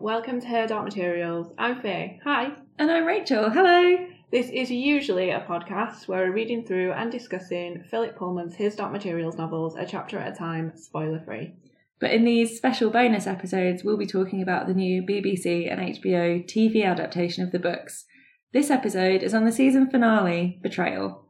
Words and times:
welcome 0.00 0.40
to 0.40 0.46
Her 0.46 0.66
Dark 0.66 0.84
Materials. 0.84 1.52
I'm 1.58 1.82
Faye. 1.82 2.20
Hi. 2.24 2.52
And 2.78 2.90
I'm 2.90 3.04
Rachel. 3.04 3.50
Hello. 3.50 4.06
This 4.32 4.48
is 4.48 4.70
usually 4.70 5.28
a 5.28 5.40
podcast 5.40 6.08
where 6.08 6.24
we're 6.24 6.32
reading 6.32 6.64
through 6.64 6.92
and 6.92 7.12
discussing 7.12 7.84
Philip 7.90 8.16
Pullman's 8.16 8.54
His 8.54 8.76
Dark 8.76 8.92
Materials 8.92 9.36
novels 9.36 9.76
a 9.76 9.84
chapter 9.84 10.18
at 10.18 10.32
a 10.32 10.34
time, 10.34 10.72
spoiler 10.74 11.20
free. 11.20 11.52
But 12.00 12.12
in 12.12 12.24
these 12.24 12.56
special 12.56 12.88
bonus 12.88 13.26
episodes, 13.26 13.84
we'll 13.84 13.98
be 13.98 14.06
talking 14.06 14.40
about 14.40 14.66
the 14.66 14.72
new 14.72 15.02
BBC 15.02 15.70
and 15.70 15.80
HBO 15.80 16.48
TV 16.48 16.82
adaptation 16.82 17.44
of 17.44 17.52
the 17.52 17.58
books. 17.58 18.06
This 18.54 18.70
episode 18.70 19.22
is 19.22 19.34
on 19.34 19.44
the 19.44 19.52
season 19.52 19.90
finale, 19.90 20.60
Betrayal. 20.62 21.26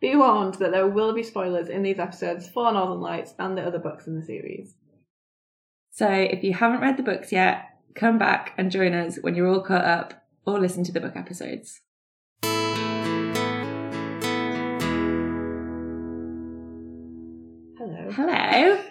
Be 0.00 0.16
warned 0.16 0.54
that 0.54 0.72
there 0.72 0.88
will 0.88 1.12
be 1.12 1.22
spoilers 1.22 1.68
in 1.68 1.82
these 1.82 1.98
episodes 1.98 2.48
for 2.48 2.72
Northern 2.72 3.00
Lights 3.00 3.34
and 3.38 3.54
the 3.54 3.62
other 3.62 3.78
books 3.78 4.06
in 4.06 4.18
the 4.18 4.24
series. 4.24 4.76
So 5.90 6.08
if 6.08 6.42
you 6.42 6.54
haven't 6.54 6.80
read 6.80 6.96
the 6.96 7.02
books 7.02 7.32
yet, 7.32 7.66
come 7.94 8.18
back 8.18 8.54
and 8.56 8.70
join 8.70 8.94
us 8.94 9.18
when 9.20 9.34
you're 9.34 9.48
all 9.48 9.62
caught 9.62 9.84
up 9.84 10.24
or 10.46 10.58
listen 10.58 10.84
to 10.84 10.92
the 10.92 11.00
book 11.00 11.16
episodes. 11.16 11.80
Hello. 17.78 18.10
Hello. 18.10 18.84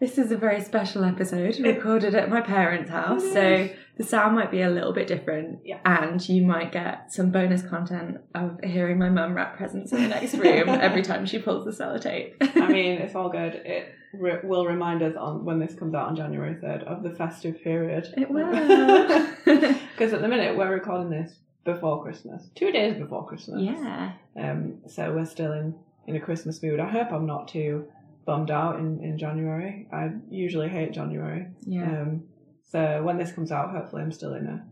This 0.00 0.16
is 0.16 0.32
a 0.32 0.36
very 0.36 0.60
special 0.62 1.04
episode 1.04 1.58
recorded 1.60 2.14
at 2.14 2.30
my 2.30 2.40
parents' 2.40 2.90
house, 2.90 3.22
so 3.22 3.68
the 3.98 4.02
sound 4.02 4.34
might 4.34 4.50
be 4.50 4.62
a 4.62 4.70
little 4.70 4.94
bit 4.94 5.06
different. 5.06 5.60
Yeah. 5.64 5.78
And 5.84 6.26
you 6.26 6.42
might 6.42 6.72
get 6.72 7.12
some 7.12 7.30
bonus 7.30 7.62
content 7.62 8.18
of 8.34 8.58
hearing 8.64 8.98
my 8.98 9.10
mum 9.10 9.34
wrap 9.34 9.58
presents 9.58 9.92
in 9.92 10.02
the 10.02 10.08
next 10.08 10.34
room 10.34 10.68
every 10.68 11.02
time 11.02 11.26
she 11.26 11.38
pulls 11.38 11.66
the 11.66 11.70
sellotape. 11.70 12.34
I 12.40 12.66
mean, 12.68 12.98
it's 13.02 13.14
all 13.14 13.28
good. 13.28 13.54
It 13.66 13.94
re- 14.14 14.40
will 14.42 14.64
remind 14.64 15.02
us 15.02 15.16
on 15.16 15.44
when 15.44 15.58
this 15.58 15.74
comes 15.74 15.94
out 15.94 16.08
on 16.08 16.16
January 16.16 16.54
3rd 16.54 16.84
of 16.84 17.02
the 17.02 17.10
festive 17.10 17.62
period. 17.62 18.12
It 18.16 18.30
will. 18.30 18.50
Because 20.00 20.14
at 20.14 20.22
the 20.22 20.28
minute 20.28 20.56
we're 20.56 20.72
recording 20.72 21.10
this 21.10 21.34
before 21.64 22.02
Christmas, 22.02 22.48
two 22.54 22.72
days 22.72 22.96
before 22.96 23.26
Christmas. 23.26 23.60
yeah. 23.60 24.12
Um, 24.34 24.78
so 24.88 25.12
we're 25.12 25.26
still 25.26 25.52
in, 25.52 25.74
in 26.06 26.16
a 26.16 26.20
Christmas 26.20 26.62
mood. 26.62 26.80
I 26.80 26.88
hope 26.88 27.12
I'm 27.12 27.26
not 27.26 27.48
too 27.48 27.86
bummed 28.26 28.50
out 28.50 28.78
in, 28.78 29.00
in 29.02 29.18
January. 29.18 29.86
I 29.92 30.10
usually 30.30 30.68
hate 30.68 30.92
January. 30.92 31.46
Yeah. 31.62 31.84
Um, 32.02 32.24
so 32.64 33.02
when 33.02 33.18
this 33.18 33.32
comes 33.32 33.50
out, 33.52 33.70
hopefully 33.70 34.02
I'm 34.02 34.12
still 34.12 34.34
in 34.34 34.46
a 34.46 34.64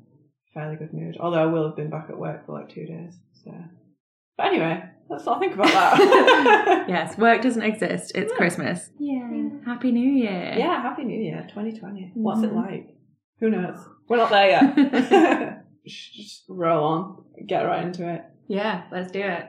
fairly 0.54 0.77
good 0.77 0.92
mood. 0.92 1.16
Although 1.20 1.42
I 1.42 1.46
will 1.46 1.66
have 1.66 1.76
been 1.76 1.91
back 1.91 2.06
at 2.08 2.19
work 2.19 2.46
for 2.46 2.52
like 2.52 2.69
two 2.69 2.86
days. 2.86 3.14
So, 3.44 3.52
but 4.36 4.46
anyway, 4.46 4.82
let's 5.08 5.24
not 5.26 5.41
think 5.41 5.54
about 5.54 5.66
that. 5.69 6.84
yes, 6.88 7.19
work 7.19 7.42
doesn't 7.42 7.62
exist. 7.62 8.12
It's 8.14 8.30
No. 8.32 8.36
Christmas. 8.38 8.91
Yeah. 8.98 9.48
Happy 9.64 9.91
New 9.91 10.10
Year. 10.10 10.54
Yeah, 10.56 10.80
Happy 10.82 11.04
New 11.04 11.20
Year, 11.20 11.42
2020. 11.48 12.12
What's 12.14 12.42
it 12.42 12.52
Mhm. 12.52 12.56
like? 12.56 12.94
Who 13.41 13.50
knows? 13.50 13.78
We're 14.08 14.16
not 14.16 14.30
there 14.30 14.48
yet. 14.48 15.64
Just 15.86 16.44
roll 16.48 16.84
on, 16.84 17.24
get 17.46 17.62
right 17.62 17.84
into 17.84 18.08
it. 18.08 18.22
Yeah, 18.46 18.84
let's 18.92 19.10
do 19.10 19.20
it. 19.20 19.46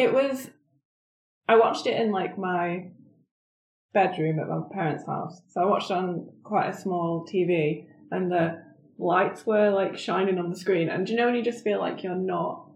It 0.00 0.12
was. 0.14 0.50
I 1.48 1.56
watched 1.56 1.86
it 1.86 2.00
in 2.00 2.12
like 2.12 2.38
my 2.38 2.90
bedroom 3.92 4.38
at 4.38 4.48
my 4.48 4.62
parents' 4.72 5.06
house. 5.06 5.40
So 5.48 5.60
I 5.60 5.66
watched 5.66 5.90
on 5.90 6.28
quite 6.44 6.68
a 6.68 6.76
small 6.76 7.26
TV, 7.26 7.86
and 8.10 8.30
the 8.30 8.62
lights 8.98 9.46
were 9.46 9.70
like 9.70 9.98
shining 9.98 10.38
on 10.38 10.50
the 10.50 10.56
screen. 10.56 10.88
And 10.88 11.06
do 11.06 11.12
you 11.12 11.18
know 11.18 11.26
when 11.26 11.34
you 11.34 11.42
just 11.42 11.64
feel 11.64 11.80
like 11.80 12.02
you're 12.02 12.14
not 12.14 12.66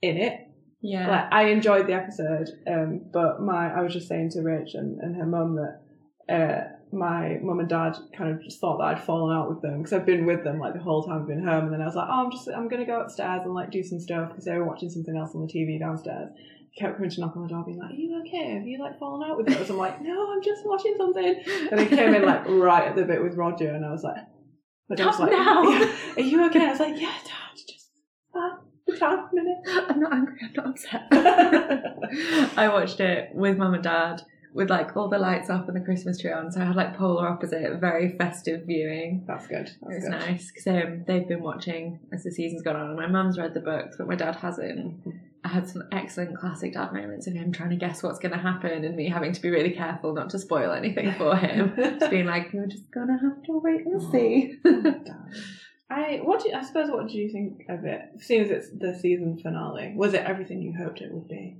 in 0.00 0.16
it? 0.16 0.40
Yeah. 0.80 1.08
Like 1.08 1.32
I 1.32 1.48
enjoyed 1.50 1.86
the 1.86 1.94
episode, 1.94 2.48
um, 2.66 3.02
but 3.12 3.42
my 3.42 3.72
I 3.72 3.82
was 3.82 3.92
just 3.92 4.08
saying 4.08 4.30
to 4.30 4.42
Rich 4.42 4.74
and, 4.74 5.00
and 5.00 5.16
her 5.16 5.26
mum 5.26 5.56
that 5.56 5.80
uh, 6.28 6.60
my 6.92 7.38
mum 7.42 7.60
and 7.60 7.68
dad 7.68 7.96
kind 8.16 8.30
of 8.30 8.42
just 8.42 8.60
thought 8.60 8.78
that 8.78 8.84
I'd 8.84 9.02
fallen 9.02 9.36
out 9.36 9.48
with 9.48 9.62
them 9.62 9.78
because 9.78 9.92
I've 9.92 10.06
been 10.06 10.26
with 10.26 10.44
them 10.44 10.58
like 10.58 10.74
the 10.74 10.80
whole 10.80 11.02
time 11.02 11.22
I've 11.22 11.28
been 11.28 11.44
home, 11.44 11.64
and 11.64 11.72
then 11.72 11.82
I 11.82 11.86
was 11.86 11.94
like, 11.94 12.08
oh, 12.08 12.24
I'm 12.24 12.30
just 12.30 12.48
I'm 12.48 12.68
gonna 12.68 12.86
go 12.86 13.00
upstairs 13.00 13.42
and 13.44 13.54
like 13.54 13.70
do 13.70 13.82
some 13.82 14.00
stuff 14.00 14.30
because 14.30 14.44
they 14.44 14.56
were 14.56 14.64
watching 14.64 14.90
something 14.90 15.16
else 15.16 15.34
on 15.34 15.46
the 15.46 15.52
TV 15.52 15.78
downstairs. 15.78 16.30
Kept 16.78 16.96
coming 16.96 17.10
to 17.10 17.20
knock 17.20 17.36
on 17.36 17.42
the 17.42 17.48
door, 17.48 17.64
being 17.64 17.78
like, 17.78 17.90
"Are 17.90 17.94
you 17.94 18.20
okay? 18.20 18.54
Have 18.54 18.66
you 18.66 18.78
like 18.78 18.98
fallen 18.98 19.28
out 19.28 19.36
with 19.36 19.50
us?" 19.50 19.68
I'm 19.68 19.78
like, 19.78 20.00
"No, 20.00 20.32
I'm 20.32 20.42
just 20.42 20.64
watching 20.64 20.94
something." 20.96 21.42
And 21.70 21.80
he 21.80 21.86
came 21.86 22.14
in 22.14 22.22
like 22.22 22.46
right 22.46 22.86
at 22.88 22.94
the 22.94 23.04
bit 23.04 23.22
with 23.22 23.34
Roger, 23.34 23.70
and 23.70 23.84
I 23.84 23.90
was 23.90 24.04
like, 24.04 24.16
"My 24.88 24.96
like, 24.96 25.32
now. 25.32 25.62
"Yeah, 25.68 25.92
are 26.16 26.20
you 26.20 26.46
okay?" 26.46 26.66
I 26.66 26.70
was 26.70 26.80
like, 26.80 27.00
"Yeah, 27.00 27.14
dad, 27.24 27.56
just 27.66 27.88
uh, 28.34 29.06
a 29.06 29.28
minute." 29.32 29.58
I'm 29.88 29.98
not 29.98 30.12
angry, 30.12 30.38
I'm 30.42 30.52
not 30.52 30.66
upset. 30.68 31.08
I 32.56 32.68
watched 32.68 33.00
it 33.00 33.30
with 33.34 33.56
mum 33.56 33.74
and 33.74 33.82
dad 33.82 34.22
with 34.54 34.70
like 34.70 34.96
all 34.96 35.08
the 35.08 35.18
lights 35.18 35.50
off 35.50 35.68
and 35.68 35.76
the 35.76 35.84
Christmas 35.84 36.18
tree 36.18 36.32
on, 36.32 36.50
so 36.50 36.60
I 36.60 36.64
had 36.64 36.76
like 36.76 36.96
polar 36.96 37.28
opposite, 37.28 37.78
very 37.80 38.16
festive 38.16 38.66
viewing. 38.66 39.24
That's 39.26 39.46
good. 39.46 39.68
It 39.68 39.76
was 39.82 40.04
good. 40.04 40.10
nice 40.10 40.50
because 40.50 40.66
um, 40.66 41.04
they've 41.06 41.26
been 41.28 41.42
watching 41.42 42.00
as 42.12 42.24
the 42.24 42.30
season's 42.30 42.62
gone 42.62 42.76
on. 42.76 42.88
and 42.88 42.96
My 42.96 43.06
mum's 43.06 43.38
read 43.38 43.54
the 43.54 43.60
books, 43.60 43.96
but 43.98 44.08
my 44.08 44.14
dad 44.16 44.36
hasn't. 44.36 45.00
I 45.44 45.48
had 45.48 45.68
some 45.68 45.84
excellent 45.92 46.36
classic 46.36 46.72
dad 46.72 46.92
moments 46.92 47.26
of 47.28 47.34
him 47.34 47.52
trying 47.52 47.70
to 47.70 47.76
guess 47.76 48.02
what's 48.02 48.18
going 48.18 48.32
to 48.32 48.38
happen 48.38 48.84
and 48.84 48.96
me 48.96 49.08
having 49.08 49.32
to 49.32 49.40
be 49.40 49.50
really 49.50 49.70
careful 49.70 50.12
not 50.12 50.30
to 50.30 50.38
spoil 50.38 50.72
anything 50.72 51.12
for 51.12 51.36
him. 51.36 51.74
Just 51.76 52.10
being 52.10 52.26
like, 52.26 52.52
you're 52.52 52.66
just 52.66 52.90
gonna 52.90 53.18
have 53.18 53.42
to 53.44 53.58
wait 53.58 53.86
and 53.86 54.02
see. 54.10 54.58
I 55.90 56.20
what 56.22 56.42
do 56.42 56.50
you, 56.50 56.54
I 56.54 56.62
suppose 56.62 56.90
what 56.90 57.08
do 57.08 57.16
you 57.16 57.30
think 57.32 57.64
of 57.68 57.84
it? 57.84 58.00
Seeing 58.18 58.42
as 58.42 58.50
it's 58.50 58.70
the 58.78 58.94
season 58.98 59.38
finale, 59.38 59.94
was 59.96 60.12
it 60.12 60.22
everything 60.22 60.60
you 60.60 60.74
hoped 60.76 61.00
it 61.00 61.10
would 61.12 61.28
be? 61.28 61.56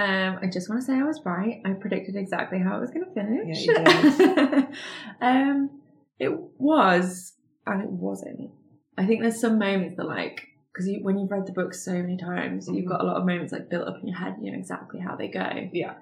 Um, 0.00 0.38
I 0.42 0.46
just 0.46 0.68
want 0.70 0.80
to 0.80 0.86
say 0.86 0.94
I 0.94 1.02
was 1.02 1.20
right. 1.24 1.60
I 1.64 1.72
predicted 1.72 2.16
exactly 2.16 2.58
how 2.58 2.76
it 2.76 2.80
was 2.80 2.90
going 2.90 3.04
to 3.04 3.12
finish. 3.12 3.66
Yeah, 3.66 4.66
um, 5.20 5.70
it 6.18 6.32
was, 6.58 7.34
and 7.66 7.82
it 7.82 7.90
wasn't. 7.90 8.50
I 8.96 9.06
think 9.06 9.20
there's 9.20 9.40
some 9.40 9.58
moments 9.58 9.96
that 9.96 10.06
like 10.06 10.46
because 10.72 10.86
you, 10.88 11.00
when 11.02 11.18
you've 11.18 11.30
read 11.30 11.46
the 11.46 11.52
book 11.52 11.74
so 11.74 11.92
many 11.92 12.16
times, 12.16 12.68
you've 12.68 12.84
Mhm. 12.84 12.88
got 12.88 13.00
a 13.00 13.04
lot 13.04 13.16
of 13.16 13.26
moments 13.26 13.52
like 13.52 13.68
built 13.68 13.88
up 13.88 13.96
in 14.00 14.08
your 14.08 14.16
head. 14.16 14.36
You 14.40 14.52
know 14.52 14.58
exactly 14.58 15.00
how 15.00 15.16
they 15.16 15.28
go. 15.28 15.48
Yeah. 15.72 15.94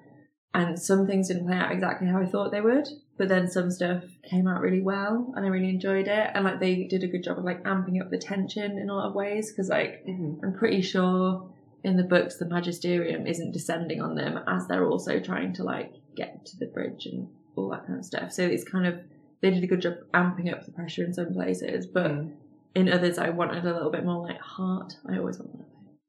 And 0.54 0.78
some 0.78 1.06
things 1.06 1.28
didn't 1.28 1.46
play 1.46 1.56
out 1.56 1.72
exactly 1.72 2.08
how 2.08 2.20
I 2.20 2.26
thought 2.26 2.50
they 2.52 2.60
would, 2.62 2.88
but 3.18 3.28
then 3.28 3.48
some 3.50 3.70
stuff 3.70 4.02
came 4.30 4.46
out 4.48 4.60
really 4.62 4.80
well, 4.80 5.32
and 5.36 5.44
I 5.44 5.48
really 5.48 5.68
enjoyed 5.68 6.08
it. 6.08 6.30
And 6.34 6.44
like 6.44 6.58
they 6.60 6.84
did 6.84 7.02
a 7.04 7.08
good 7.08 7.22
job 7.24 7.38
of 7.38 7.44
like 7.44 7.62
amping 7.64 8.00
up 8.00 8.10
the 8.10 8.18
tension 8.18 8.78
in 8.78 8.88
a 8.90 8.94
lot 8.94 9.08
of 9.08 9.14
ways 9.14 9.50
because 9.50 9.68
like 9.68 10.04
Mm-hmm. 10.06 10.44
I'm 10.44 10.52
pretty 10.54 10.82
sure 10.82 11.50
in 11.84 11.96
the 11.96 12.02
books 12.02 12.36
the 12.36 12.44
magisterium 12.46 13.26
isn't 13.26 13.52
descending 13.52 14.00
on 14.00 14.14
them 14.14 14.38
as 14.48 14.66
they're 14.66 14.86
also 14.86 15.20
trying 15.20 15.52
to 15.54 15.62
like 15.64 15.92
get 16.16 16.44
to 16.46 16.56
the 16.58 16.66
bridge 16.66 17.06
and 17.06 17.28
all 17.56 17.68
that 17.70 17.86
kind 17.86 17.98
of 17.98 18.04
stuff. 18.04 18.32
So 18.32 18.42
it's 18.44 18.64
kind 18.64 18.86
of 18.86 19.00
they 19.40 19.50
did 19.50 19.62
a 19.62 19.66
good 19.68 19.80
job 19.82 19.94
amping 20.14 20.52
up 20.52 20.64
the 20.66 20.72
pressure 20.72 21.04
in 21.04 21.14
some 21.14 21.32
places, 21.32 21.86
but 21.86 22.10
Mm. 22.10 22.32
in 22.74 22.88
others 22.88 23.18
I 23.18 23.30
wanted 23.30 23.64
a 23.64 23.72
little 23.72 23.90
bit 23.90 24.04
more 24.04 24.22
like 24.26 24.40
heart. 24.40 24.94
I 25.08 25.18
always 25.18 25.38
want 25.38 25.52
that. 25.58 25.64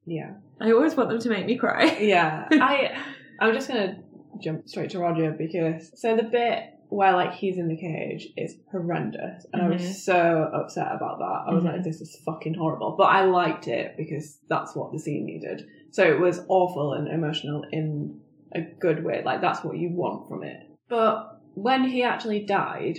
Yeah, 0.06 0.32
I 0.60 0.72
always 0.72 0.96
want 0.96 1.10
them 1.10 1.20
to 1.20 1.28
make 1.28 1.46
me 1.46 1.56
cry. 1.56 1.84
yeah. 2.00 2.48
I 2.52 2.98
I'm 3.38 3.54
just 3.54 3.68
gonna 3.68 3.98
jump 4.40 4.68
straight 4.68 4.90
to 4.90 4.98
Roger 4.98 5.30
because 5.32 5.92
so 6.00 6.16
the 6.16 6.22
bit 6.24 6.64
where 6.90 7.12
like 7.12 7.32
he's 7.32 7.56
in 7.58 7.68
the 7.68 7.76
cage 7.76 8.28
is 8.36 8.56
horrendous, 8.70 9.46
and 9.52 9.62
I 9.62 9.66
Mhm. 9.66 9.72
was 9.74 10.04
so 10.04 10.50
upset 10.52 10.88
about 10.94 11.18
that. 11.20 11.44
I 11.46 11.54
was 11.54 11.64
Mhm. 11.64 11.72
like, 11.72 11.82
this 11.84 12.00
is 12.00 12.16
fucking 12.26 12.54
horrible, 12.54 12.96
but 12.98 13.04
I 13.04 13.24
liked 13.24 13.68
it 13.68 13.96
because 13.96 14.38
that's 14.48 14.74
what 14.76 14.92
the 14.92 14.98
scene 14.98 15.24
needed. 15.24 15.66
So 15.92 16.02
it 16.04 16.20
was 16.20 16.44
awful 16.48 16.92
and 16.94 17.08
emotional 17.08 17.64
in 17.72 18.20
a 18.52 18.60
good 18.62 19.04
way. 19.04 19.22
Like 19.24 19.40
that's 19.40 19.64
what 19.64 19.76
you 19.78 19.90
want 19.90 20.28
from 20.28 20.42
it. 20.42 20.66
But 20.88 21.40
when 21.54 21.84
he 21.84 22.02
actually 22.02 22.44
died, 22.44 22.98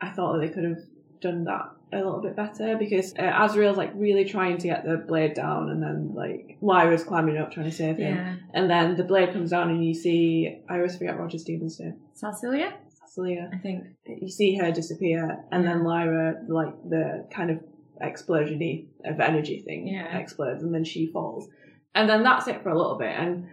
I 0.00 0.08
thought 0.10 0.32
that 0.34 0.40
they 0.40 0.48
could 0.52 0.64
have 0.64 0.78
done 1.20 1.44
that 1.44 1.70
a 1.92 1.96
little 1.98 2.20
bit 2.22 2.36
better 2.36 2.76
because 2.78 3.12
uh, 3.18 3.22
Asriel's 3.22 3.76
like 3.76 3.90
really 3.94 4.24
trying 4.24 4.56
to 4.58 4.68
get 4.68 4.84
the 4.84 4.96
blade 4.96 5.34
down, 5.34 5.68
and 5.70 5.82
then 5.82 6.14
like 6.14 6.56
Lyra's 6.62 7.04
climbing 7.04 7.36
up 7.36 7.50
trying 7.50 7.66
to 7.66 7.72
save 7.72 7.96
him, 7.98 8.16
Yeah. 8.16 8.34
and 8.54 8.70
then 8.70 8.96
the 8.96 9.04
blade 9.04 9.32
comes 9.32 9.50
down, 9.50 9.68
and 9.70 9.84
you 9.84 9.92
see 9.92 10.62
I 10.68 10.76
always 10.76 10.96
forget 10.96 11.18
Roger 11.18 11.36
Stevens' 11.38 11.78
name, 11.80 11.96
Cecilia, 12.14 12.72
Cecilia. 13.10 13.50
I 13.52 13.58
think. 13.58 13.84
You 14.06 14.28
see 14.28 14.56
her 14.56 14.70
disappear, 14.70 15.44
and 15.50 15.66
then 15.66 15.84
Lyra, 15.84 16.42
like 16.48 16.74
the 16.88 17.26
kind 17.32 17.50
of 17.50 17.58
explosiony 18.02 18.86
of 19.04 19.20
energy 19.20 19.60
thing, 19.60 19.86
Yeah. 19.88 20.16
explodes, 20.18 20.62
and 20.62 20.74
then 20.74 20.84
she 20.84 21.06
falls, 21.06 21.48
and 21.94 22.08
then 22.08 22.22
that's 22.22 22.48
it 22.48 22.62
for 22.62 22.70
a 22.70 22.76
little 22.78 22.96
bit. 22.98 23.14
And 23.18 23.48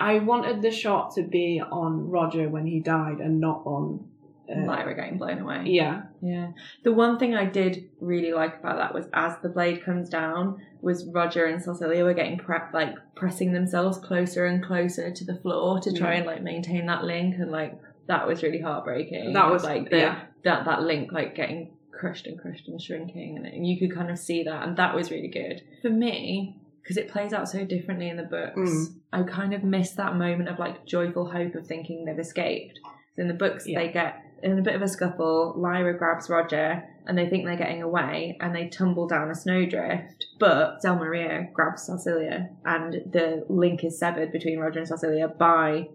I 0.00 0.20
wanted 0.20 0.62
the 0.62 0.70
shot 0.70 1.14
to 1.16 1.22
be 1.22 1.60
on 1.60 2.08
Roger 2.10 2.48
when 2.48 2.66
he 2.66 2.80
died, 2.80 3.18
and 3.20 3.40
not 3.40 3.62
on 3.66 4.04
uh, 4.50 4.64
Lyra 4.64 4.94
getting 4.94 5.18
blown 5.18 5.40
away. 5.40 5.64
Yeah, 5.66 6.02
Yeah. 6.22 6.52
The 6.84 6.92
one 6.92 7.18
thing 7.18 7.34
I 7.34 7.44
did 7.44 7.90
really 8.00 8.32
like 8.32 8.60
about 8.60 8.76
that 8.78 8.94
was 8.94 9.06
as 9.12 9.34
the 9.42 9.48
blade 9.50 9.82
comes 9.84 10.08
down, 10.08 10.60
was 10.80 11.06
Roger 11.12 11.44
and 11.46 11.60
Cecilia 11.62 12.04
were 12.04 12.14
getting 12.14 12.38
pre- 12.38 12.56
like 12.72 12.94
pressing 13.14 13.52
themselves 13.52 13.98
closer 13.98 14.46
and 14.46 14.64
closer 14.64 15.10
to 15.10 15.24
the 15.24 15.34
floor 15.36 15.80
to 15.80 15.92
try 15.92 16.12
Yeah. 16.12 16.18
and 16.18 16.26
like 16.26 16.42
maintain 16.42 16.86
that 16.86 17.04
link, 17.04 17.34
and 17.36 17.50
like 17.50 17.78
that 18.08 18.26
was 18.26 18.42
really 18.42 18.60
heartbreaking. 18.60 19.32
That 19.32 19.50
was- 19.50 19.64
like 19.64 19.90
the, 19.90 19.98
yeah. 19.98 20.20
that 20.44 20.64
that 20.64 20.82
link 20.82 21.12
like 21.12 21.34
getting 21.34 21.76
crushed 21.92 22.26
and 22.26 22.38
crushed 22.40 22.68
and 22.68 22.80
shrinking, 22.80 23.38
and, 23.44 23.66
you 23.66 23.78
could 23.78 23.94
kind 23.94 24.10
of 24.10 24.18
see 24.18 24.44
that, 24.44 24.66
and 24.66 24.76
that 24.76 24.94
was 24.94 25.10
really 25.10 25.28
good 25.28 25.62
for 25.82 25.90
me 25.90 26.60
because 26.82 26.96
it 26.96 27.08
plays 27.08 27.32
out 27.32 27.48
so 27.48 27.64
differently 27.64 28.08
in 28.08 28.16
the 28.16 28.22
books. 28.22 28.56
Mm. 28.70 28.86
I 29.12 29.22
kind 29.24 29.52
of 29.52 29.62
miss 29.62 29.90
that 29.92 30.16
moment 30.16 30.48
of 30.48 30.58
like 30.58 30.86
joyful 30.86 31.30
hope 31.30 31.54
of 31.54 31.66
thinking 31.66 32.04
they've 32.04 32.18
escaped. 32.18 32.78
So 33.16 33.22
in 33.22 33.28
the 33.28 33.34
books, 33.34 33.66
Yeah. 33.66 33.80
they 33.80 33.92
get 33.92 34.22
in 34.42 34.58
a 34.58 34.62
bit 34.62 34.76
of 34.76 34.82
a 34.82 34.88
scuffle. 34.88 35.54
Lyra 35.56 35.98
grabs 35.98 36.30
Roger, 36.30 36.84
and 37.06 37.18
they 37.18 37.28
think 37.28 37.44
they're 37.44 37.56
getting 37.56 37.82
away, 37.82 38.38
and 38.40 38.54
they 38.54 38.68
tumble 38.68 39.08
down 39.08 39.28
a 39.30 39.34
snowdrift. 39.34 40.24
But 40.38 40.78
Stelmaria 40.82 41.52
grabs 41.52 41.82
Cecilia, 41.82 42.50
and 42.64 42.92
the 43.12 43.44
link 43.48 43.82
is 43.84 43.98
severed 43.98 44.30
between 44.30 44.60
Roger 44.60 44.78
and 44.78 44.88
Cecilia 44.88 45.26
by 45.28 45.88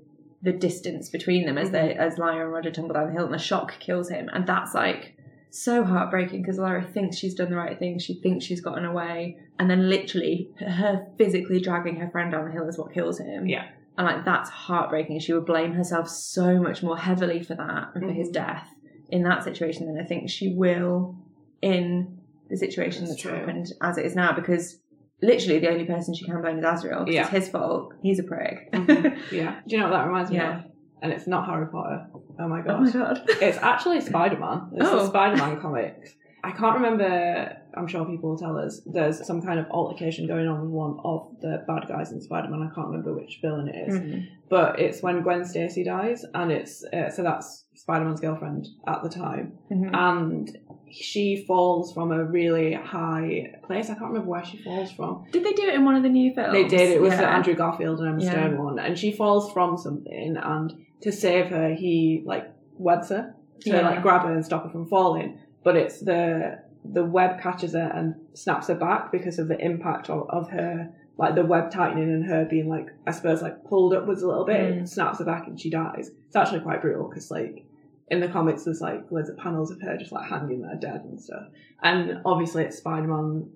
the 0.44 0.52
distance 0.54 1.10
between 1.10 1.46
them 1.46 1.58
as 1.58 1.72
they 1.72 1.94
as 1.96 2.18
Lyra 2.18 2.44
and 2.46 2.54
Roger 2.54 2.70
tumble 2.72 2.94
down 2.94 3.08
the 3.08 3.14
hill, 3.14 3.26
and 3.26 3.34
the 3.34 3.38
shock 3.40 3.80
kills 3.80 4.10
him, 4.10 4.30
and 4.34 4.46
that's 4.46 4.74
like 4.76 5.16
so 5.50 5.84
heartbreaking 5.84 6.42
because 6.42 6.58
Lyra 6.58 6.84
thinks 6.84 7.18
she's 7.18 7.36
done 7.36 7.50
the 7.50 7.56
right 7.56 7.78
thing. 7.80 8.00
She 8.00 8.16
thinks 8.16 8.44
she's 8.46 8.62
gotten 8.62 8.86
away, 8.86 9.38
and 9.60 9.70
then 9.70 9.90
literally 9.90 10.50
her 10.60 11.08
physically 11.18 11.60
dragging 11.62 11.96
her 11.98 12.10
friend 12.12 12.32
down 12.32 12.46
the 12.46 12.52
hill 12.52 12.68
is 12.68 12.78
what 12.78 12.94
kills 12.94 13.20
him. 13.20 13.48
Yeah. 13.48 13.66
and 13.98 14.08
like 14.08 14.26
that's 14.26 14.50
heartbreaking. 14.50 15.20
She 15.20 15.34
would 15.34 15.46
blame 15.46 15.74
herself 15.74 16.10
so 16.10 16.60
much 16.60 16.82
more 16.82 16.98
heavily 16.98 17.44
for 17.44 17.54
that 17.56 17.90
and 17.94 18.04
for 18.04 18.12
his 18.12 18.30
Mhm. 18.30 18.34
death 18.34 18.68
in 19.10 19.22
that 19.24 19.44
situation 19.44 19.86
than 19.86 20.00
I 20.04 20.04
think 20.04 20.30
she 20.32 20.56
will 20.56 21.16
in 21.62 22.18
the 22.50 22.58
situation 22.58 23.06
That's 23.06 23.22
that's 23.24 23.36
happened 23.36 23.72
as 23.82 23.98
it 24.00 24.06
is 24.08 24.16
now. 24.16 24.34
Because 24.34 24.80
literally 25.22 25.60
the 25.60 25.70
only 25.70 25.86
person 25.86 26.14
she 26.14 26.26
can 26.26 26.42
blame 26.42 26.60
is 26.60 26.66
Asriel. 26.66 27.12
Yeah. 27.12 27.22
it's 27.22 27.30
his 27.30 27.50
fault. 27.50 27.94
He's 28.02 28.20
a 28.20 28.24
prick. 28.24 28.72
Mhm. 28.74 29.18
Yeah. 29.32 29.60
Do 29.68 29.76
you 29.76 29.78
know 29.80 29.90
what 29.90 29.98
that 29.98 30.08
reminds 30.08 30.30
me 30.32 30.38
Yeah. 30.38 30.60
of? 30.60 30.64
And 31.02 31.12
it's 31.12 31.28
not 31.28 31.48
Harry 31.48 31.68
Potter. 31.68 32.08
Oh 32.40 32.48
my 32.48 32.62
oh 32.62 32.64
god. 32.64 32.82
my 32.82 32.92
god. 32.92 33.22
It's 33.28 33.58
actually 33.58 34.00
Spider 34.02 34.38
Man. 34.40 34.72
It's 34.76 34.88
Oh. 34.90 35.00
the 35.00 35.08
Spider 35.08 35.36
Man 35.38 35.60
comics. 35.62 36.16
I 36.46 36.52
can't 36.52 36.76
remember, 36.76 37.58
I'm 37.74 37.88
sure 37.88 38.04
people 38.06 38.32
will 38.32 38.38
tell 38.38 38.58
us, 38.58 38.82
there's 38.86 39.26
some 39.26 39.42
kind 39.42 39.60
of 39.60 39.66
altercation 39.72 40.28
going 40.28 40.46
on 40.48 40.60
with 40.62 40.70
one 40.72 40.98
of 41.06 41.30
the 41.42 41.64
bad 41.66 41.88
guys 41.88 42.12
in 42.12 42.20
Spider 42.22 42.50
Man. 42.50 42.62
I 42.70 42.74
can't 42.76 42.88
remember 42.88 43.14
which 43.14 43.40
villain 43.42 43.70
it 43.70 43.88
is. 43.90 43.98
Mm. 43.98 44.28
But 44.50 44.78
it's 44.80 45.02
when 45.02 45.22
Gwen 45.22 45.46
Stacy 45.46 45.86
dies, 45.86 46.26
and 46.34 46.52
it's, 46.52 46.84
uh, 46.94 47.10
so 47.10 47.24
that's 47.24 47.64
Spider 47.76 48.04
Man's 48.04 48.20
girlfriend 48.20 48.68
at 48.88 49.02
the 49.04 49.10
time. 49.10 49.54
Mhm. 49.72 49.92
And 49.96 50.58
she 50.92 51.46
falls 51.48 51.94
from 51.94 52.12
a 52.12 52.24
really 52.24 52.74
high 52.74 53.54
place. 53.66 53.90
I 53.90 53.94
can't 53.96 54.10
remember 54.12 54.30
where 54.30 54.44
she 54.44 54.58
falls 54.58 54.92
from. 54.92 55.24
Did 55.32 55.46
they 55.46 55.54
do 55.54 55.64
it 55.64 55.76
in 55.76 55.86
one 55.86 55.96
of 55.96 56.04
the 56.04 56.10
new 56.10 56.34
films? 56.34 56.52
They 56.52 56.68
did. 56.68 56.92
It 56.92 57.02
was 57.02 57.16
the 57.18 57.26
Andrew 57.28 57.56
Garfield 57.56 58.00
and 58.02 58.10
Emma 58.10 58.22
Yeah. 58.24 58.32
Stone 58.32 58.64
one, 58.64 58.80
and 58.80 58.98
she 59.00 59.14
falls 59.14 59.52
from 59.54 59.78
something, 59.78 60.36
and 60.38 60.74
to 61.02 61.12
save 61.12 61.48
her, 61.48 61.70
he 61.74 62.22
like 62.26 62.46
webs 62.78 63.10
her 63.10 63.34
to 63.62 63.70
Yeah. 63.70 63.82
like 63.90 64.02
grab 64.04 64.24
her 64.24 64.34
and 64.34 64.44
stop 64.46 64.64
her 64.66 64.70
from 64.70 64.88
falling. 64.88 65.40
But 65.64 65.76
it's 65.78 66.00
the 66.02 66.60
the 66.86 67.04
web 67.06 67.42
catches 67.42 67.74
her 67.74 67.92
and 67.96 68.16
snaps 68.34 68.68
her 68.68 68.76
back 68.76 69.12
because 69.12 69.40
of 69.40 69.48
the 69.48 69.58
impact 69.58 70.10
of, 70.10 70.30
of 70.30 70.50
her 70.50 70.92
like 71.18 71.36
the 71.36 71.46
web 71.46 71.72
tightening 71.72 72.10
and 72.12 72.26
her 72.26 72.44
being 72.44 72.68
like 72.68 72.88
I 73.08 73.12
suppose 73.12 73.42
like 73.42 73.64
pulled 73.66 73.94
upwards 73.94 74.22
a 74.24 74.28
little 74.28 74.46
bit. 74.46 74.74
Mm. 74.74 74.82
It 74.84 74.90
snaps 74.90 75.20
her 75.20 75.26
back 75.26 75.48
and 75.48 75.60
she 75.60 75.70
dies. 75.70 76.12
It's 76.28 76.36
actually 76.36 76.60
quite 76.62 76.82
brutal 76.82 77.08
because 77.08 77.32
like 77.32 77.66
in 78.10 78.20
the 78.20 78.28
comics 78.28 78.66
there's 78.66 78.82
like 78.82 79.10
loads 79.12 79.30
of 79.30 79.38
panels 79.38 79.72
of 79.72 79.82
her 79.82 79.96
just 79.98 80.12
like 80.12 80.30
hanging 80.30 80.62
there 80.64 80.76
dead 80.76 81.02
and 81.06 81.22
stuff. 81.22 81.44
And 81.82 82.20
obviously 82.26 82.64
it's 82.66 82.78
Spider 82.78 83.08
Man. 83.08 83.50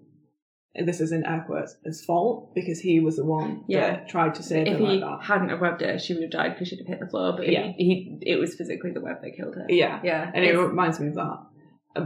This 0.85 1.01
is 1.01 1.11
in 1.11 1.25
air 1.25 1.43
quotes 1.47 1.75
his 1.83 2.05
fault 2.05 2.53
because 2.53 2.79
he 2.79 2.99
was 2.99 3.15
the 3.15 3.25
one 3.25 3.63
Yeah. 3.67 3.79
that 3.89 4.09
tried 4.09 4.35
to 4.35 4.43
save 4.43 4.67
If 4.67 4.73
her 4.73 4.85
he 4.85 4.99
like 4.99 4.99
that. 5.01 5.25
hadn't 5.25 5.49
have 5.49 5.59
webbed 5.59 5.81
her, 5.81 5.97
she 5.97 6.13
would 6.13 6.21
have 6.21 6.31
died 6.31 6.53
because 6.53 6.67
she'd 6.67 6.77
have 6.77 6.87
hit 6.87 6.99
the 6.99 7.07
floor. 7.07 7.33
But 7.35 7.49
Yeah. 7.49 7.71
he, 7.75 8.17
he, 8.21 8.31
it 8.31 8.35
was 8.35 8.53
physically 8.53 8.91
the 8.91 9.01
web 9.01 9.21
that 9.23 9.31
killed 9.35 9.55
her. 9.55 9.65
Yeah, 9.67 9.99
Yeah, 10.03 10.31
and 10.33 10.45
it 10.45 10.55
reminds 10.55 10.99
me 10.99 11.07
of 11.07 11.15
that. 11.15 11.39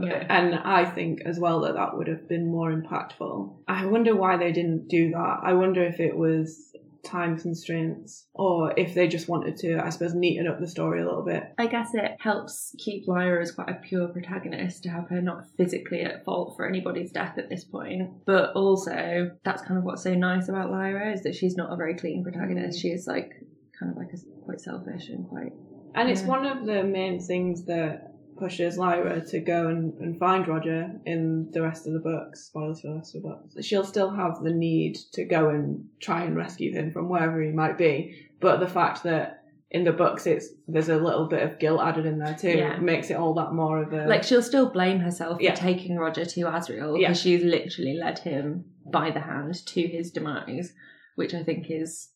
Yeah. 0.01 0.25
And 0.29 0.55
I 0.55 0.85
think 0.85 1.21
as 1.25 1.39
well 1.39 1.61
that 1.61 1.75
that 1.75 1.97
would 1.97 2.07
have 2.07 2.27
been 2.27 2.49
more 2.49 2.71
impactful. 2.71 3.55
I 3.67 3.85
wonder 3.85 4.15
why 4.15 4.37
they 4.37 4.51
didn't 4.51 4.87
do 4.87 5.11
that. 5.11 5.39
I 5.43 5.53
wonder 5.53 5.83
if 5.83 5.99
it 5.99 6.15
was 6.15 6.71
time 7.03 7.37
constraints 7.37 8.27
or 8.33 8.73
if 8.77 8.93
they 8.93 9.07
just 9.07 9.27
wanted 9.27 9.57
to, 9.57 9.79
I 9.83 9.89
suppose, 9.89 10.13
neaten 10.13 10.47
up 10.47 10.59
the 10.59 10.67
story 10.67 11.01
a 11.01 11.05
little 11.05 11.23
bit. 11.23 11.43
I 11.57 11.67
guess 11.67 11.93
it 11.93 12.11
helps 12.19 12.75
keep 12.77 13.07
Lyra 13.07 13.41
as 13.41 13.51
quite 13.51 13.69
a 13.69 13.75
pure 13.75 14.07
protagonist 14.07 14.83
to 14.83 14.89
have 14.89 15.09
her 15.09 15.21
not 15.21 15.45
physically 15.57 16.01
at 16.01 16.23
fault 16.23 16.55
for 16.55 16.67
anybody's 16.67 17.11
death 17.11 17.37
at 17.37 17.49
this 17.49 17.63
point. 17.63 18.09
But 18.25 18.53
also, 18.55 19.31
that's 19.43 19.61
kind 19.63 19.77
of 19.77 19.83
what's 19.83 20.03
so 20.03 20.13
nice 20.13 20.49
about 20.49 20.71
Lyra 20.71 21.13
is 21.13 21.23
that 21.23 21.35
she's 21.35 21.55
not 21.55 21.71
a 21.71 21.75
very 21.75 21.95
clean 21.95 22.23
protagonist. 22.23 22.79
Mm. 22.79 22.81
She 22.81 22.87
is 22.89 23.07
like 23.07 23.31
kind 23.79 23.91
of 23.91 23.97
like 23.97 24.09
a, 24.13 24.17
quite 24.45 24.61
selfish 24.61 25.09
and 25.09 25.27
quite 25.27 25.53
And 25.95 26.09
it's 26.09 26.21
one 26.21 26.45
of 26.45 26.65
the 26.65 26.83
main 26.83 27.19
things 27.19 27.65
that 27.65 28.10
pushes 28.41 28.77
Lyra 28.77 29.21
to 29.27 29.39
go 29.39 29.67
and, 29.67 29.93
and 29.99 30.17
find 30.19 30.47
Roger 30.47 30.91
in 31.05 31.49
the 31.51 31.61
rest 31.61 31.87
of 31.87 31.93
the 31.93 31.99
books. 31.99 32.45
Spoilers 32.45 32.81
for 32.81 32.87
the 32.87 32.95
rest 32.95 33.15
of 33.15 33.21
the 33.21 33.29
books. 33.29 33.65
She'll 33.65 33.85
still 33.85 34.11
have 34.11 34.41
the 34.43 34.51
need 34.53 34.95
to 35.13 35.23
go 35.25 35.49
and 35.49 35.85
try 36.01 36.23
and 36.23 36.35
rescue 36.35 36.73
him 36.73 36.91
from 36.91 37.07
wherever 37.07 37.41
he 37.41 37.51
might 37.51 37.77
be. 37.77 38.27
But 38.39 38.59
the 38.59 38.67
fact 38.67 39.03
that 39.03 39.43
in 39.69 39.85
the 39.85 39.93
books 39.93 40.27
it's 40.27 40.49
there's 40.67 40.89
a 40.89 40.97
little 40.97 41.27
bit 41.29 41.43
of 41.43 41.57
guilt 41.59 41.79
added 41.81 42.05
in 42.05 42.19
there 42.19 42.35
too 42.37 42.57
Yeah. 42.57 42.77
makes 42.79 43.09
it 43.09 43.15
all 43.15 43.33
that 43.35 43.53
more 43.53 43.81
of 43.83 43.93
a 43.93 44.05
like 44.05 44.23
she'll 44.23 44.41
still 44.43 44.69
blame 44.69 44.99
herself 44.99 45.39
Yeah. 45.39 45.55
for 45.55 45.61
taking 45.61 45.95
Roger 45.95 46.25
to 46.25 46.39
Asriel 46.41 46.97
because 46.97 46.99
Yeah. 46.99 47.13
she's 47.13 47.43
literally 47.43 47.93
led 47.93 48.19
him 48.19 48.65
by 48.85 49.11
the 49.11 49.21
hand 49.21 49.65
to 49.67 49.81
his 49.87 50.11
demise, 50.11 50.73
which 51.15 51.33
I 51.33 51.43
think 51.43 51.67
is 51.69 52.09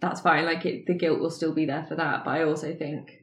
that's 0.00 0.22
fine. 0.22 0.46
Like 0.46 0.64
it, 0.66 0.86
the 0.86 0.94
guilt 0.94 1.20
will 1.20 1.30
still 1.30 1.54
be 1.54 1.66
there 1.66 1.84
for 1.88 1.94
that, 1.94 2.24
but 2.24 2.30
I 2.32 2.42
also 2.42 2.74
think 2.74 3.19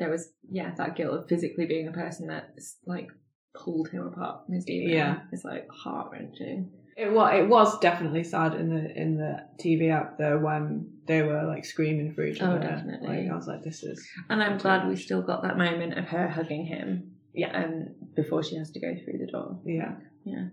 there 0.00 0.10
was 0.10 0.32
yeah 0.50 0.74
that 0.76 0.96
guilt 0.96 1.14
of 1.14 1.28
physically 1.28 1.66
being 1.66 1.86
a 1.86 1.92
person 1.92 2.26
that 2.26 2.58
like 2.86 3.08
pulled 3.54 3.88
him 3.90 4.06
apart 4.06 4.44
from 4.46 4.54
his 4.56 4.64
daemon. 4.64 4.92
Yeah. 4.96 5.20
it's 5.32 5.44
like 5.44 5.68
heart 5.70 6.10
wrenching. 6.12 6.70
It 6.96 7.12
was 7.12 7.30
it 7.34 7.48
was 7.48 7.78
definitely 7.78 8.24
sad 8.24 8.54
in 8.54 8.68
the 8.74 9.00
in 9.00 9.16
the 9.16 9.36
TV 9.62 9.90
app 9.92 10.18
though 10.18 10.38
when 10.38 10.90
they 11.06 11.22
were 11.22 11.44
like 11.44 11.64
screaming 11.64 12.12
for 12.14 12.24
each 12.24 12.40
other. 12.40 12.52
Oh, 12.52 12.56
other. 12.56 12.66
definitely. 12.68 13.08
Like 13.08 13.30
I 13.30 13.36
was 13.36 13.46
like, 13.46 13.62
this 13.62 13.82
is 13.84 14.04
And 14.28 14.42
I'm 14.42 14.58
glad 14.58 14.88
we 14.88 14.96
still 14.96 15.22
got 15.22 15.42
that 15.42 15.56
moment 15.56 15.96
of 15.98 16.06
her 16.06 16.28
hugging 16.28 16.66
him. 16.66 17.12
Yeah. 17.32 17.56
and 17.56 17.94
before 18.16 18.42
she 18.42 18.56
has 18.56 18.72
to 18.72 18.80
go 18.80 18.92
through 19.04 19.18
the 19.18 19.30
door. 19.30 19.60
yeah. 19.64 19.92
Yeah. 20.24 20.48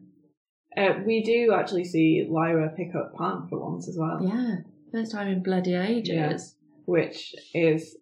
Uh, 0.78 1.00
we 1.06 1.24
do 1.24 1.54
actually 1.54 1.84
see 1.86 2.28
Lyra 2.30 2.70
pick 2.78 2.94
up 2.96 3.14
Pan 3.18 3.48
for 3.50 3.60
once 3.60 3.90
as 3.90 3.98
well. 3.98 4.20
Yeah, 4.22 4.58
first 4.92 5.12
time 5.12 5.28
in 5.28 5.42
bloody 5.42 5.74
ages. 5.74 6.16
Yeah. 6.16 6.38
which 6.86 7.34
is 7.56 7.98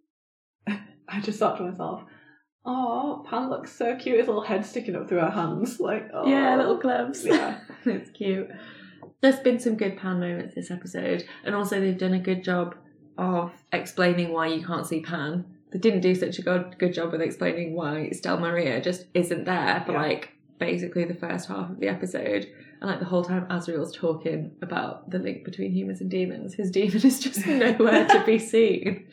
I 1.07 1.21
just 1.21 1.39
thought 1.39 1.57
to 1.57 1.63
myself, 1.63 2.03
oh, 2.65 3.25
Pan 3.29 3.49
looks 3.49 3.71
so 3.71 3.95
cute, 3.95 4.17
his 4.17 4.27
little 4.27 4.43
head 4.43 4.65
sticking 4.65 4.95
up 4.95 5.07
through 5.07 5.19
her 5.19 5.29
hands. 5.29 5.79
Like, 5.79 6.07
oh. 6.13 6.27
Yeah, 6.27 6.55
little 6.57 6.77
gloves. 6.77 7.23
Yeah. 7.25 7.59
it's 7.85 8.09
cute. 8.11 8.49
There's 9.21 9.39
been 9.39 9.59
some 9.59 9.75
good 9.75 9.97
Pan 9.97 10.19
moments 10.19 10.55
this 10.55 10.71
episode, 10.71 11.25
and 11.43 11.55
also 11.55 11.79
they've 11.79 11.97
done 11.97 12.13
a 12.13 12.19
good 12.19 12.43
job 12.43 12.75
of 13.17 13.51
explaining 13.71 14.31
why 14.33 14.47
you 14.47 14.65
can't 14.65 14.85
see 14.85 15.01
Pan. 15.01 15.45
They 15.71 15.79
didn't 15.79 16.01
do 16.01 16.15
such 16.15 16.39
a 16.39 16.41
good 16.41 16.77
good 16.79 16.93
job 16.93 17.11
with 17.11 17.21
explaining 17.21 17.75
why 17.75 18.09
Stelmaria 18.13 18.83
just 18.83 19.05
isn't 19.13 19.45
there 19.45 19.83
for 19.85 19.93
Yeah. 19.93 20.01
like 20.01 20.29
basically 20.59 21.05
the 21.05 21.13
first 21.13 21.47
half 21.47 21.69
of 21.69 21.79
the 21.79 21.87
episode. 21.87 22.47
And 22.81 22.89
like 22.89 22.99
the 22.99 23.05
whole 23.05 23.23
time 23.23 23.45
Asriel's 23.49 23.95
talking 23.95 24.51
about 24.61 25.09
the 25.09 25.17
link 25.19 25.45
between 25.45 25.71
humans 25.71 26.01
and 26.01 26.11
daemons, 26.11 26.53
his 26.53 26.69
daemon 26.71 27.01
is 27.05 27.19
just 27.19 27.45
nowhere 27.47 28.05
to 28.07 28.23
be 28.25 28.37
seen. 28.37 29.07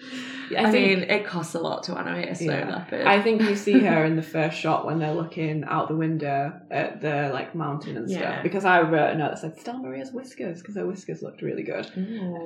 I 0.57 0.65
I, 0.67 0.71
think- 0.71 0.99
mean, 1.01 1.11
it 1.11 1.25
costs 1.25 1.55
a 1.55 1.61
lot 1.61 1.85
to 1.85 1.97
animate 1.97 2.29
a 2.29 2.35
snow 2.35 2.59
Yeah. 2.59 2.69
leopard. 2.71 3.07
I 3.07 3.23
think 3.23 3.41
you 3.43 3.55
see 3.57 3.79
her 3.81 4.05
in 4.09 4.17
the 4.17 4.23
first 4.23 4.59
shot 4.59 4.85
when 4.85 4.99
they're 4.99 5.15
looking 5.15 5.65
out 5.65 5.89
the 5.89 5.97
window 5.97 6.53
at 6.71 7.01
the 7.01 7.31
like 7.33 7.55
mountain 7.55 7.97
and 7.97 8.11
stuff. 8.11 8.21
Yeah. 8.21 8.43
Because 8.43 8.65
I 8.65 8.83
wrote 8.83 9.11
a 9.15 9.17
note 9.17 9.31
that 9.31 9.39
said 9.39 9.57
Stelmaria's 9.59 10.13
whiskers 10.13 10.61
because 10.61 10.75
her 10.77 10.87
whiskers 10.87 11.23
looked 11.23 11.41
really 11.41 11.63
good. 11.63 11.87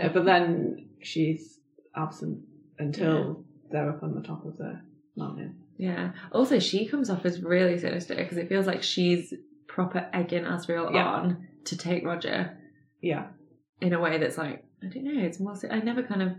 Uh, 0.03 0.09
but 0.11 0.25
then 0.27 0.89
she's 1.03 1.59
absent 1.97 2.41
until 2.79 3.43
they're 3.71 3.89
up 3.91 4.03
on 4.03 4.15
the 4.15 4.21
top 4.23 4.45
of 4.45 4.57
the 4.59 4.81
mountain. 5.17 5.57
Yeah. 5.79 6.13
Also, 6.31 6.59
she 6.59 6.87
comes 6.87 7.11
off 7.11 7.25
as 7.25 7.43
really 7.43 7.79
sinister 7.79 8.15
because 8.15 8.37
it 8.39 8.49
feels 8.49 8.67
like 8.67 8.83
she's 8.83 9.35
proper 9.77 10.09
egging 10.15 10.45
Asriel 10.45 10.93
Yeah. 10.93 11.07
on 11.07 11.47
to 11.67 11.77
take 11.77 12.03
Roger 12.05 12.57
Yeah. 13.03 13.29
in 13.83 13.93
a 13.93 14.01
way 14.01 14.17
that's 14.19 14.39
like, 14.39 14.65
I 14.83 14.87
don't 14.89 15.05
know, 15.05 15.23
it's 15.23 15.39
more. 15.39 15.55
I 15.71 15.81
never 15.81 16.03
kind 16.03 16.23
of 16.23 16.33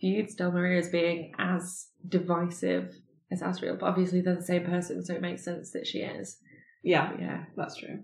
viewed 0.00 0.28
Stelmaria 0.30 0.78
as 0.78 0.88
being 0.88 1.32
as 1.38 1.88
divisive 2.08 2.94
as 3.30 3.42
Asriel, 3.42 3.78
but 3.78 3.86
obviously 3.86 4.22
they're 4.22 4.36
the 4.36 4.42
same 4.42 4.64
person, 4.64 5.04
so 5.04 5.14
it 5.14 5.20
makes 5.20 5.44
sense 5.44 5.70
that 5.72 5.86
she 5.86 5.98
is. 5.98 6.38
Yeah, 6.82 7.10
But 7.12 7.20
yeah. 7.20 7.44
that's 7.56 7.76
true. 7.76 8.00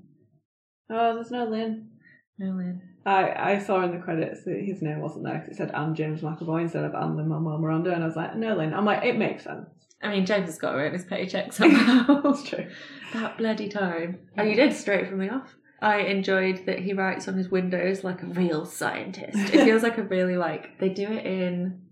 Oh, 0.91 1.15
there's 1.15 1.31
no 1.31 1.45
Lin. 1.47 1.89
No, 2.39 2.53
Lin. 2.55 2.81
I, 3.07 3.53
I 3.55 3.59
saw 3.59 3.83
in 3.85 3.91
the 3.93 3.99
credits 4.05 4.45
that 4.45 4.61
his 4.63 4.83
name 4.83 5.01
wasn't 5.01 5.25
there 5.25 5.41
'cause 5.41 5.49
it 5.49 5.57
said 5.57 5.71
Anne 5.75 5.95
James 5.95 6.21
McAvoy 6.21 6.63
instead 6.63 6.85
of 6.85 6.95
Anne 6.95 7.17
Lin-Manuel 7.17 7.59
Miranda, 7.59 7.93
and 7.95 8.03
I 8.03 8.07
was 8.07 8.17
like, 8.17 8.37
no, 8.37 8.55
Lin. 8.55 8.75
I'm 8.75 8.85
like, 8.85 9.03
it 9.05 9.17
makes 9.17 9.45
sense. 9.45 9.67
I 10.03 10.09
mean, 10.11 10.27
James 10.27 10.47
has 10.47 10.59
got 10.59 10.73
to 10.73 10.79
earn 10.79 10.93
his 10.93 11.05
paycheck 11.05 11.53
somehow. 11.55 12.21
That's 12.23 12.43
true. 12.49 12.67
that 13.15 13.37
bloody 13.39 13.69
time. 13.69 14.21
Oh, 14.37 14.43
you 14.45 14.55
did 14.55 14.73
straight 14.73 15.09
from 15.09 15.19
the 15.19 15.31
off. 15.31 15.55
I 15.81 15.99
enjoyed 15.99 16.67
that 16.67 16.81
he 16.81 16.93
writes 16.93 17.29
on 17.29 17.35
his 17.35 17.51
windows 17.51 18.03
like 18.05 18.23
a 18.23 18.27
real 18.27 18.65
scientist. 18.65 19.55
It 19.55 19.65
feels 19.65 19.83
like 19.83 19.97
a 19.99 20.03
really 20.03 20.37
like 20.37 20.79
they 20.81 20.89
do 20.89 21.05
it 21.07 21.25
in. 21.25 21.83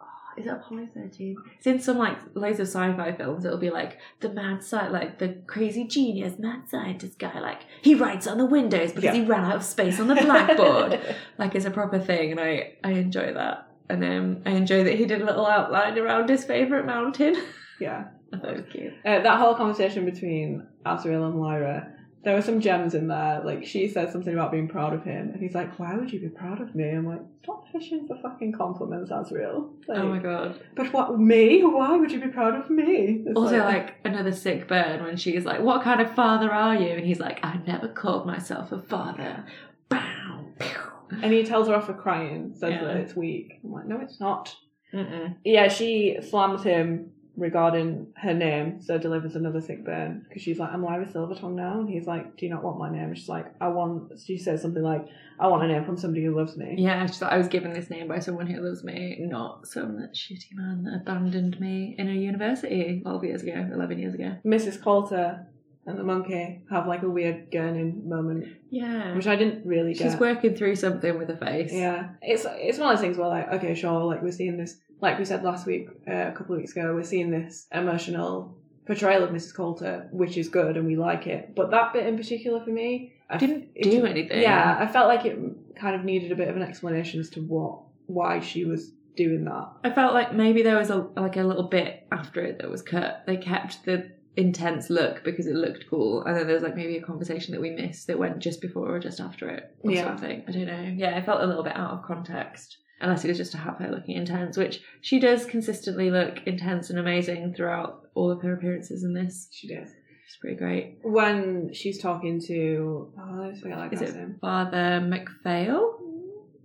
Oh, 0.00 0.06
is 0.36 0.46
it 0.46 0.50
Apollo 0.52 0.88
13? 0.94 1.36
It's 1.56 1.66
in 1.66 1.78
some 1.80 1.98
like 1.98 2.18
loads 2.34 2.58
of 2.58 2.66
sci-fi 2.66 3.12
films. 3.12 3.44
It'll 3.44 3.56
be 3.58 3.70
like 3.70 3.98
the 4.20 4.28
mad 4.30 4.58
sci 4.58 4.88
like 4.88 5.20
the 5.20 5.36
crazy 5.46 5.84
genius 5.86 6.34
mad 6.38 6.68
scientist 6.68 7.20
guy. 7.20 7.38
Like 7.38 7.62
he 7.82 7.94
writes 7.94 8.26
on 8.26 8.38
the 8.38 8.44
windows 8.46 8.90
because 8.90 9.04
Yeah. 9.04 9.14
he 9.14 9.24
ran 9.24 9.44
out 9.44 9.54
of 9.56 9.62
space 9.64 10.00
on 10.00 10.08
the 10.08 10.16
blackboard. 10.16 11.00
like 11.38 11.54
it's 11.54 11.64
a 11.64 11.70
proper 11.70 12.00
thing, 12.00 12.32
and 12.32 12.40
I 12.40 12.74
I 12.82 12.90
enjoy 12.92 13.34
that. 13.34 13.67
And 13.90 14.04
um, 14.04 14.42
I 14.44 14.50
enjoy 14.50 14.84
that 14.84 14.94
he 14.94 15.06
did 15.06 15.22
a 15.22 15.24
little 15.24 15.46
outline 15.46 15.98
around 15.98 16.28
his 16.28 16.44
favorite 16.44 16.86
mountain. 16.86 17.36
yeah. 17.80 18.04
Was 18.30 18.64
cute. 18.70 18.92
Uh, 19.06 19.20
that 19.20 19.38
whole 19.38 19.54
conversation 19.54 20.04
between 20.04 20.66
Asriel 20.84 21.26
and 21.26 21.40
Lyra, 21.40 21.90
there 22.24 22.34
were 22.34 22.42
some 22.42 22.60
gems 22.60 22.94
in 22.94 23.08
there. 23.08 23.40
Like 23.42 23.64
she 23.64 23.88
said 23.88 24.12
something 24.12 24.34
about 24.34 24.52
being 24.52 24.68
proud 24.68 24.92
of 24.92 25.02
him, 25.02 25.30
and 25.30 25.40
he's 25.40 25.54
like, 25.54 25.78
"Why 25.78 25.96
would 25.96 26.12
you 26.12 26.20
be 26.20 26.28
proud 26.28 26.60
of 26.60 26.74
me?" 26.74 26.90
I'm 26.90 27.06
like, 27.06 27.22
"Stop 27.42 27.64
fishing 27.72 28.06
for 28.06 28.18
fucking 28.20 28.52
compliments, 28.52 29.10
Asriel." 29.10 29.70
Like, 29.86 29.98
oh 29.98 30.08
my 30.08 30.18
god. 30.18 30.60
But 30.76 30.92
what 30.92 31.18
me? 31.18 31.62
Why 31.64 31.96
would 31.96 32.12
you 32.12 32.20
be 32.20 32.28
proud 32.28 32.54
of 32.54 32.68
me? 32.68 33.22
It's 33.26 33.34
Also, 33.34 33.58
like 33.58 33.94
another 34.04 34.32
sick 34.32 34.68
burn 34.68 35.02
when 35.04 35.16
she's 35.16 35.46
like, 35.46 35.60
"What 35.62 35.82
kind 35.82 36.02
of 36.02 36.14
father 36.14 36.52
are 36.52 36.74
you?" 36.74 36.90
And 36.90 37.06
he's 37.06 37.20
like, 37.20 37.40
"I 37.42 37.60
never 37.66 37.88
called 37.88 38.26
myself 38.26 38.72
a 38.72 38.82
father." 38.82 39.46
Bow. 39.88 40.44
pew. 40.58 40.87
And 41.10 41.32
he 41.32 41.44
tells 41.44 41.68
her 41.68 41.74
off 41.74 41.86
for 41.86 41.94
crying, 41.94 42.52
says 42.54 42.72
Yeah. 42.72 42.84
that 42.84 42.96
it's 42.96 43.14
weak. 43.16 43.60
I'm 43.64 43.72
like, 43.72 43.86
no, 43.86 44.00
it's 44.00 44.20
not. 44.20 44.54
Mm-mm. 44.92 45.36
Yeah, 45.44 45.68
she 45.68 46.18
slams 46.22 46.62
him 46.62 47.10
regarding 47.36 48.08
her 48.16 48.34
name, 48.34 48.80
so 48.82 48.98
delivers 48.98 49.36
another 49.36 49.60
sick 49.60 49.84
burn 49.84 50.24
because 50.28 50.42
she's 50.42 50.58
like, 50.58 50.72
I'm 50.72 50.82
Lyra 50.82 51.06
Silvertongue 51.06 51.54
now, 51.54 51.78
and 51.80 51.88
he's 51.88 52.06
like, 52.06 52.36
Do 52.36 52.46
you 52.46 52.52
not 52.52 52.64
want 52.64 52.78
my 52.78 52.90
name? 52.90 53.04
And 53.04 53.16
she's 53.18 53.28
like, 53.28 53.54
I 53.60 53.68
want. 53.68 54.18
She 54.18 54.36
says 54.38 54.60
something 54.62 54.82
like, 54.82 55.06
I 55.38 55.46
want 55.46 55.62
a 55.62 55.68
name 55.68 55.84
from 55.84 55.96
somebody 55.96 56.24
who 56.24 56.34
loves 56.36 56.56
me. 56.56 56.74
Yeah, 56.78 57.06
she's 57.06 57.22
like, 57.22 57.30
I 57.32 57.38
was 57.38 57.46
given 57.48 57.72
this 57.72 57.90
name 57.90 58.08
by 58.08 58.18
someone 58.18 58.46
who 58.48 58.60
loves 58.60 58.82
me, 58.82 59.18
not 59.20 59.68
some 59.68 59.98
shitty 60.14 60.54
man 60.54 60.82
that 60.84 60.94
abandoned 61.02 61.60
me 61.60 61.94
in 61.96 62.08
a 62.08 62.12
university 62.12 63.00
12 63.02 63.24
years 63.24 63.42
ago, 63.44 63.68
11 63.72 63.98
years 63.98 64.14
ago. 64.14 64.36
Mrs. 64.44 64.82
Coulter 64.82 65.46
and 65.88 65.98
the 65.98 66.04
monkey 66.04 66.62
have 66.70 66.86
like 66.86 67.02
a 67.02 67.08
weird 67.08 67.50
gurning 67.50 68.04
moment, 68.04 68.46
Yeah. 68.70 69.14
which 69.16 69.26
I 69.26 69.36
didn't 69.36 69.66
really 69.66 69.94
get. 69.94 70.10
She's 70.10 70.20
working 70.20 70.54
through 70.54 70.76
something 70.76 71.18
with 71.18 71.28
her 71.28 71.36
face. 71.36 71.72
Yeah, 71.72 72.10
it's 72.22 72.46
it's 72.48 72.78
one 72.78 72.90
of 72.90 72.96
those 72.96 73.02
things 73.04 73.16
where 73.16 73.28
like, 73.28 73.48
okay, 73.54 73.74
sure, 73.74 74.04
like 74.04 74.22
we're 74.22 74.32
seeing 74.32 74.56
this, 74.56 74.76
like 75.00 75.18
we 75.18 75.24
said 75.24 75.42
last 75.42 75.66
week, 75.66 75.88
uh, 76.06 76.12
a 76.28 76.32
couple 76.32 76.54
of 76.54 76.60
weeks 76.60 76.72
ago, 76.72 76.94
we're 76.94 77.02
seeing 77.02 77.30
this 77.30 77.66
emotional 77.72 78.56
portrayal 78.86 79.22
of 79.24 79.30
Mrs. 79.30 79.54
Coulter, 79.54 80.08
which 80.12 80.36
is 80.36 80.48
good 80.48 80.76
and 80.76 80.86
we 80.86 80.96
like 80.96 81.26
it. 81.26 81.54
But 81.54 81.70
that 81.72 81.92
bit 81.92 82.06
in 82.06 82.16
particular 82.16 82.60
for 82.64 82.70
me, 82.70 83.12
I 83.30 83.36
Didn't 83.36 83.68
it 83.74 83.84
do 83.90 84.06
anything. 84.06 84.40
Yeah, 84.42 84.78
I 84.80 84.86
felt 84.86 85.08
like 85.08 85.24
it 85.26 85.38
kind 85.76 85.94
of 85.94 86.04
needed 86.04 86.32
a 86.32 86.34
bit 86.36 86.48
of 86.48 86.56
an 86.56 86.62
explanation 86.62 87.20
as 87.20 87.28
to 87.30 87.40
what, 87.40 87.80
why 88.06 88.40
she 88.40 88.64
was 88.64 88.92
doing 89.16 89.44
that. 89.44 89.68
I 89.84 89.90
felt 89.90 90.14
like 90.14 90.32
maybe 90.32 90.62
there 90.62 90.78
was 90.78 90.90
a 90.90 91.06
like 91.16 91.36
a 91.36 91.42
little 91.42 91.64
bit 91.68 92.06
after 92.12 92.40
it 92.40 92.58
that 92.60 92.70
was 92.70 92.80
cut. 92.82 93.24
They 93.26 93.36
kept 93.36 93.84
the 93.84 94.10
intense 94.38 94.88
look 94.88 95.22
because 95.24 95.46
it 95.46 95.54
looked 95.54 95.84
cool, 95.90 96.22
and 96.24 96.34
then 96.36 96.46
there 96.46 96.54
was 96.54 96.62
like 96.62 96.76
maybe 96.76 96.96
a 96.96 97.02
conversation 97.02 97.52
that 97.52 97.60
we 97.60 97.70
missed 97.70 98.06
that 98.06 98.18
went 98.18 98.38
just 98.38 98.60
before 98.62 98.94
or 98.94 98.98
just 98.98 99.20
after 99.20 99.48
it 99.50 99.64
or 99.82 99.90
Yeah. 99.90 100.04
something. 100.04 100.44
I 100.48 100.52
don't 100.52 100.66
know. 100.66 100.94
Yeah, 100.96 101.16
I 101.16 101.22
felt 101.22 101.42
a 101.42 101.46
little 101.46 101.64
bit 101.64 101.76
out 101.76 101.90
of 101.90 102.02
context. 102.04 102.78
Unless 103.00 103.24
it 103.24 103.28
was 103.28 103.36
just 103.36 103.52
to 103.52 103.58
have 103.58 103.76
her 103.78 103.90
looking 103.90 104.16
intense, 104.16 104.56
which 104.56 104.80
she 105.02 105.20
does 105.20 105.44
consistently 105.46 106.10
look 106.10 106.38
intense 106.46 106.90
and 106.90 106.98
amazing 106.98 107.54
throughout 107.54 108.08
all 108.14 108.30
of 108.32 108.42
her 108.42 108.54
appearances 108.54 109.04
in 109.04 109.12
this. 109.14 109.48
She 109.52 109.68
does. 109.68 109.88
It's 110.26 110.36
pretty 110.40 110.56
great. 110.56 110.98
When 111.02 111.72
she's 111.72 111.98
talking 112.02 112.40
to, 112.48 113.12
oh, 113.16 113.42
I 113.50 113.54
forget 113.54 113.78
that 113.78 113.92
Is 113.92 114.02
it 114.02 114.16
name. 114.16 114.36
Father 114.40 115.00
MacPhail? 115.00 115.96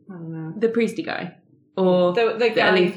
I 0.10 0.14
don't 0.14 0.32
know. 0.32 0.54
The 0.58 0.70
priesty 0.70 1.04
guy. 1.06 1.36
Or 1.78 2.14
The, 2.14 2.34
the 2.34 2.40
the 2.40 2.50
guy, 2.50 2.88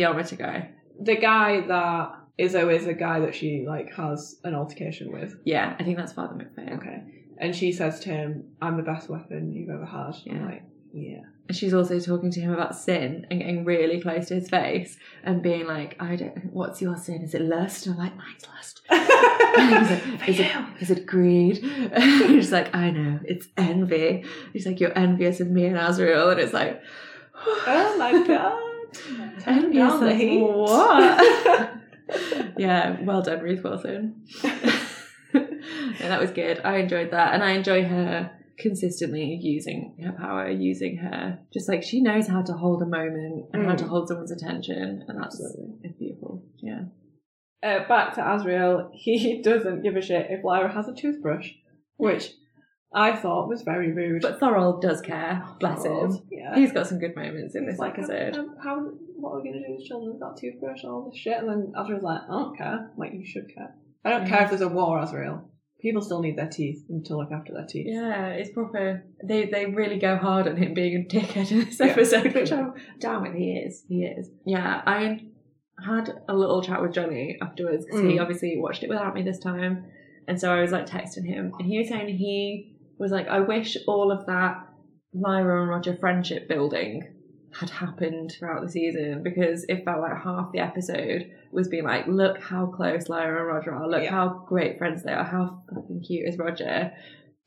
guy. 0.47 0.71
the 1.01 1.17
guy 1.17 1.61
that 1.67 2.15
is 2.39 2.55
always 2.55 2.87
a 2.87 2.95
guy 2.95 3.21
that 3.21 3.35
she 3.35 3.65
like 3.67 3.93
has 3.95 4.37
an 4.45 4.55
altercation 4.55 5.13
with. 5.13 5.37
Yeah, 5.45 5.75
I 5.79 5.83
think 5.85 5.97
that's 5.97 6.13
Father 6.13 6.35
MacPhail. 6.35 6.75
Okay. 6.75 7.03
And 7.39 7.55
she 7.55 7.71
says 7.73 8.01
to 8.01 8.09
him, 8.11 8.45
I'm 8.63 8.77
the 8.77 8.83
best 8.83 9.09
weapon 9.11 9.53
you've 9.53 9.69
ever 9.71 9.85
had. 9.85 10.15
I'm 10.15 10.23
Yeah. 10.25 10.45
like, 10.47 10.63
yeah. 10.93 11.21
And 11.49 11.57
she's 11.57 11.75
also 11.75 12.01
talking 12.01 12.31
to 12.33 12.41
him 12.41 12.51
about 12.53 12.75
sin 12.75 13.27
and 13.31 13.39
getting 13.41 13.65
really 13.65 14.01
close 14.01 14.29
to 14.29 14.35
his 14.35 14.49
face 14.49 14.97
and 15.23 15.43
being 15.43 15.67
like, 15.67 15.95
I 16.01 16.17
don't, 16.17 16.53
what's 16.53 16.81
your 16.83 16.97
sin? 16.97 17.23
Is 17.23 17.35
it 17.35 17.43
lust? 17.43 17.87
And 17.87 17.95
I'm 17.95 18.01
like, 18.01 18.17
mine's 18.17 18.47
lust. 18.49 18.81
He's 18.89 18.99
like, 20.21 20.29
is 20.29 20.41
it, 20.41 20.51
is 20.81 20.91
it 20.91 21.07
greed? 21.07 21.63
And 21.63 22.03
she's 22.29 22.51
like, 22.51 22.75
I 22.75 22.91
know, 22.91 23.21
it's 23.25 23.47
envy. 23.57 24.25
He's 24.53 24.67
like, 24.67 24.81
you're 24.81 24.97
envious 24.99 25.39
of 25.41 25.49
me 25.51 25.67
and 25.67 25.77
Asriel. 25.77 26.33
And 26.33 26.41
it's 26.41 26.53
like, 26.55 26.83
oh 27.35 27.97
my 27.99 28.13
god. 28.27 29.47
Envious 29.47 30.19
heat. 30.19 30.41
what? 30.43 31.75
Yeah, 32.59 33.01
well 33.03 33.23
done, 33.23 33.41
Ruth 33.41 33.63
Wilson. 33.65 34.25
yeah, 35.35 36.09
that 36.09 36.21
was 36.21 36.31
good. 36.31 36.61
I 36.65 36.77
enjoyed 36.79 37.11
that. 37.11 37.35
And 37.35 37.43
I 37.43 37.51
enjoy 37.53 37.85
her 37.85 38.31
consistently 38.59 39.39
using 39.43 39.97
her 40.03 40.13
power, 40.13 40.49
using 40.51 40.97
her 40.97 41.39
just 41.53 41.69
like 41.69 41.83
she 41.83 42.01
knows 42.01 42.27
how 42.27 42.43
to 42.43 42.53
hold 42.55 42.83
a 42.83 42.87
moment 42.87 43.47
and 43.53 43.67
how 43.67 43.75
Mm. 43.75 43.79
to 43.79 43.85
hold 43.87 44.09
someone's 44.09 44.31
attention. 44.33 45.05
And 45.07 45.21
that's 45.23 45.41
Absolutely. 45.41 45.95
beautiful. 45.99 46.43
Yeah. 46.63 46.85
Uh, 47.63 47.87
back 47.89 48.15
to 48.15 48.21
Asriel, 48.23 48.91
he 48.95 49.43
doesn't 49.43 49.83
give 49.83 49.97
a 49.97 50.01
shit 50.01 50.29
if 50.31 50.45
Lyra 50.45 50.73
has 50.73 50.89
a 50.89 50.95
toothbrush, 50.95 51.51
which 51.97 52.33
I 52.95 53.15
thought 53.17 53.49
was 53.49 53.63
very 53.63 53.93
rude. 53.93 54.23
But 54.23 54.41
Thorold 54.41 54.81
does 54.81 55.01
care. 55.03 55.43
Bless 55.61 55.85
him. 55.85 56.19
Yeah. 56.31 56.55
He's 56.55 56.73
got 56.73 56.87
some 56.87 56.99
good 56.99 57.15
moments 57.17 57.55
in 57.55 57.67
this 57.67 57.79
like, 57.79 57.99
episode. 57.99 58.37
um, 58.39 58.55
how, 58.63 58.91
what 59.19 59.31
are 59.33 59.41
we 59.43 59.49
going 59.51 59.61
to 59.63 59.67
do 59.69 59.75
with 59.77 59.85
children 59.87 60.15
without 60.15 60.37
toothbrush 60.39 60.83
and 60.83 60.93
all 60.93 61.11
this 61.11 61.19
shit? 61.21 61.39
And 61.39 61.49
then 61.49 61.73
Asriel's 61.77 62.03
like, 62.03 62.21
I 62.29 62.33
don't 62.33 62.57
care. 62.57 62.91
I'm 62.93 62.99
like, 62.99 63.13
you 63.15 63.27
should 63.27 63.53
care. 63.55 63.75
I 64.05 64.11
don't 64.11 64.27
care 64.29 64.43
if 64.45 64.51
there's 64.51 64.61
a 64.61 64.69
war, 64.69 64.99
Asriel. 64.99 65.43
People 65.81 66.01
still 66.03 66.21
need 66.23 66.37
their 66.39 66.49
teeth 66.49 66.85
and 66.89 67.05
to 67.07 67.17
look 67.17 67.31
after 67.33 67.53
their 67.53 67.67
teeth. 67.67 67.87
Yeah, 67.89 68.29
it's 68.29 68.51
proper. 68.51 69.05
They 69.23 69.47
they 69.47 69.67
really 69.67 69.99
go 69.99 70.17
hard 70.17 70.49
on 70.49 70.57
him 70.57 70.73
being 70.75 70.97
a 70.97 71.15
dickhead 71.15 71.51
in 71.53 71.65
this 71.67 71.81
episode, 71.81 72.35
which 72.35 72.51
I'm 72.51 72.73
down 72.99 73.23
with. 73.23 73.35
He 73.35 73.53
is. 73.53 73.85
He 73.89 74.05
is. 74.05 74.31
Yeah, 74.47 74.83
I 74.87 75.21
had 75.85 76.11
a 76.29 76.35
little 76.35 76.63
chat 76.63 76.81
with 76.81 76.95
Johnny 76.95 77.37
afterwards 77.43 77.85
because 77.85 78.01
he 78.01 78.17
Mm. 78.17 78.23
obviously 78.23 78.57
watched 78.59 78.83
it 78.85 78.89
without 78.89 79.15
me 79.15 79.23
this 79.23 79.39
time, 79.39 79.85
and 80.27 80.41
so 80.41 80.51
I 80.51 80.63
was 80.63 80.73
like 80.73 80.87
texting 80.87 81.27
him, 81.27 81.53
and 81.59 81.69
he 81.69 81.79
was 81.79 81.89
saying 81.89 82.09
he 82.17 82.79
was 82.99 83.13
like, 83.13 83.29
I 83.29 83.41
wish 83.41 83.77
all 83.87 84.11
of 84.11 84.25
that 84.27 84.67
Lyra 85.13 85.61
and 85.61 85.71
Roger 85.71 85.95
friendship 85.97 86.49
building 86.49 87.03
had 87.53 87.71
happened 87.71 88.35
throughout 88.39 88.63
the 88.63 88.69
season 88.71 89.23
because 89.23 89.65
it 89.69 89.85
felt 89.85 90.01
like 90.01 90.23
half 90.23 90.53
the 90.53 90.59
episode 90.59 91.31
was 91.53 91.69
being 91.69 91.85
like, 91.85 92.07
look 92.07 92.41
how 92.43 92.67
close 92.67 93.09
Lyra 93.09 93.39
and 93.39 93.47
Roger 93.49 93.75
are, 93.75 93.89
look 93.89 94.03
Yeah. 94.03 94.11
how 94.11 94.45
great 94.47 94.79
friends 94.79 95.03
they 95.03 95.13
are, 95.13 95.25
how 95.25 95.63
fucking 95.75 96.03
cute 96.07 96.29
is 96.29 96.37
Roger, 96.39 96.93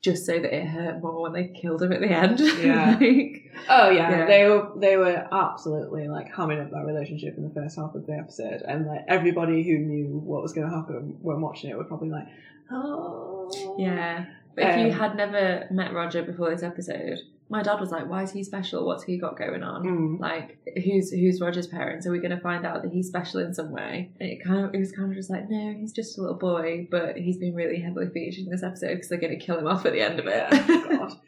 just 0.02 0.24
so 0.26 0.32
that 0.38 0.52
it 0.52 0.66
hurt 0.66 1.00
more 1.02 1.22
when 1.22 1.32
they 1.34 1.48
killed 1.48 1.82
him 1.82 1.92
at 1.92 2.00
the 2.00 2.10
end. 2.10 2.40
Yeah. 2.40 2.98
Like, 3.00 3.36
Oh 3.68 3.90
yeah, 3.90 4.10
Yeah. 4.10 4.26
they 4.26 4.48
were 4.48 4.72
they 4.78 4.96
were 4.96 5.26
absolutely 5.32 6.08
like 6.08 6.32
hamming 6.32 6.64
up 6.64 6.70
that 6.70 6.84
relationship 6.86 7.36
in 7.36 7.42
the 7.44 7.50
first 7.54 7.76
half 7.76 7.94
of 7.94 8.06
the 8.06 8.12
episode, 8.14 8.62
and 8.66 8.86
like 8.86 9.00
everybody 9.08 9.62
who 9.62 9.78
knew 9.78 10.06
what 10.24 10.40
was 10.42 10.52
going 10.52 10.68
to 10.68 10.74
happen 10.74 11.18
when 11.20 11.40
watching 11.40 11.68
it 11.70 11.76
were 11.76 11.84
probably 11.84 12.10
like, 12.10 12.26
oh 12.72 13.50
yeah. 13.78 14.24
But 14.56 14.64
if 14.70 14.76
you 14.78 14.86
Um, 14.86 14.92
had 14.98 15.16
never 15.16 15.66
met 15.70 15.92
Roger 15.92 16.22
before 16.22 16.50
this 16.50 16.62
episode, 16.62 17.18
my 17.50 17.62
dad 17.62 17.80
was 17.80 17.90
like, 17.90 18.08
why 18.08 18.22
is 18.22 18.30
he 18.30 18.44
special? 18.44 18.86
What's 18.86 19.02
he 19.02 19.18
got 19.18 19.36
going 19.36 19.62
on? 19.62 19.82
Mm. 19.84 20.20
Like, 20.20 20.58
who's 20.84 21.10
who's 21.10 21.40
Roger's 21.40 21.66
parents? 21.66 22.06
Are 22.06 22.12
we 22.12 22.20
going 22.20 22.30
to 22.30 22.40
find 22.40 22.64
out 22.64 22.82
that 22.82 22.92
he's 22.92 23.08
special 23.08 23.40
in 23.40 23.52
some 23.52 23.72
way? 23.72 24.12
And 24.20 24.30
it 24.30 24.44
kind 24.44 24.64
of 24.64 24.74
it 24.74 24.78
was 24.78 24.92
kind 24.92 25.10
of 25.10 25.16
just 25.16 25.30
like, 25.30 25.50
no, 25.50 25.74
he's 25.78 25.92
just 25.92 26.16
a 26.16 26.22
little 26.22 26.38
boy, 26.38 26.86
but 26.90 27.16
he's 27.16 27.38
been 27.38 27.54
really 27.54 27.80
heavily 27.80 28.08
featured 28.14 28.44
in 28.44 28.50
this 28.50 28.62
episode 28.62 28.94
because 28.94 29.08
they're 29.08 29.18
going 29.20 29.38
to 29.38 29.44
kill 29.44 29.58
him 29.58 29.66
off 29.66 29.84
at 29.84 29.92
the 29.92 30.00
end 30.00 30.18
of 30.20 30.26
it. 30.26 30.46
Yeah, 30.52 30.86
God. 30.88 31.12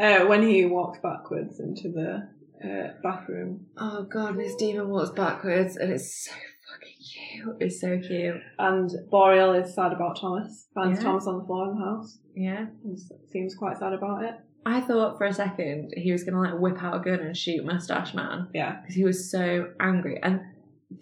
Uh, 0.00 0.26
when 0.26 0.42
he 0.42 0.64
walked 0.64 1.02
backwards 1.02 1.60
into 1.60 1.88
the 1.90 2.28
uh, 2.64 2.92
bathroom, 3.02 3.66
oh 3.76 4.02
god, 4.04 4.36
this 4.36 4.54
daemon 4.56 4.88
walks 4.88 5.10
backwards, 5.10 5.76
and 5.76 5.92
it's 5.92 6.24
so 6.26 6.32
fucking 6.32 6.96
cute. 6.98 7.56
It's 7.60 7.80
so 7.80 7.98
cute. 7.98 8.40
and 8.58 8.90
Boreal 9.10 9.52
is 9.54 9.74
sad 9.74 9.92
about 9.92 10.18
Thomas. 10.20 10.66
Finds 10.74 10.98
Yeah. 10.98 11.04
Thomas 11.04 11.26
on 11.26 11.38
the 11.38 11.44
floor 11.44 11.70
in 11.70 11.78
the 11.78 11.84
house. 11.84 12.18
Yeah. 12.34 12.66
seems 13.30 13.54
quite 13.56 13.78
sad 13.78 13.92
about 13.92 14.24
it. 14.24 14.34
I 14.68 14.80
thought 14.80 15.18
for 15.18 15.24
a 15.24 15.32
second 15.32 15.94
he 15.96 16.12
was 16.12 16.24
gonna 16.24 16.40
like 16.40 16.58
whip 16.60 16.82
out 16.82 16.96
a 16.96 16.98
gun 17.00 17.20
and 17.20 17.36
shoot 17.36 17.64
Mustache 17.64 18.14
Man 18.14 18.48
Yeah, 18.52 18.80
because 18.80 18.94
he 18.94 19.04
was 19.04 19.30
so 19.30 19.72
angry. 19.80 20.20
And 20.22 20.40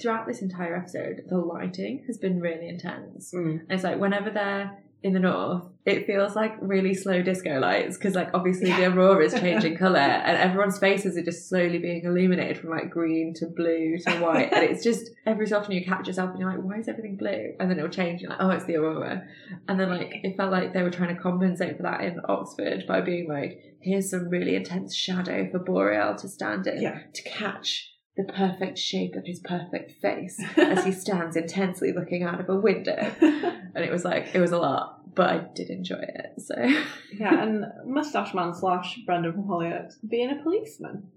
throughout 0.01 0.27
this 0.27 0.43
entire 0.43 0.77
episode, 0.77 1.25
the 1.29 1.39
lighting 1.39 2.05
has 2.07 2.19
been 2.19 2.41
really 2.41 2.69
intense. 2.69 3.33
mm. 3.35 3.61
And 3.61 3.71
it's 3.71 3.85
like 3.85 3.99
whenever 3.99 4.31
they're 4.31 4.79
in 5.07 5.13
the 5.13 5.21
north, 5.21 5.63
it 5.85 6.05
feels 6.05 6.35
like 6.35 6.53
really 6.61 6.93
slow 6.93 7.23
disco 7.23 7.61
lights 7.61 7.97
because 7.97 8.15
like 8.17 8.29
obviously 8.35 8.71
the 8.73 8.87
aurora 8.87 9.25
is 9.25 9.33
changing 9.35 9.77
color 9.85 9.99
and 9.99 10.37
everyone's 10.37 10.79
faces 10.79 11.17
are 11.17 11.23
just 11.23 11.49
slowly 11.49 11.79
being 11.79 12.03
illuminated 12.05 12.59
from 12.59 12.71
like 12.71 12.91
green 12.91 13.33
to 13.35 13.47
blue 13.47 13.97
to 13.99 14.11
white. 14.19 14.53
and 14.53 14.65
it's 14.65 14.83
just 14.83 15.11
every 15.27 15.47
so 15.47 15.59
often 15.59 15.73
you 15.73 15.85
catch 15.85 16.09
yourself 16.09 16.31
and 16.31 16.41
you're 16.41 16.51
like, 16.51 16.61
why 16.61 16.79
is 16.79 16.89
everything 16.89 17.17
blue? 17.17 17.55
And 17.61 17.71
then 17.71 17.79
it'll 17.79 17.89
change. 17.91 18.21
You're 18.21 18.31
like, 18.31 18.41
oh, 18.43 18.51
it's 18.51 18.65
the 18.65 18.77
aurora. 18.77 19.23
And 19.69 19.79
then 19.79 19.91
like 19.91 20.11
it 20.25 20.37
felt 20.37 20.51
like 20.51 20.75
they 20.75 20.83
were 20.83 20.91
trying 20.91 21.15
to 21.15 21.23
compensate 21.23 21.77
for 21.77 21.85
that 21.85 22.01
in 22.01 22.21
Oxford 22.29 22.85
by 22.89 23.01
being 23.01 23.29
like, 23.29 23.77
here's 23.81 24.11
some 24.11 24.29
really 24.29 24.57
intense 24.57 24.95
shadow 24.95 25.49
for 25.53 25.61
Boreal 25.61 26.17
to 26.17 26.29
stand 26.29 26.67
in 26.67 26.83
Yeah. 26.83 26.99
to 27.15 27.23
catch 27.23 27.93
the 28.17 28.25
perfect 28.25 28.79
shape 28.79 29.15
of 29.15 29.27
his 29.27 29.41
perfect 29.45 29.93
face 30.01 30.43
as 30.57 30.85
he 30.85 30.91
stands 30.91 31.37
intensely 31.37 31.93
looking 31.93 32.23
out 32.25 32.41
of 32.41 32.49
a 32.49 32.57
window. 32.57 33.13
And 33.21 33.85
it 33.85 33.93
was 33.93 34.07
like, 34.07 34.35
it 34.35 34.41
was 34.41 34.53
a 34.53 34.59
lot, 34.59 34.96
but 35.17 35.29
I 35.31 35.39
did 35.55 35.71
enjoy 35.71 35.97
it. 36.03 36.41
So, 36.41 36.55
yeah, 37.19 37.43
and 37.43 37.65
Mustache 37.85 38.33
Man 38.35 38.55
slash 38.55 38.99
Brendan 39.07 39.33
from 39.33 39.45
Hollyoaks 39.45 39.95
being 40.09 40.31
a 40.31 40.43
policeman. 40.43 41.09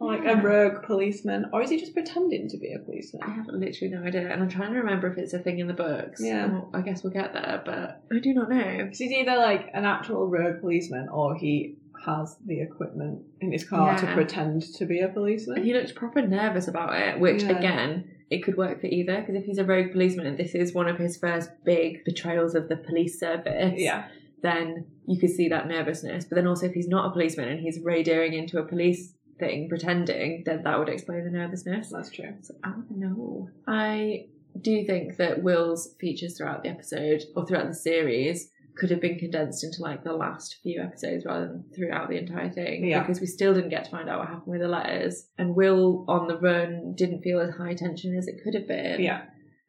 Like 0.00 0.22
Yeah. 0.24 0.40
a 0.40 0.42
rogue 0.42 0.82
policeman. 0.84 1.46
Or 1.52 1.62
is 1.62 1.70
he 1.70 1.78
just 1.78 1.92
pretending 1.92 2.48
to 2.48 2.56
be 2.56 2.72
a 2.72 2.78
policeman? 2.80 3.22
I 3.24 3.30
have 3.34 3.46
literally 3.48 3.94
no 3.94 4.02
idea. 4.02 4.28
And 4.32 4.42
I'm 4.42 4.48
trying 4.48 4.72
to 4.72 4.78
remember 4.78 5.06
if 5.12 5.18
it's 5.18 5.34
a 5.34 5.38
thing 5.38 5.58
in 5.60 5.66
the 5.68 5.74
books. 5.74 6.20
Yeah. 6.24 6.44
And 6.46 6.62
I 6.74 6.80
guess 6.80 7.04
we'll 7.04 7.12
get 7.12 7.32
there, 7.34 7.62
but 7.64 8.02
I 8.10 8.18
do 8.20 8.32
not 8.34 8.48
know. 8.50 8.78
Because 8.84 8.98
he's 8.98 9.12
either 9.12 9.36
like 9.36 9.68
an 9.74 9.84
actual 9.84 10.26
rogue 10.26 10.60
policeman 10.60 11.08
or 11.10 11.36
he 11.36 11.76
has 12.04 12.36
the 12.46 12.60
equipment 12.60 13.22
in 13.40 13.52
his 13.52 13.68
car 13.68 13.96
to 13.98 14.06
pretend 14.14 14.62
to 14.62 14.86
be 14.86 15.00
a 15.00 15.04
And 15.06 15.14
policeman. 15.14 15.62
he 15.62 15.74
looked 15.74 15.94
proper 15.94 16.22
nervous 16.22 16.66
about 16.66 16.94
it, 16.98 17.20
which 17.20 17.42
Yeah. 17.42 17.58
again, 17.58 18.10
it 18.30 18.42
could 18.44 18.56
work 18.56 18.80
for 18.80 18.86
either. 18.86 19.20
Because 19.20 19.34
if 19.36 19.44
he's 19.44 19.58
a 19.58 19.64
rogue 19.64 19.92
policeman 19.92 20.26
and 20.26 20.38
this 20.38 20.54
is 20.54 20.74
one 20.74 20.88
of 20.88 20.98
his 20.98 21.16
first 21.16 21.50
big 21.64 22.04
betrayals 22.04 22.54
of 22.54 22.68
the 22.68 22.76
police 22.76 23.18
service, 23.18 23.74
Yeah. 23.80 24.08
then 24.42 24.86
you 25.06 25.18
could 25.18 25.30
see 25.30 25.48
that 25.48 25.66
nervousness. 25.68 26.24
But 26.26 26.36
then 26.36 26.46
also, 26.46 26.66
if 26.66 26.72
he's 26.74 26.88
not 26.88 27.06
a 27.06 27.10
policeman 27.12 27.48
and 27.48 27.60
he's 27.60 27.78
radioing 27.80 28.34
into 28.34 28.58
a 28.58 28.64
police 28.66 29.14
thing, 29.38 29.68
pretending, 29.68 30.42
then 30.44 30.62
that 30.64 30.78
would 30.78 30.88
explain 30.88 31.24
the 31.24 31.30
nervousness. 31.30 31.90
That's 31.90 32.10
true. 32.10 32.34
So, 32.42 32.54
I 32.64 32.70
don't 32.70 32.90
know. 32.98 33.48
I 33.66 34.26
do 34.60 34.84
think 34.84 35.16
that 35.16 35.42
Will's 35.42 35.94
features 36.00 36.36
throughout 36.36 36.62
the 36.64 36.68
episode 36.68 37.22
or 37.36 37.46
throughout 37.46 37.68
the 37.68 37.74
series 37.74 38.50
could 38.78 38.90
have 38.90 39.00
been 39.00 39.18
condensed 39.18 39.64
into 39.64 39.82
like 39.82 40.04
the 40.04 40.12
last 40.12 40.56
few 40.62 40.80
episodes 40.80 41.24
rather 41.26 41.46
than 41.48 41.64
throughout 41.74 42.08
the 42.08 42.16
entire 42.16 42.50
thing. 42.50 42.84
Yeah. 42.86 43.00
Because 43.00 43.20
we 43.20 43.26
still 43.26 43.52
didn't 43.54 43.70
get 43.70 43.84
to 43.86 43.90
find 43.90 44.08
out 44.08 44.20
what 44.20 44.28
happened 44.28 44.46
with 44.46 44.60
the 44.60 44.68
letters. 44.68 45.28
And 45.36 45.54
Will 45.56 46.04
on 46.08 46.28
the 46.28 46.38
run 46.38 46.94
didn't 46.96 47.22
feel 47.22 47.40
as 47.40 47.54
high 47.56 47.74
tension 47.74 48.16
as 48.16 48.28
it 48.28 48.36
could 48.44 48.54
have 48.54 48.68
been. 48.68 49.00
Yeah. 49.00 49.22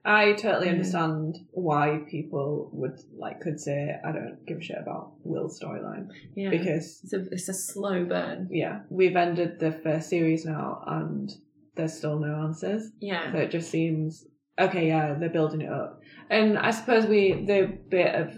I 0.05 0.33
totally 0.33 0.67
Mm. 0.67 0.71
understand 0.73 1.35
why 1.51 2.01
people 2.09 2.69
would 2.73 2.97
like 3.17 3.41
could 3.41 3.59
say 3.59 3.95
I 4.05 4.11
don't 4.13 4.37
give 4.47 4.59
a 4.59 4.61
shit 4.61 4.77
about 4.81 5.13
Will's 5.23 5.59
storyline 5.59 6.07
Yeah. 6.35 6.51
because 6.51 7.01
it's 7.03 7.13
a, 7.13 7.21
it's 7.31 7.49
a 7.49 7.53
slow 7.53 8.05
burn. 8.05 8.47
yeah 8.49 8.79
we've 8.89 9.15
ended 9.17 9.59
the 9.59 9.71
first 9.73 10.07
series 10.09 10.45
now 10.45 10.81
and 10.87 11.29
there's 11.75 11.93
still 11.93 12.17
no 12.17 12.33
answers 12.43 12.89
Yeah. 13.01 13.31
so 13.33 13.39
it 13.39 13.51
just 13.51 13.69
seems 13.69 14.25
okay 14.59 14.87
yeah 14.87 15.15
they're 15.19 15.29
building 15.29 15.61
it 15.61 15.69
up 15.71 15.99
and 16.29 16.57
I 16.57 16.71
suppose 16.71 17.05
we 17.05 17.43
the 17.45 17.77
bit 17.89 18.15
of 18.15 18.33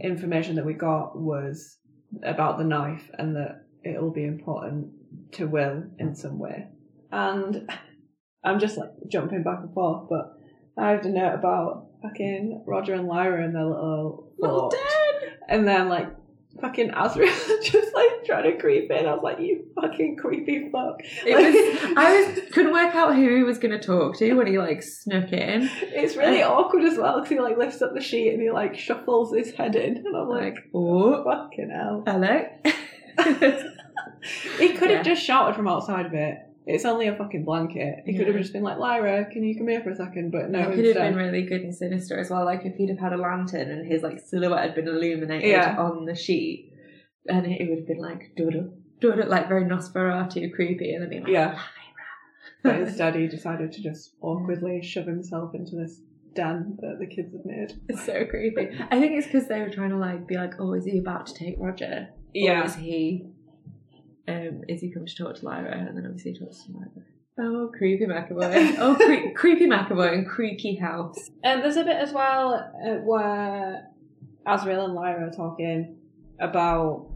information 0.00 0.56
that 0.56 0.66
we 0.66 0.74
got 0.74 1.18
was 1.18 1.78
about 2.22 2.58
the 2.58 2.64
knife 2.64 3.10
and 3.18 3.36
that 3.36 3.64
it 3.82 4.00
will 4.00 4.12
be 4.12 4.24
important 4.24 4.88
to 5.32 5.46
Will 5.46 5.84
in 5.98 6.14
some 6.14 6.38
way 6.38 6.68
and 7.10 7.70
I'm 8.44 8.58
just 8.58 8.76
like 8.76 8.90
jumping 9.08 9.42
back 9.42 9.60
and 9.60 9.72
forth 9.74 10.08
but 10.08 10.36
I 10.78 10.90
have 10.90 11.04
a 11.04 11.08
note 11.08 11.34
about 11.34 11.88
fucking 12.02 12.64
Roger 12.66 12.94
and 12.94 13.06
Lyra 13.06 13.44
and 13.44 13.54
their 13.54 13.64
little 13.64 14.32
Little 14.38 14.70
fort. 14.70 14.72
den! 14.72 15.30
And 15.48 15.68
then 15.68 15.88
like 15.88 16.08
fucking 16.60 16.90
Asriel 16.90 17.62
just 17.62 17.94
like 17.94 18.24
trying 18.24 18.44
to 18.52 18.58
creep 18.60 18.90
in. 18.90 19.06
I 19.06 19.14
was 19.14 19.22
like, 19.22 19.40
you 19.40 19.64
fucking 19.74 20.16
creepy 20.16 20.68
fuck. 20.70 21.00
It 21.26 21.34
was. 21.36 21.92
I 21.96 22.26
was 22.34 22.52
couldn't 22.52 22.72
work 22.72 22.94
out 22.94 23.14
who 23.16 23.36
he 23.36 23.42
was 23.42 23.58
going 23.58 23.72
to 23.72 23.84
talk 23.84 24.16
to 24.18 24.34
when 24.34 24.46
he 24.46 24.58
like 24.58 24.82
snuck 24.82 25.32
in. 25.32 25.68
It's 25.82 26.16
really 26.16 26.42
awkward 26.42 26.84
as 26.84 26.98
well 26.98 27.14
because 27.20 27.30
he 27.30 27.40
like 27.40 27.56
lifts 27.58 27.82
up 27.82 27.94
the 27.94 28.00
sheet 28.00 28.32
and 28.32 28.42
he 28.42 28.50
like 28.50 28.76
shuffles 28.78 29.34
his 29.34 29.52
head 29.52 29.74
in, 29.76 29.98
and 29.98 30.16
I'm 30.16 30.28
like, 30.28 30.54
Like, 30.54 30.64
oh, 30.74 31.24
fucking 31.24 31.70
hell. 31.70 32.04
hello. 32.06 32.44
He 34.58 34.68
could 34.74 34.90
have 34.90 34.98
Yeah. 35.04 35.14
just 35.14 35.22
shouted 35.24 35.56
from 35.56 35.66
outside 35.66 36.06
of 36.06 36.14
it. 36.14 36.38
It's 36.66 36.84
only 36.84 37.08
a 37.08 37.16
fucking 37.16 37.44
blanket. 37.44 38.04
He 38.06 38.16
could 38.16 38.28
have 38.28 38.36
just 38.36 38.52
been 38.52 38.62
like, 38.62 38.78
Lyra, 38.78 39.24
can 39.24 39.42
you 39.42 39.56
come 39.56 39.66
here 39.68 39.82
for 39.82 39.90
a 39.90 39.96
second? 39.96 40.30
But 40.30 40.50
no, 40.50 40.60
it 40.60 40.74
could 40.76 40.84
have 40.84 40.94
been 40.94 41.12
um, 41.14 41.18
really 41.18 41.42
good 41.42 41.62
and 41.62 41.74
sinister 41.74 42.18
as 42.18 42.30
well. 42.30 42.44
Like 42.44 42.64
if 42.64 42.76
he'd 42.76 42.88
have 42.90 43.00
had 43.00 43.12
a 43.12 43.16
lantern 43.16 43.68
and 43.70 43.90
his 43.90 44.02
like 44.02 44.20
silhouette 44.20 44.62
had 44.62 44.74
been 44.76 44.86
illuminated 44.86 45.48
Yeah. 45.50 45.76
on 45.76 46.04
the 46.04 46.14
sheet, 46.14 46.72
and 47.28 47.46
it 47.46 47.68
would 47.68 47.78
have 47.78 47.86
been 47.88 47.98
like 47.98 48.32
doodle, 48.36 48.74
doodle, 49.00 49.28
like 49.28 49.48
very 49.48 49.64
Nosferatu 49.64 50.52
creepy, 50.54 50.92
and 50.94 51.02
then 51.02 51.10
being 51.10 51.22
like, 51.24 51.32
Yeah. 51.32 51.58
but 52.62 52.76
instead 52.80 53.14
he 53.16 53.26
decided 53.26 53.72
to 53.72 53.82
just 53.82 54.14
awkwardly 54.20 54.82
shove 54.82 55.06
himself 55.06 55.54
into 55.56 55.74
this 55.76 56.00
den 56.34 56.78
that 56.80 56.98
the 57.00 57.06
kids 57.06 57.32
had 57.32 57.44
made. 57.44 57.72
It's 57.88 58.06
so 58.06 58.24
creepy. 58.24 58.68
I 58.90 59.00
think 59.00 59.12
it's 59.18 59.26
because 59.26 59.48
they 59.48 59.60
were 59.60 59.68
trying 59.68 59.90
to 59.90 59.98
like 59.98 60.26
be 60.28 60.36
like, 60.36 60.54
oh, 60.60 60.74
is 60.74 60.84
he 60.84 60.98
about 60.98 61.26
to 61.26 61.34
take 61.34 61.56
Roger? 61.58 62.08
Or 62.10 62.16
Yeah. 62.34 62.64
is 62.64 62.76
he? 62.76 63.26
Um, 64.28 64.62
is 64.68 64.80
he 64.80 64.90
come 64.92 65.06
to 65.06 65.14
talk 65.14 65.36
to 65.36 65.44
Lyra? 65.44 65.76
And 65.76 65.96
then 65.96 66.06
obviously 66.06 66.32
he 66.32 66.38
talks 66.38 66.64
to 66.64 66.72
Lyra. 66.72 66.90
Oh, 67.38 67.70
creepy 67.76 68.04
McAvoy. 68.06 68.76
oh, 68.78 68.94
cre- 68.94 69.34
creepy 69.34 69.66
McAvoy 69.66 70.12
and 70.12 70.28
creaky 70.28 70.76
house. 70.76 71.16
And 71.42 71.62
there's 71.62 71.76
a 71.76 71.84
bit 71.84 71.96
as 71.96 72.12
well 72.12 72.54
uh, 72.54 72.96
where 73.04 73.88
Asriel 74.46 74.84
and 74.84 74.94
Lyra 74.94 75.28
are 75.28 75.32
talking 75.32 75.96
about 76.38 77.08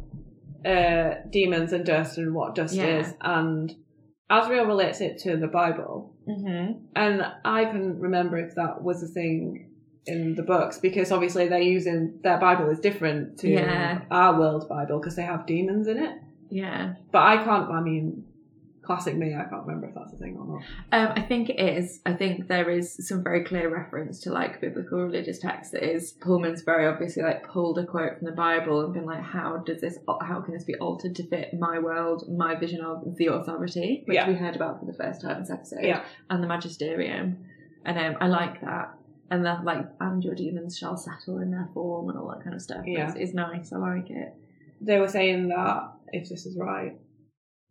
uh, 0.64 1.14
daemons 1.30 1.72
and 1.72 1.84
dust 1.84 2.18
and 2.18 2.34
what 2.34 2.54
dust 2.54 2.74
Yeah. 2.74 3.00
is, 3.00 3.14
and 3.20 3.74
Asriel 4.30 4.66
relates 4.66 5.00
it 5.00 5.18
to 5.18 5.36
the 5.36 5.46
Bible. 5.48 6.16
Mm-hmm. 6.28 6.84
And 6.96 7.22
I 7.44 7.66
couldn't 7.66 8.00
remember 8.00 8.38
if 8.38 8.54
that 8.56 8.82
was 8.82 9.02
a 9.02 9.06
thing 9.06 9.70
in 10.06 10.34
the 10.34 10.42
books 10.42 10.78
because 10.78 11.10
obviously 11.12 11.48
they're 11.48 11.60
using 11.60 12.18
their 12.22 12.38
Bible 12.38 12.70
is 12.70 12.78
different 12.80 13.38
to 13.40 13.48
Yeah. 13.50 14.02
our 14.10 14.38
world 14.38 14.68
Bible 14.68 14.98
because 14.98 15.16
they 15.16 15.22
have 15.22 15.46
daemons 15.46 15.88
in 15.88 15.98
it. 15.98 16.18
Yeah. 16.50 16.94
But 17.12 17.22
I 17.22 17.36
can't. 17.44 17.70
I 17.70 17.80
mean, 17.80 18.24
classic 18.82 19.16
me. 19.16 19.34
I 19.34 19.44
can't 19.44 19.66
remember 19.66 19.88
if 19.88 19.94
that's 19.94 20.12
a 20.12 20.16
thing 20.16 20.36
or 20.38 20.46
not. 20.46 20.62
Um, 20.92 21.12
I 21.16 21.22
think 21.22 21.48
it 21.50 21.58
is. 21.58 22.00
I 22.06 22.12
think 22.12 22.46
there 22.46 22.70
is 22.70 23.08
some 23.08 23.22
very 23.24 23.42
clear 23.44 23.68
reference 23.68 24.20
to 24.20 24.30
like 24.30 24.60
biblical 24.60 25.02
religious 25.02 25.38
text 25.40 25.72
that 25.72 25.82
is 25.82 26.12
Pullman's 26.12 26.62
very 26.62 26.86
obviously 26.86 27.22
like 27.24 27.48
pulled 27.48 27.78
a 27.78 27.84
quote 27.84 28.18
from 28.18 28.26
the 28.26 28.32
Bible 28.32 28.84
and 28.84 28.94
been 28.94 29.04
like, 29.04 29.22
how 29.22 29.56
does 29.58 29.80
this, 29.80 29.98
how 30.22 30.40
can 30.40 30.54
this 30.54 30.62
be 30.64 30.76
altered 30.76 31.16
to 31.16 31.26
fit 31.26 31.52
my 31.58 31.78
world, 31.80 32.24
my 32.28 32.54
vision 32.54 32.80
of 32.80 33.16
the 33.16 33.26
authority, 33.26 34.04
which 34.06 34.14
Yeah. 34.14 34.28
we 34.28 34.34
heard 34.34 34.54
about 34.54 34.78
for 34.78 34.86
the 34.86 34.94
first 34.94 35.20
time 35.20 35.40
this 35.40 35.50
episode, 35.50 35.80
Yeah. 35.82 36.04
and 36.30 36.42
the 36.42 36.46
magisterium, 36.46 37.44
and 37.84 37.98
um, 37.98 38.16
I 38.20 38.28
like 38.28 38.60
that. 38.60 38.94
And 39.28 39.44
that 39.44 39.64
like, 39.64 39.84
and 39.98 40.22
your 40.22 40.36
daemons 40.36 40.78
shall 40.78 40.96
settle 40.96 41.38
in 41.40 41.50
their 41.50 41.68
form 41.74 42.08
and 42.08 42.16
all 42.16 42.28
that 42.28 42.44
kind 42.44 42.54
of 42.54 42.62
stuff. 42.62 42.84
Yeah. 42.86 43.08
It's, 43.08 43.16
it's 43.16 43.34
nice. 43.34 43.72
I 43.72 43.78
like 43.78 44.08
it. 44.08 44.32
They 44.80 45.00
were 45.00 45.08
saying 45.08 45.48
that 45.48 45.90
if 46.12 46.28
this 46.28 46.46
is 46.46 46.56
right, 46.58 46.96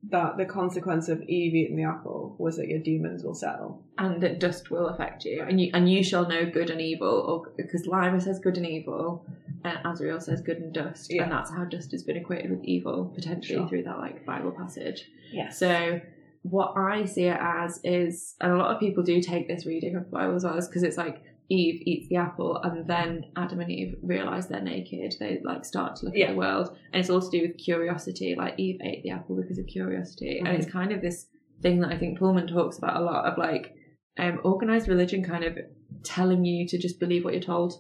that 0.10 0.38
the 0.38 0.46
consequence 0.46 1.10
of 1.10 1.22
Eve 1.24 1.56
eating 1.56 1.78
the 1.78 1.84
apple 1.84 2.36
was 2.38 2.58
that 2.58 2.68
your 2.68 2.80
daemons 2.80 3.24
will 3.24 3.34
settle. 3.34 3.84
and 3.98 4.22
that 4.22 4.40
dust 4.40 4.70
will 4.70 4.88
affect 4.90 5.24
you, 5.26 5.42
and 5.42 5.60
you 5.60 5.72
and 5.74 5.90
you 5.90 6.04
shall 6.04 6.28
know 6.28 6.46
good 6.46 6.70
and 6.70 6.82
evil, 6.82 7.08
or 7.28 7.54
because 7.58 7.86
Lyra 7.88 8.20
says 8.22 8.40
good 8.40 8.58
and 8.58 8.66
evil, 8.68 9.26
and 9.64 9.78
Asriel 9.86 10.22
says 10.22 10.42
good 10.42 10.58
and 10.58 10.74
dust, 10.74 11.12
Yeah. 11.14 11.24
and 11.24 11.32
that's 11.32 11.50
how 11.50 11.64
dust 11.64 11.92
has 11.94 12.04
been 12.04 12.18
equated 12.18 12.52
with 12.52 12.64
evil 12.66 13.12
potentially 13.16 13.58
Sure. 13.60 13.68
through 13.68 13.84
that 13.84 13.98
like 13.98 14.26
Bible 14.26 14.52
passage. 14.52 15.10
Yes. 15.32 15.58
So 15.58 16.02
what 16.44 16.74
I 16.78 17.06
see 17.06 17.24
it 17.24 17.38
as 17.40 17.80
is, 17.84 18.36
and 18.42 18.52
a 18.52 18.58
lot 18.58 18.74
of 18.76 18.80
people 18.80 19.02
do 19.04 19.20
take 19.22 19.48
this 19.48 19.66
reading 19.66 19.96
of 19.96 20.04
the 20.06 20.12
Bible 20.12 20.36
as 20.36 20.44
well, 20.44 20.58
is 20.58 20.68
because 20.68 20.84
it's 20.84 20.98
like 20.98 21.24
Eve 21.50 21.82
eats 21.86 22.08
the 22.10 22.16
apple, 22.16 22.58
and 22.64 22.88
then 22.88 23.26
Adam 23.36 23.60
and 23.60 23.72
Eve 23.72 23.96
realize 24.02 24.48
they're 24.48 24.62
naked. 24.62 25.16
They 25.20 25.42
like 25.44 25.64
start 25.66 25.96
to 25.98 26.06
look 26.06 26.16
Yeah. 26.16 26.26
at 26.26 26.32
the 26.32 26.38
world, 26.38 26.76
and 26.92 27.00
it's 27.00 27.10
all 27.10 27.22
to 27.22 27.30
do 27.30 27.42
with 27.48 27.58
curiosity. 27.58 28.36
Like 28.36 28.56
Eve 28.58 28.80
ate 28.84 29.04
the 29.04 29.12
apple 29.12 29.36
because 29.36 29.60
of 29.60 29.68
curiosity, 29.68 30.40
and 30.40 30.48
Mhm. 30.48 30.56
it's 30.60 30.72
kind 30.72 30.92
of 30.92 31.02
this 31.02 31.28
thing 31.62 31.80
that 31.82 31.92
I 31.92 31.98
think 31.98 32.18
Pullman 32.20 32.48
talks 32.48 32.78
about 32.78 32.98
a 33.00 33.04
lot 33.04 33.26
of 33.26 33.38
like 33.38 33.74
um, 34.18 34.40
organized 34.46 34.88
religion, 34.88 35.24
kind 35.24 35.44
of 35.44 35.58
telling 36.04 36.46
you 36.46 36.66
to 36.70 36.78
just 36.78 37.02
believe 37.02 37.26
what 37.26 37.34
you're 37.34 37.42
told 37.44 37.74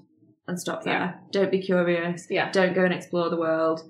and 0.49 0.59
stop 0.59 0.83
there. 0.83 0.93
Yeah. 0.93 1.13
Don't 1.31 1.49
be 1.49 1.61
curious. 1.61 2.27
Yeah. 2.29 2.51
Don't 2.51 2.75
go 2.75 2.83
and 2.83 2.93
explore 2.93 3.29
the 3.29 3.37
world 3.37 3.83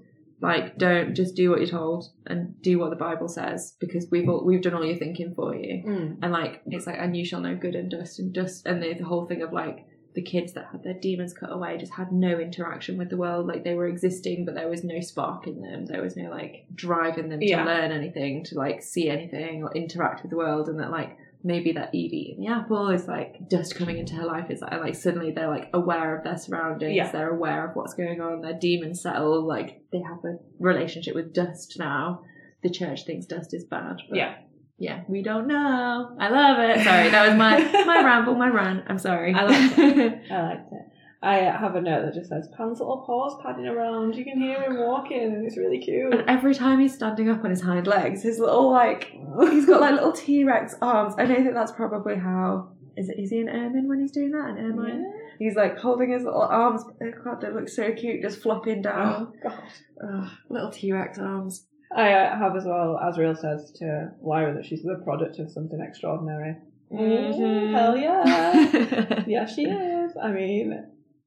like 0.46 0.78
don't 0.78 1.14
just 1.16 1.36
do 1.36 1.50
what 1.50 1.60
you're 1.60 1.68
told 1.68 2.06
and 2.28 2.60
do 2.62 2.80
what 2.80 2.90
the 2.90 2.96
bible 2.96 3.28
says 3.28 3.76
because 3.80 4.08
we've 4.12 4.30
all, 4.30 4.44
we've 4.46 4.62
done 4.62 4.74
all 4.74 4.86
your 4.86 4.98
thinking 4.98 5.34
for 5.36 5.56
you 5.56 5.84
Mm. 5.86 6.18
and 6.22 6.32
like 6.32 6.62
it's 6.68 6.88
like 6.88 6.98
and 7.00 7.16
you 7.18 7.26
shall 7.26 7.42
know 7.42 7.56
good 7.56 7.76
and 7.76 7.90
dust 7.92 8.20
and 8.20 8.34
dust 8.34 8.66
and 8.66 8.82
the, 8.82 8.94
the 8.94 9.06
whole 9.06 9.26
thing 9.26 9.42
of 9.42 9.52
like 9.54 9.86
the 10.16 10.22
kids 10.22 10.54
that 10.54 10.68
had 10.72 10.82
their 10.82 10.94
daemons 10.94 11.34
cut 11.34 11.52
away 11.52 11.78
just 11.78 11.92
had 11.92 12.10
no 12.14 12.40
interaction 12.40 12.98
with 12.98 13.10
the 13.10 13.18
world 13.18 13.48
like 13.48 13.66
they 13.66 13.74
were 13.76 13.88
existing 13.88 14.46
but 14.46 14.56
there 14.56 14.70
was 14.70 14.82
no 14.84 15.02
spark 15.02 15.46
in 15.46 15.60
them 15.62 15.86
there 15.86 16.02
was 16.02 16.16
no 16.16 16.30
like 16.30 16.66
drive 16.74 17.18
in 17.18 17.28
them 17.30 17.40
to 17.42 17.46
Yeah. 17.46 17.66
learn 17.66 17.92
anything 17.92 18.44
to 18.46 18.56
like 18.56 18.82
see 18.82 19.10
anything 19.10 19.64
or 19.64 19.74
interact 19.76 20.22
with 20.22 20.32
the 20.32 20.38
world 20.38 20.70
and 20.70 20.80
that 20.80 20.90
like 20.90 21.18
maybe 21.46 21.72
that 21.74 21.94
Eve 21.94 22.36
in 22.38 22.44
the 22.44 22.52
apple 22.52 22.90
is 22.90 23.08
like 23.08 23.48
dust 23.48 23.76
coming 23.76 23.98
into 24.00 24.16
her 24.16 24.26
life 24.26 24.48
It's 24.50 24.62
like, 24.62 24.74
like 24.82 24.96
suddenly 24.96 25.32
they're 25.32 25.48
like 25.50 25.70
aware 25.74 26.18
of 26.18 26.24
their 26.24 26.38
surroundings 26.38 26.96
Yeah. 26.96 27.12
they're 27.12 27.30
aware 27.30 27.70
of 27.70 27.76
what's 27.76 27.94
going 27.94 28.20
on 28.20 28.42
their 28.42 28.58
daemons 28.60 29.02
settle 29.02 29.48
like 29.48 29.82
they 29.92 30.02
have 30.02 30.18
a 30.26 30.38
relationship 30.60 31.14
with 31.16 31.34
dust 31.34 31.76
now 31.78 32.22
the 32.64 32.70
church 32.70 33.06
thinks 33.06 33.28
dust 33.28 33.54
is 33.54 33.64
bad 33.66 33.98
but 34.10 34.18
Yeah. 34.18 34.36
yeah 34.80 35.04
we 35.08 35.22
don't 35.22 35.48
know 35.48 36.16
I 36.20 36.30
love 36.30 36.58
it 36.60 36.84
sorry 36.84 37.10
that 37.12 37.30
was 37.30 37.38
my 37.38 37.60
my 37.86 38.04
ramble 38.04 38.36
my 38.36 38.50
rant 38.50 38.86
I'm 38.88 38.98
sorry 39.00 39.34
I 39.34 39.44
liked 39.44 39.80
I 40.32 40.42
liked 40.42 40.72
it. 40.74 40.82
I 41.24 41.38
have 41.38 41.74
a 41.76 41.82
note 41.82 42.06
that 42.06 42.14
just 42.14 42.30
says 42.30 42.48
Pan's 42.56 42.80
little 42.80 43.04
paws 43.04 43.42
padding 43.42 43.66
around. 43.66 44.14
You 44.16 44.24
can 44.24 44.40
hear 44.40 44.64
oh, 44.64 44.70
him 44.70 44.78
walking, 44.78 45.24
and 45.24 45.44
it's 45.48 45.58
really 45.58 45.80
cute. 45.80 46.14
And 46.14 46.30
every 46.30 46.54
time 46.54 46.80
he's 46.80 46.94
standing 46.94 47.30
up 47.30 47.44
on 47.44 47.50
his 47.50 47.62
hind 47.62 47.88
legs, 47.88 48.22
his 48.22 48.38
little 48.38 48.70
like 48.72 49.12
he's 49.52 49.66
got 49.66 49.82
like 49.82 49.94
little 49.96 50.12
T 50.12 50.44
Rex 50.44 50.76
arms. 50.82 51.16
I 51.18 51.26
don't 51.26 51.44
think 51.44 51.54
that's 51.54 51.72
probably 51.72 52.16
how 52.16 52.72
is 52.98 53.10
it 53.10 53.20
is 53.20 53.30
he 53.32 53.40
an 53.40 53.50
ermine 53.50 53.88
when 53.88 54.00
he's 54.00 54.12
doing 54.12 54.32
that? 54.32 54.50
An 54.50 54.58
ermine? 54.58 55.14
He's 55.40 55.56
like 55.56 55.78
holding 55.78 56.12
his 56.12 56.24
little 56.24 56.42
arms. 56.42 56.84
Oh 57.02 57.12
god, 57.24 57.42
they 57.42 57.52
look 57.52 57.68
so 57.70 57.92
cute, 57.94 58.22
just 58.22 58.42
flopping 58.42 58.82
down. 58.82 59.34
Oh 59.46 59.50
god. 59.50 59.64
Ugh, 60.04 60.30
little 60.50 60.72
T 60.72 60.92
Rex 60.92 61.20
arms. 61.20 61.68
I 61.96 62.12
uh, 62.14 62.38
have 62.38 62.56
as 62.56 62.66
well. 62.66 63.00
Asriel 63.02 63.38
says 63.38 63.72
to 63.78 64.12
Lyra 64.22 64.56
that 64.56 64.66
she's 64.66 64.84
the 64.84 65.00
product 65.04 65.40
of 65.40 65.52
something 65.52 65.80
extraordinary. 65.82 66.56
Mhm. 66.92 67.74
Hell 67.74 67.98
yeah. 67.98 69.24
yeah, 69.28 69.46
she 69.46 69.64
is. 69.64 70.12
I 70.22 70.32
mean, 70.32 70.86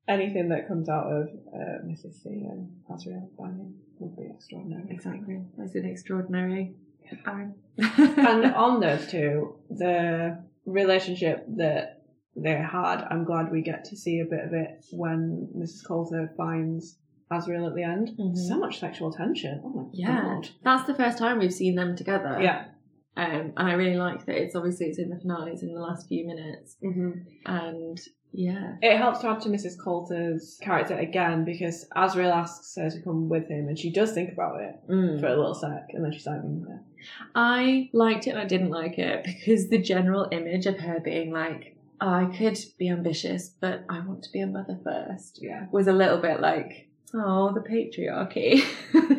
anything 0.08 0.48
that 0.50 0.68
comes 0.68 0.88
out 0.88 1.06
of 1.06 1.28
uh, 1.54 1.84
Mrs. 1.86 2.22
C 2.22 2.30
and 2.48 2.70
Asriel 2.90 3.28
banging 3.38 3.74
would 3.98 4.16
be 4.16 4.30
extraordinary. 4.34 4.86
Exactly. 4.90 5.42
That's 5.56 5.74
an 5.74 5.84
extraordinary. 5.84 6.74
And 7.78 8.44
on 8.54 8.80
those 8.80 9.06
two, 9.10 9.56
the 9.70 10.42
relationship 10.66 11.44
that 11.56 12.02
they 12.36 12.52
had, 12.52 13.04
I'm 13.10 13.24
glad 13.24 13.50
we 13.50 13.62
get 13.62 13.84
to 13.86 13.96
see 13.96 14.20
a 14.20 14.24
bit 14.24 14.44
of 14.44 14.52
it 14.52 14.84
when 14.92 15.48
Mrs. 15.56 15.86
Coulter 15.86 16.32
finds 16.36 16.98
Asriel 17.32 17.68
at 17.68 17.74
the 17.74 17.82
end. 17.82 18.10
Mhm. 18.18 18.36
So 18.36 18.58
much 18.58 18.78
sexual 18.80 19.12
tension. 19.12 19.60
Oh 19.64 19.68
my 19.70 19.84
Yeah, 19.92 20.22
god. 20.22 20.48
that's 20.64 20.86
the 20.86 20.94
first 20.94 21.18
time 21.18 21.38
we've 21.38 21.52
seen 21.52 21.74
them 21.74 21.94
together. 21.96 22.38
Yeah. 22.40 22.66
Um, 23.16 23.52
and 23.56 23.68
I 23.68 23.72
really 23.72 23.96
like 23.96 24.24
that 24.26 24.36
it's 24.36 24.54
obviously 24.54 24.86
it's 24.86 24.98
in 24.98 25.10
the 25.10 25.18
finale, 25.18 25.50
it's 25.52 25.62
in 25.62 25.74
the 25.74 25.80
last 25.80 26.06
few 26.08 26.26
minutes. 26.26 26.76
hmm 26.80 27.10
And 27.44 27.98
yeah. 28.32 28.74
It 28.82 28.98
helps 28.98 29.20
to 29.20 29.28
add 29.28 29.40
to 29.42 29.48
Mrs. 29.48 29.78
Coulter's 29.78 30.58
character 30.60 30.94
again 30.96 31.44
because 31.44 31.86
Asriel 31.96 32.32
asks 32.32 32.74
her 32.76 32.90
to 32.90 33.00
come 33.00 33.28
with 33.28 33.48
him 33.48 33.68
and 33.68 33.78
she 33.78 33.90
does 33.90 34.12
think 34.12 34.32
about 34.32 34.60
it 34.60 34.78
Mm. 34.88 35.20
for 35.20 35.26
a 35.26 35.36
little 35.36 35.54
sec 35.54 35.90
and 35.94 36.04
then 36.04 36.12
she's 36.12 36.26
like, 36.26 36.42
mm, 36.42 36.64
yeah. 36.68 36.76
I 37.34 37.90
liked 37.92 38.26
it 38.26 38.30
and 38.30 38.38
I 38.38 38.44
didn't 38.44 38.70
like 38.70 38.98
it 38.98 39.24
because 39.24 39.68
the 39.68 39.78
general 39.78 40.28
image 40.30 40.66
of 40.66 40.78
her 40.80 41.00
being 41.00 41.32
like, 41.32 41.76
I 42.00 42.26
could 42.36 42.58
be 42.78 42.88
ambitious, 42.88 43.50
but 43.60 43.84
I 43.88 44.00
want 44.00 44.22
to 44.24 44.32
be 44.32 44.40
a 44.40 44.46
mother 44.46 44.78
first 44.84 45.40
yeah. 45.42 45.66
was 45.72 45.88
a 45.88 45.92
little 45.92 46.18
bit 46.18 46.40
like, 46.40 46.88
oh, 47.14 47.52
the 47.52 47.60
patriarchy. 47.60 48.62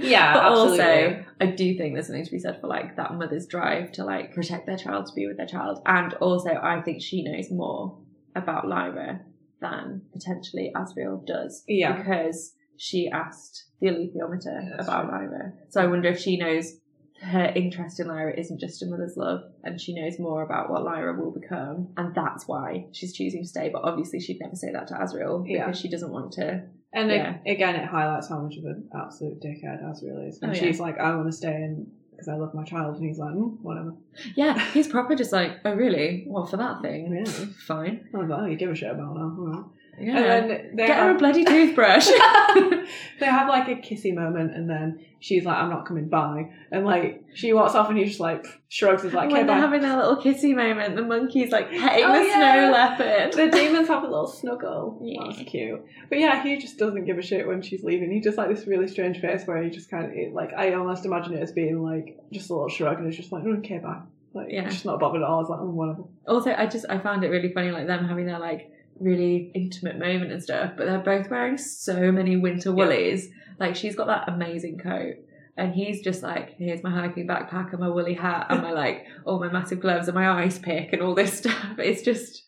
Yeah, 0.02 0.34
but 0.34 0.43
absolutely. 0.43 0.80
also, 0.80 1.26
I 1.41 1.45
do 1.48 1.76
think 1.78 1.93
there's 1.93 2.08
something 2.08 2.24
to 2.26 2.32
be 2.32 2.39
said 2.39 2.62
for 2.62 2.67
like 2.67 2.95
that 2.95 3.15
mother's 3.15 3.48
drive 3.48 3.91
to 3.93 4.06
like 4.06 4.34
protect 4.34 4.65
their 4.65 4.78
child, 4.78 5.08
to 5.08 5.13
be 5.13 5.28
with 5.28 5.38
their 5.38 5.45
child. 5.48 5.82
And 5.86 6.13
also, 6.15 6.52
I 6.52 6.82
think 6.82 7.02
she 7.02 7.24
knows 7.24 7.52
more 7.52 7.98
about 8.36 8.68
Lyra 8.68 9.22
than 9.62 10.02
potentially 10.13 10.72
Asriel 10.76 11.26
does. 11.26 11.63
Yeah. 11.68 11.98
Because 11.98 12.56
she 12.78 13.10
asked 13.12 13.65
the 13.82 13.88
alethiometer 13.88 14.46
Yeah, 14.70 14.76
about 14.82 15.04
true. 15.10 15.12
Lyra. 15.12 15.54
So 15.70 15.82
I 15.82 15.88
wonder 15.88 16.10
if 16.10 16.20
she 16.20 16.38
knows 16.38 16.74
her 17.22 17.52
interest 17.54 18.00
in 18.00 18.08
Lyra 18.08 18.34
isn't 18.39 18.62
just 18.62 18.82
a 18.82 18.86
mother's 18.86 19.18
love 19.18 19.42
and 19.65 19.80
she 19.82 19.94
knows 19.94 20.18
more 20.20 20.42
about 20.42 20.70
what 20.70 20.84
Lyra 20.86 21.20
will 21.20 21.32
become 21.32 21.89
and 21.98 22.15
that's 22.15 22.48
why 22.48 22.86
she's 22.94 23.13
choosing 23.13 23.42
to 23.44 23.48
stay. 23.50 23.70
But 23.70 23.82
obviously 23.84 24.22
she'd 24.22 24.39
never 24.39 24.56
say 24.56 24.72
that 24.72 24.88
to 24.88 24.94
Asriel 24.94 25.44
because 25.44 25.50
Yeah. 25.58 25.72
she 25.74 25.89
doesn't 25.89 26.12
want 26.12 26.32
to. 26.34 26.63
And 26.94 27.12
Yeah. 27.12 27.38
a- 27.46 27.52
again, 27.52 27.76
it 27.76 27.86
highlights 27.86 28.30
how 28.30 28.39
much 28.39 28.56
of 28.58 28.63
an 28.63 28.88
absolute 28.96 29.42
dickhead 29.42 29.84
Asriel 29.84 30.26
is. 30.30 30.39
And 30.42 30.52
Oh, 30.52 30.54
she's 30.54 30.80
like, 30.80 30.98
I 30.98 31.13
want 31.15 31.28
to 31.28 31.34
stay 31.34 31.54
in 31.54 31.92
because 32.20 32.28
I 32.28 32.36
love 32.36 32.54
my 32.54 32.64
child. 32.64 32.98
And 32.98 33.06
he's 33.06 33.18
like, 33.18 33.34
mm, 33.34 33.58
whatever. 33.62 33.94
Yeah, 34.36 34.60
he's 34.72 34.88
proper 34.88 35.16
just 35.16 35.32
like, 35.32 35.60
oh 35.66 35.74
really? 35.74 36.26
Well, 36.28 36.46
for 36.46 36.58
that 36.58 36.82
thing? 36.82 37.24
Yeah. 37.26 37.46
Fine. 37.66 38.10
I'm 38.14 38.30
like, 38.30 38.40
oh, 38.40 38.46
you 38.46 38.56
give 38.58 38.70
a 38.70 38.76
shit 38.76 38.92
about 38.92 39.18
her. 39.18 39.64
Yeah. 40.02 40.18
And 40.18 40.50
then 40.50 40.76
they 40.76 40.88
Get 40.88 40.98
her 41.00 41.12
a 41.12 41.18
bloody 41.18 41.44
toothbrush. 41.46 42.08
they 43.20 43.26
have 43.26 43.48
like 43.50 43.68
a 43.68 43.76
kissy 43.76 44.14
moment 44.14 44.56
and 44.56 44.70
then 44.70 45.06
she's 45.20 45.46
like, 45.46 45.58
I'm 45.58 45.70
not 45.70 45.86
coming 45.86 46.08
by. 46.08 46.52
And 46.72 46.86
like, 46.86 47.24
she 47.34 47.52
walks 47.54 47.76
off 47.76 47.90
and 47.90 47.98
he 47.98 48.06
just 48.06 48.20
like 48.20 48.46
shrugs 48.70 49.04
his 49.04 49.14
like, 49.14 49.30
when 49.30 49.46
they're 49.46 49.56
bye. 49.56 49.62
having 49.62 49.82
their 49.82 49.98
little 49.98 50.18
kissy 50.18 50.56
moment, 50.56 50.96
the 50.96 51.02
monkey's 51.02 51.52
like 51.52 51.70
petting 51.70 52.06
Oh, 52.06 52.14
the 52.20 52.26
yeah. 52.28 52.54
snow 52.54 52.72
leopard. 52.72 53.34
The 53.34 53.48
daemons 53.50 53.88
have 53.90 54.04
a 54.04 54.08
little 54.08 54.28
snuggle. 54.28 54.98
Yeah. 55.10 55.24
That's 55.26 55.50
cute. 55.50 55.84
But 56.10 56.20
yeah, 56.20 56.44
he 56.44 56.58
just 56.58 56.78
doesn't 56.78 57.06
give 57.06 57.18
a 57.18 57.22
shit 57.22 57.48
when 57.48 57.62
she's 57.62 57.84
leaving. 57.84 58.12
He 58.12 58.20
just 58.22 58.38
like 58.38 58.50
this 58.54 58.68
really 58.68 58.88
strange 58.88 59.20
face 59.20 59.44
where 59.46 59.62
he 59.64 59.70
just 59.70 59.90
kind 59.90 60.06
of 60.06 60.34
like 60.34 60.52
I 60.54 60.74
almost 60.74 61.06
imagine 61.06 61.34
it 61.34 61.42
as 61.42 61.52
being 61.52 61.82
like 61.84 62.18
just 62.32 62.50
a 62.50 62.54
little 62.54 62.70
shrug 62.70 63.00
and 63.00 63.08
it's 63.08 63.18
just 63.18 63.32
like 63.32 63.44
"Mm, 63.44 63.60
okay 63.60 63.80
bye. 63.80 64.02
Like 64.34 64.48
Yeah. 64.52 64.70
just 64.70 64.86
not 64.86 65.00
bothered 65.00 65.22
at 65.24 65.28
all. 65.28 65.42
It's 65.42 65.50
like 65.50 65.60
oh, 65.62 65.66
whatever. 65.70 66.04
Also, 66.28 66.54
I 66.56 66.68
just 66.68 66.86
I 66.90 67.00
found 67.00 67.24
it 67.24 67.30
really 67.30 67.52
funny, 67.52 67.72
like 67.72 67.88
them 67.88 68.06
having 68.08 68.26
their 68.28 68.40
like 68.40 68.72
really 69.00 69.52
intimate 69.56 69.98
moment 69.98 70.32
and 70.32 70.42
stuff. 70.44 70.74
But 70.78 70.86
they're 70.86 71.00
both 71.00 71.30
wearing 71.30 71.58
so 71.58 72.12
many 72.12 72.36
winter 72.38 72.72
woolies. 72.74 73.30
Like 73.60 73.76
she's 73.76 73.96
got 73.96 74.08
that 74.08 74.28
amazing 74.30 74.80
coat. 74.80 75.16
And 75.58 75.74
he's 75.74 76.02
just 76.02 76.24
like, 76.24 76.56
here's 76.58 76.84
my 76.84 76.90
hiking 76.90 77.28
backpack 77.28 77.72
and 77.72 77.80
my 77.82 77.90
woolly 77.90 78.14
hat 78.14 78.48
and 78.50 78.62
my 78.62 78.72
like 78.72 79.06
all 79.26 79.40
my 79.40 79.52
massive 79.52 79.82
gloves 79.82 80.08
and 80.08 80.16
my 80.16 80.44
ice 80.44 80.58
pick 80.58 80.94
and 80.94 81.02
all 81.02 81.16
this 81.16 81.34
stuff. 81.40 81.78
It's 81.78 82.02
just 82.02 82.44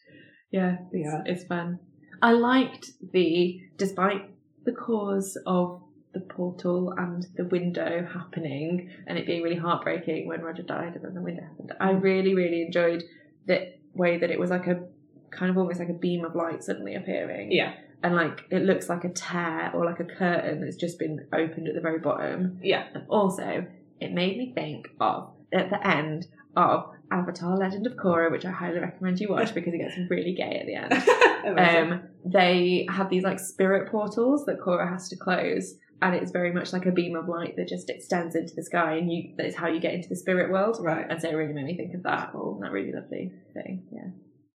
yeah, 0.51 0.77
it's, 0.91 1.05
Yeah. 1.05 1.21
it's 1.25 1.43
fun. 1.45 1.79
I 2.21 2.33
liked 2.33 2.91
the 3.11 3.61
despite 3.77 4.29
the 4.63 4.71
cause 4.73 5.37
of 5.45 5.81
the 6.13 6.19
portal 6.19 6.93
and 6.97 7.25
the 7.35 7.45
window 7.45 8.05
happening 8.13 8.89
and 9.07 9.17
it 9.17 9.25
being 9.25 9.41
really 9.41 9.55
heartbreaking 9.55 10.27
when 10.27 10.41
Roger 10.41 10.61
died 10.63 10.93
and 10.95 11.03
then 11.03 11.13
the 11.13 11.21
window 11.21 11.41
happened. 11.43 11.73
I 11.79 11.91
really, 11.91 12.33
really 12.35 12.61
enjoyed 12.63 13.03
the 13.47 13.73
way 13.93 14.17
that 14.17 14.29
it 14.29 14.39
was 14.39 14.49
like 14.49 14.67
a 14.67 14.83
kind 15.31 15.49
of 15.49 15.57
almost 15.57 15.79
like 15.79 15.89
a 15.89 15.93
beam 15.93 16.25
of 16.25 16.35
light 16.35 16.63
suddenly 16.63 16.95
appearing. 16.95 17.51
Yeah. 17.51 17.73
And 18.03 18.15
like 18.15 18.45
it 18.49 18.63
looks 18.63 18.89
like 18.89 19.03
a 19.03 19.09
tear 19.09 19.71
or 19.73 19.85
like 19.85 19.99
a 19.99 20.05
curtain 20.05 20.61
that's 20.61 20.75
just 20.75 20.99
been 20.99 21.27
opened 21.33 21.67
at 21.67 21.75
the 21.75 21.81
very 21.81 21.99
bottom. 21.99 22.59
Yeah. 22.61 22.87
And 22.93 23.05
also, 23.09 23.65
it 23.99 24.11
made 24.11 24.37
me 24.37 24.51
think 24.53 24.89
of 24.99 25.31
at 25.53 25.69
the 25.69 25.85
end 25.87 26.27
of 26.55 26.91
Avatar 27.11 27.57
Legend 27.57 27.85
of 27.87 27.93
Korra, 27.93 28.31
which 28.31 28.45
I 28.45 28.51
highly 28.51 28.79
recommend 28.79 29.19
you 29.19 29.29
watch 29.29 29.53
because 29.53 29.73
it 29.73 29.77
gets 29.77 29.95
really 30.09 30.33
gay 30.33 30.59
at 30.59 30.65
the 30.65 30.75
end. 30.75 31.07
Um, 31.41 32.03
they 32.23 32.85
have 32.87 33.09
these 33.09 33.23
like 33.23 33.39
spirit 33.39 33.89
portals 33.89 34.45
that 34.45 34.59
Korra 34.59 34.87
has 34.87 35.09
to 35.09 35.15
close, 35.15 35.73
and 35.99 36.13
it's 36.13 36.29
very 36.29 36.53
much 36.53 36.71
like 36.71 36.85
a 36.85 36.91
beam 36.91 37.15
of 37.15 37.27
light 37.27 37.55
that 37.55 37.67
just 37.67 37.89
extends 37.89 38.35
into 38.35 38.53
the 38.53 38.63
sky, 38.63 38.97
and 38.97 39.11
you 39.11 39.33
that 39.37 39.47
is 39.47 39.55
how 39.55 39.67
you 39.67 39.79
get 39.79 39.95
into 39.95 40.07
the 40.07 40.15
spirit 40.15 40.51
world. 40.51 40.77
right. 40.81 41.03
And 41.09 41.19
so 41.19 41.29
it 41.29 41.33
really 41.33 41.53
made 41.53 41.65
me 41.65 41.75
think 41.75 41.95
of 41.95 42.03
that. 42.03 42.35
and 42.35 42.61
that 42.61 42.71
really 42.71 42.93
lovely 42.93 43.31
thing. 43.55 43.87
Yeah. 43.91 44.09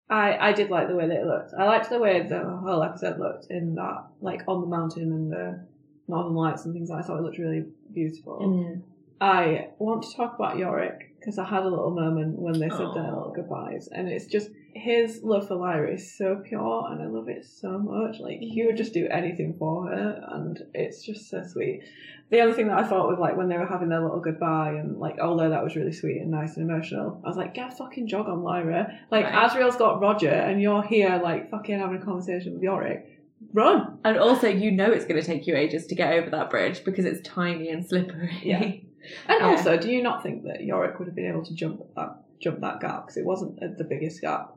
I, 0.09 0.49
I 0.49 0.53
did 0.53 0.71
like 0.71 0.89
the 0.89 0.95
way 0.95 1.09
that 1.09 1.17
it 1.17 1.27
looked. 1.27 1.53
I 1.59 1.65
liked 1.65 1.91
the 1.91 1.99
way 1.99 2.23
the 2.23 2.45
whole 2.45 2.83
episode 2.83 3.19
looked 3.19 3.47
in 3.51 3.75
that, 3.75 4.05
like 4.21 4.43
on 4.47 4.61
the 4.61 4.67
mountain 4.67 5.13
and 5.13 5.33
the 5.33 5.67
northern 6.07 6.35
lights 6.35 6.65
and 6.65 6.73
things. 6.73 6.91
I 6.91 7.03
thought 7.03 7.19
it 7.19 7.23
looked 7.23 7.39
really 7.39 7.65
beautiful. 7.93 8.39
Mm. 8.41 8.83
I 9.21 9.69
want 9.79 10.05
to 10.05 10.15
talk 10.15 10.37
about 10.37 10.57
Iorek 10.57 11.09
because 11.27 11.41
I 11.41 11.45
had 11.45 11.65
a 11.65 11.69
little 11.69 11.91
moment 11.91 12.39
when 12.39 12.53
they 12.53 12.69
said 12.69 12.79
their 12.95 13.03
Aw. 13.03 13.17
little 13.17 13.33
goodbyes, 13.35 13.89
and 13.91 14.07
it's 14.07 14.27
just 14.27 14.49
his 14.75 15.25
love 15.25 15.49
for 15.49 15.57
Lyra 15.57 15.95
is 15.95 16.17
so 16.17 16.41
pure, 16.47 16.87
and 16.89 17.03
I 17.03 17.07
love 17.07 17.29
it 17.29 17.45
so 17.45 17.81
much. 17.81 18.21
Like 18.21 18.39
he 18.39 18.65
would 18.65 18.77
just 18.77 18.93
do 18.93 19.09
anything 19.11 19.57
for 19.59 19.89
her, 19.89 20.25
and 20.31 20.57
it's 20.73 21.05
just 21.05 21.29
so 21.29 21.43
sweet. 21.43 21.83
The 22.31 22.43
other 22.43 22.53
thing 22.53 22.69
that 22.69 22.79
I 22.79 22.87
thought 22.87 23.09
was 23.09 23.19
like 23.19 23.37
when 23.37 23.49
they 23.49 23.59
were 23.59 23.67
having 23.67 23.89
their 23.89 24.03
little 24.03 24.21
goodbye, 24.21 24.75
and 24.75 24.99
like 24.99 25.19
although 25.19 25.51
that 25.51 25.65
was 25.65 25.75
really 25.75 25.93
sweet 25.93 26.19
and 26.19 26.31
nice 26.31 26.57
and 26.57 26.71
emotional, 26.71 27.21
I 27.25 27.29
was 27.29 27.37
like, 27.37 27.55
get 27.55 27.73
a 27.73 27.77
fucking 27.77 28.07
jog 28.07 28.29
on 28.29 28.45
Lyra. 28.45 28.97
Like 29.11 29.25
Right. 29.25 29.51
Asriel's 29.51 29.75
got 29.75 30.01
Roger, 30.01 30.31
and 30.31 30.63
you're 30.63 30.85
here 30.85 31.21
like 31.21 31.51
fucking 31.51 31.77
having 31.77 32.01
a 32.01 32.05
conversation 32.05 32.53
with 32.55 32.63
Iorek. 32.63 33.03
Run. 33.53 33.99
And 34.05 34.17
also, 34.17 34.47
you 34.47 34.71
know 34.71 34.93
it's 34.93 35.05
going 35.05 35.21
to 35.21 35.27
take 35.27 35.49
you 35.49 35.57
ages 35.57 35.89
to 35.89 35.97
get 35.97 36.13
over 36.13 36.31
that 36.31 36.51
bridge 36.51 36.85
because 36.85 37.05
it's 37.05 37.27
tiny 37.27 37.69
and 37.71 37.85
slippery. 37.85 38.39
Yeah. 38.45 38.86
And 39.29 39.41
Yeah. 39.41 39.47
also, 39.51 39.77
do 39.77 39.91
you 39.91 40.03
not 40.03 40.23
think 40.23 40.45
that 40.45 40.61
Iorek 40.61 40.99
would 40.99 41.09
have 41.09 41.15
been 41.17 41.27
able 41.31 41.45
to 41.45 41.55
jump 41.55 41.83
that 41.97 42.23
jump 42.41 42.61
that 42.61 42.81
gap 42.81 43.03
because 43.05 43.17
it 43.17 43.25
wasn't 43.25 43.63
uh, 43.63 43.69
the 43.79 43.85
biggest 43.85 44.21
gap? 44.21 44.55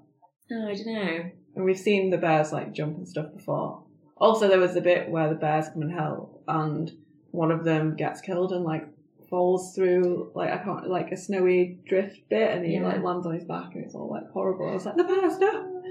No, 0.50 0.68
I 0.70 0.76
don't 0.76 0.94
know. 0.94 1.32
And 1.56 1.66
we've 1.66 1.78
seen 1.80 2.10
the 2.10 2.18
bears 2.18 2.52
like 2.52 2.74
jump 2.74 2.98
and 2.98 3.08
stuff 3.08 3.34
before. 3.34 3.84
Also, 4.18 4.48
there 4.48 4.60
was 4.60 4.76
a 4.76 4.82
bit 4.82 5.10
where 5.10 5.30
the 5.30 5.36
bears 5.36 5.70
come 5.70 5.82
and 5.84 5.92
help, 5.94 6.44
and 6.48 6.92
one 7.32 7.52
of 7.52 7.64
them 7.64 7.96
gets 7.96 8.20
killed 8.22 8.52
and 8.52 8.64
like 8.64 8.86
falls 9.30 9.76
through 9.76 10.32
like 10.34 10.50
I 10.52 10.58
can't 10.58 10.90
like 10.90 11.12
a 11.12 11.18
snowy 11.18 11.78
drift 11.88 12.20
bit, 12.30 12.52
and 12.52 12.66
he 12.66 12.74
Yeah. 12.74 12.84
like 12.84 13.04
lands 13.04 13.26
on 13.26 13.34
his 13.36 13.46
back, 13.46 13.76
and 13.76 13.86
it's 13.86 13.96
all 13.96 14.10
like 14.10 14.30
horrible. 14.32 14.68
I 14.70 14.74
was 14.74 14.86
like, 14.86 14.98
the 14.98 15.04
bears, 15.04 15.38
no, 15.40 15.82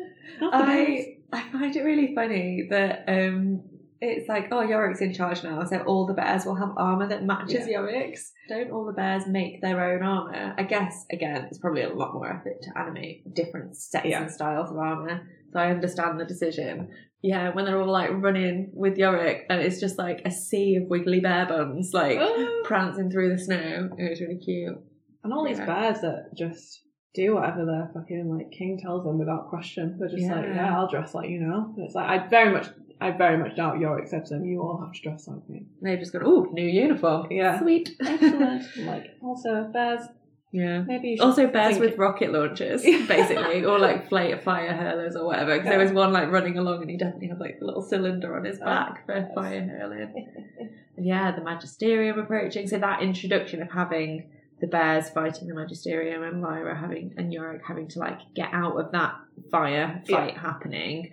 not 0.41 0.53
the 0.59 0.67
bears. 0.67 1.07
I 1.33 1.39
I 1.39 1.43
find 1.53 1.75
it 1.77 1.83
really 1.83 2.15
funny 2.15 2.67
that 2.71 3.05
um 3.09 3.63
it's 4.01 4.29
like 4.29 4.49
oh 4.53 4.57
Iorek's 4.67 5.01
in 5.01 5.13
charge 5.13 5.43
now, 5.43 5.65
so 5.65 5.79
all 5.81 6.07
the 6.07 6.15
bears 6.15 6.45
will 6.45 6.55
have 6.57 6.71
armor 6.77 7.09
that 7.09 7.25
matches 7.25 7.67
Iorek's. 7.67 8.33
Don't 8.49 8.71
all 8.71 8.85
the 8.87 8.93
bears 8.93 9.27
make 9.27 9.61
their 9.61 9.81
own 9.93 10.03
armor? 10.03 10.55
I 10.57 10.63
guess 10.63 11.05
again 11.11 11.47
it's 11.51 11.59
probably 11.59 11.83
a 11.83 11.93
lot 11.93 12.15
more 12.15 12.31
effort 12.31 12.63
to 12.63 12.79
animate 12.79 13.35
different 13.35 13.77
sets 13.77 14.07
Yeah. 14.07 14.23
and 14.23 14.31
styles 14.31 14.71
of 14.71 14.77
armor. 14.79 15.29
So 15.53 15.59
I 15.59 15.71
understand 15.71 16.21
the 16.21 16.25
decision. 16.25 16.89
Yeah, 17.23 17.53
when 17.53 17.65
they're 17.65 17.81
all 17.81 17.91
like 17.91 18.11
running 18.13 18.71
with 18.73 18.97
Iorek 18.97 19.41
and 19.51 19.61
it's 19.61 19.81
just 19.81 19.99
like 19.99 20.23
a 20.25 20.31
sea 20.31 20.77
of 20.77 20.89
wiggly 20.89 21.19
bear 21.21 21.47
buns 21.47 21.91
like 21.93 22.19
Ah. 22.21 22.47
prancing 22.65 23.11
through 23.11 23.31
the 23.31 23.39
snow. 23.39 23.91
It 23.99 24.11
was 24.11 24.21
really 24.21 24.39
cute. 24.39 24.79
and 25.25 25.33
all 25.33 25.45
these 25.45 25.59
bears 25.59 26.01
that 26.03 26.31
just 26.37 26.83
do 27.15 27.35
whatever 27.35 27.65
their 27.67 27.91
fucking 27.93 28.29
like 28.29 28.53
king 28.53 28.79
tells 28.81 29.03
them 29.05 29.19
without 29.19 29.49
question. 29.49 29.97
They're 29.99 30.09
just 30.09 30.31
like, 30.31 30.45
Yeah. 30.45 30.55
yeah, 30.55 30.77
I'll 30.79 30.89
dress 30.89 31.13
like 31.15 31.29
you 31.29 31.41
know. 31.41 31.73
And 31.77 31.85
it's 31.85 31.95
like 31.97 32.09
I 32.09 32.29
very 32.29 32.53
much 32.53 32.69
I 33.01 33.11
very 33.13 33.37
much 33.39 33.57
doubt 33.57 33.77
Iorek 33.77 34.09
said 34.09 34.27
to 34.27 34.35
them, 34.35 34.45
"You 34.45 34.63
all 34.63 34.81
have 34.81 34.93
to 34.93 35.01
dress 35.03 35.29
like 35.29 35.49
me." 35.49 35.67
They've 35.83 35.99
just 35.99 36.13
gone, 36.13 36.23
oh, 36.25 36.49
new 36.53 36.67
uniform. 36.67 37.29
Yeah. 37.31 37.61
Sweet. 37.61 37.97
Excellent. 38.05 38.65
like 38.79 39.17
also 39.23 39.65
bears. 39.73 40.03
Yeah. 40.51 40.81
Maybe 40.81 41.11
you 41.11 41.23
Also 41.23 41.47
bears 41.47 41.77
think- 41.77 41.85
with 41.91 41.99
rocket 41.99 42.33
launchers, 42.33 42.83
basically, 43.07 43.65
or 43.65 43.79
like 43.79 44.09
fla- 44.09 44.39
fire 44.39 44.73
hurlers 44.75 45.15
or 45.15 45.27
whatever. 45.27 45.55
Because 45.57 45.69
there 45.69 45.79
was 45.79 45.93
one 45.93 46.13
like 46.13 46.31
running 46.31 46.57
along, 46.57 46.81
and 46.81 46.91
he 46.91 46.97
definitely 46.97 47.29
had 47.29 47.39
like 47.39 47.59
the 47.61 47.67
little 47.67 47.83
cylinder 47.83 48.35
on 48.37 48.45
his 48.45 48.59
oh, 48.61 48.65
back 48.65 49.07
for 49.07 49.29
fire 49.35 49.63
hurling. 49.63 50.29
And 50.97 51.07
yeah, 51.07 51.31
the 51.31 51.43
Magisterium 51.45 52.19
approaching. 52.19 52.67
So 52.67 52.77
that 52.79 53.03
introduction 53.03 53.63
of 53.63 53.71
having 53.71 54.31
the 54.61 54.67
bears 54.67 55.09
fighting 55.11 55.47
the 55.47 55.55
Magisterium 55.55 56.25
and 56.25 56.43
Lyra 56.43 56.77
having 56.77 57.15
and 57.17 57.33
Iorek 57.33 57.61
having 57.65 57.87
to 57.91 58.01
like 58.01 58.19
get 58.35 58.49
out 58.53 58.77
of 58.77 58.91
that 58.91 59.15
fire 59.49 60.03
fight 60.09 60.37
happening 60.37 61.13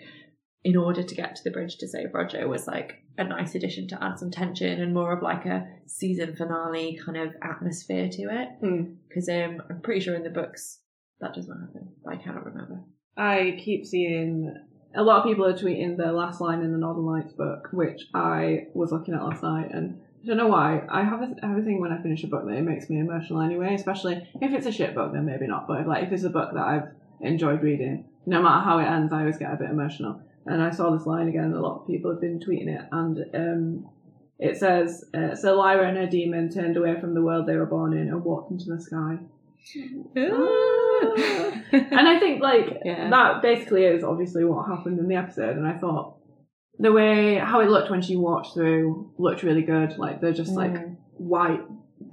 in 0.65 0.75
order 0.75 1.03
to 1.03 1.15
get 1.15 1.35
to 1.35 1.43
the 1.43 1.51
bridge 1.51 1.77
to 1.77 1.87
save 1.87 2.11
Roger 2.11 2.47
was 2.47 2.65
like 2.65 2.95
a 3.19 3.23
nice 3.23 3.53
addition 3.53 3.87
to 3.87 4.03
add 4.03 4.17
some 4.17 4.31
tension 4.31 4.81
and 4.81 4.95
more 4.95 5.13
of 5.13 5.21
like 5.21 5.45
a 5.45 5.67
season 5.85 6.35
finale 6.35 6.99
kind 7.05 7.17
of 7.17 7.35
atmosphere 7.43 8.09
to 8.09 8.23
it. 8.23 8.49
Hmm. 8.59 8.95
Because 9.07 9.29
um, 9.29 9.61
I'm 9.69 9.81
pretty 9.81 10.01
sure 10.01 10.15
in 10.15 10.23
the 10.23 10.31
books 10.31 10.79
that 11.21 11.35
doesn't 11.35 11.59
happen, 11.67 11.89
but 12.03 12.15
I 12.15 12.17
cannot 12.17 12.47
remember. 12.47 12.79
I 13.15 13.61
keep 13.63 13.85
seeing 13.85 14.53
a 14.95 15.03
lot 15.03 15.19
of 15.19 15.25
people 15.25 15.45
are 15.45 15.53
tweeting 15.53 15.97
the 15.97 16.11
last 16.11 16.41
line 16.41 16.61
in 16.61 16.71
the 16.71 16.79
Northern 16.79 17.05
Lights 17.05 17.33
book, 17.33 17.69
which 17.71 18.07
I 18.15 18.65
was 18.73 18.91
looking 18.91 19.13
at 19.13 19.23
last 19.23 19.43
night, 19.43 19.69
and 19.71 20.01
I 20.23 20.27
don't 20.27 20.37
know 20.37 20.47
why. 20.47 20.81
I 20.89 21.03
have 21.03 21.21
a, 21.21 21.35
I 21.43 21.47
have 21.47 21.57
a 21.59 21.61
thing 21.61 21.79
when 21.79 21.91
I 21.91 22.01
finish 22.01 22.23
a 22.23 22.27
book 22.27 22.43
that 22.47 22.57
it 22.57 22.63
makes 22.63 22.89
me 22.89 22.99
emotional 22.99 23.41
anyway, 23.41 23.75
especially 23.75 24.27
if 24.41 24.51
it's 24.51 24.65
a 24.65 24.71
shit 24.71 24.95
book, 24.95 25.13
then 25.13 25.27
maybe 25.27 25.45
not. 25.45 25.67
But 25.67 25.81
if, 25.81 25.87
like 25.87 26.05
if 26.05 26.11
it's 26.11 26.23
a 26.23 26.29
book 26.29 26.49
that 26.55 26.65
I've 26.65 26.87
enjoyed 27.21 27.61
reading, 27.61 28.05
no 28.25 28.41
matter 28.41 28.63
how 28.63 28.79
it 28.79 28.85
ends, 28.85 29.13
I 29.13 29.19
always 29.19 29.37
get 29.37 29.53
a 29.53 29.57
bit 29.57 29.69
emotional. 29.69 30.21
And 30.45 30.61
I 30.61 30.69
saw 30.71 30.91
this 30.91 31.05
line 31.07 31.27
again. 31.27 31.53
A 31.53 31.59
lot 31.59 31.81
of 31.81 31.87
people 31.87 32.11
have 32.11 32.21
been 32.21 32.39
tweeting 32.39 32.67
it, 32.67 32.85
and 32.91 33.25
um, 33.33 33.89
it 34.39 34.57
says, 34.57 35.03
uh, 35.13 35.33
"So 35.35 35.55
Lyra 35.57 35.87
and 35.87 35.97
her 35.97 36.05
daemon 36.07 36.49
turned 36.49 36.77
away 36.77 36.99
from 36.99 37.13
the 37.15 37.21
world 37.23 37.47
they 37.47 37.55
were 37.55 37.65
born 37.65 37.93
in 37.93 38.09
and 38.09 38.23
walked 38.23 38.51
into 38.51 38.65
the 38.69 38.79
sky." 38.81 39.17
and 41.73 42.07
I 42.07 42.17
think 42.19 42.41
like 42.41 42.81
Yeah. 42.85 43.09
that 43.09 43.41
basically 43.41 43.85
is 43.85 44.03
obviously 44.03 44.45
what 44.45 44.67
happened 44.67 44.99
in 44.99 45.07
the 45.07 45.15
episode. 45.15 45.57
And 45.57 45.67
I 45.67 45.77
thought 45.77 46.17
the 46.77 46.91
way 46.91 47.35
how 47.35 47.61
it 47.61 47.69
looked 47.69 47.89
when 47.89 48.01
she 48.01 48.15
walked 48.15 48.53
through 48.53 49.11
looked 49.17 49.43
really 49.43 49.63
good. 49.63 49.97
Like 49.97 50.21
they're 50.21 50.33
just 50.33 50.53
like 50.53 50.73
Mm. 50.73 50.97
white, 51.17 51.61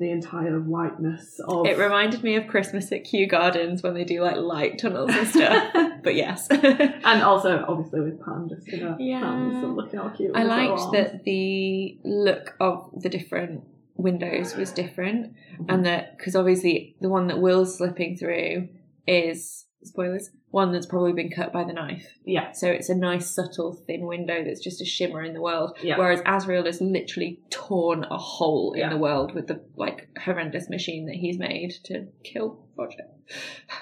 the 0.03 0.11
entire 0.11 0.59
whiteness 0.61 1.41
of. 1.47 1.67
It 1.67 1.79
reminded 1.79 2.23
me 2.23 2.37
of 2.37 2.47
Christmas 2.47 2.91
at 2.93 3.05
Kew 3.05 3.27
Gardens 3.27 3.83
when 3.83 3.95
they 3.95 4.05
do 4.05 4.21
like 4.23 4.37
light 4.37 4.79
tunnels 4.79 5.11
and 5.15 5.27
stuff. 5.29 5.73
but 6.03 6.15
yes. 6.15 6.49
and 6.51 7.23
also 7.23 7.65
obviously 7.67 8.01
with 8.01 8.23
Pan 8.25 8.49
just 8.49 8.69
in 8.69 8.81
her 8.81 8.97
Yeah. 8.99 9.21
hands 9.21 9.63
and 9.65 9.77
looking 9.77 9.99
how 9.99 10.09
cute. 10.11 10.33
I 10.35 10.43
liked 10.43 10.93
that 10.93 11.25
the 11.25 11.99
look 12.05 12.55
of 12.61 12.91
the 13.01 13.09
different 13.09 13.63
windows 13.95 14.57
was 14.57 14.73
different, 14.73 15.35
and 15.69 15.87
that 15.87 16.19
because 16.19 16.35
obviously 16.35 16.97
the 17.01 17.09
one 17.09 17.29
that 17.29 17.39
Will's 17.41 17.77
slipping 17.79 18.17
through 18.17 18.69
is 19.07 19.67
spoilers 19.85 20.31
one 20.53 20.71
that's 20.71 20.87
probably 20.87 21.13
been 21.15 21.31
cut 21.31 21.53
by 21.53 21.65
the 21.65 21.73
knife. 21.73 22.07
Yeah, 22.25 22.53
So 22.53 22.69
it's 22.69 22.89
a 22.89 22.95
nice 22.95 23.29
subtle 23.29 23.73
thin 23.73 24.07
window 24.07 24.45
that's 24.45 24.61
just 24.61 24.81
a 24.81 24.85
shimmer 24.85 25.23
in 25.25 25.33
the 25.35 25.41
world. 25.41 25.77
Yeah. 25.83 25.99
Whereas 25.99 26.21
Asriel 26.23 26.67
has 26.67 26.81
literally 26.81 27.41
torn 27.51 28.05
a 28.05 28.19
hole 28.19 28.75
in 28.75 28.81
Yeah. 28.81 28.91
the 28.91 28.99
world 28.99 29.35
with 29.35 29.49
the 29.49 29.61
like 29.77 30.09
horrendous 30.25 30.69
machine 30.71 31.07
that 31.07 31.17
he's 31.17 31.39
made 31.39 31.73
to 31.85 32.07
kill 32.23 32.67
Roger. 32.79 33.05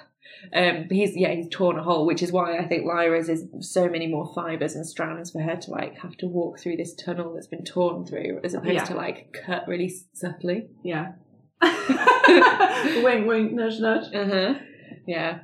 Um, 0.54 0.84
but 0.88 0.92
he's 0.96 1.14
yeah 1.18 1.32
he's 1.34 1.50
torn 1.50 1.78
a 1.78 1.82
hole, 1.82 2.06
which 2.06 2.22
is 2.22 2.32
why 2.32 2.56
I 2.56 2.66
think 2.66 2.86
Lyra's 2.86 3.28
is 3.28 3.44
so 3.60 3.90
many 3.90 4.06
more 4.06 4.32
fibers 4.34 4.74
and 4.74 4.86
strands 4.86 5.30
for 5.30 5.42
her 5.42 5.54
to 5.56 5.70
like 5.70 5.98
have 5.98 6.16
to 6.16 6.26
walk 6.26 6.58
through 6.58 6.78
this 6.78 6.94
tunnel 6.94 7.34
that's 7.34 7.46
been 7.46 7.62
torn 7.62 8.06
through, 8.06 8.40
as 8.42 8.54
opposed 8.54 8.72
Yeah. 8.72 8.84
to 8.84 8.94
like 8.94 9.36
cut 9.44 9.68
really 9.68 9.92
subtly. 10.14 10.70
yeah. 10.82 11.12
wink, 13.04 13.26
wink, 13.26 13.52
nudge, 13.52 13.80
nudge. 13.80 14.14
Uh 14.14 14.24
huh. 14.26 14.54
Yeah. 15.06 15.40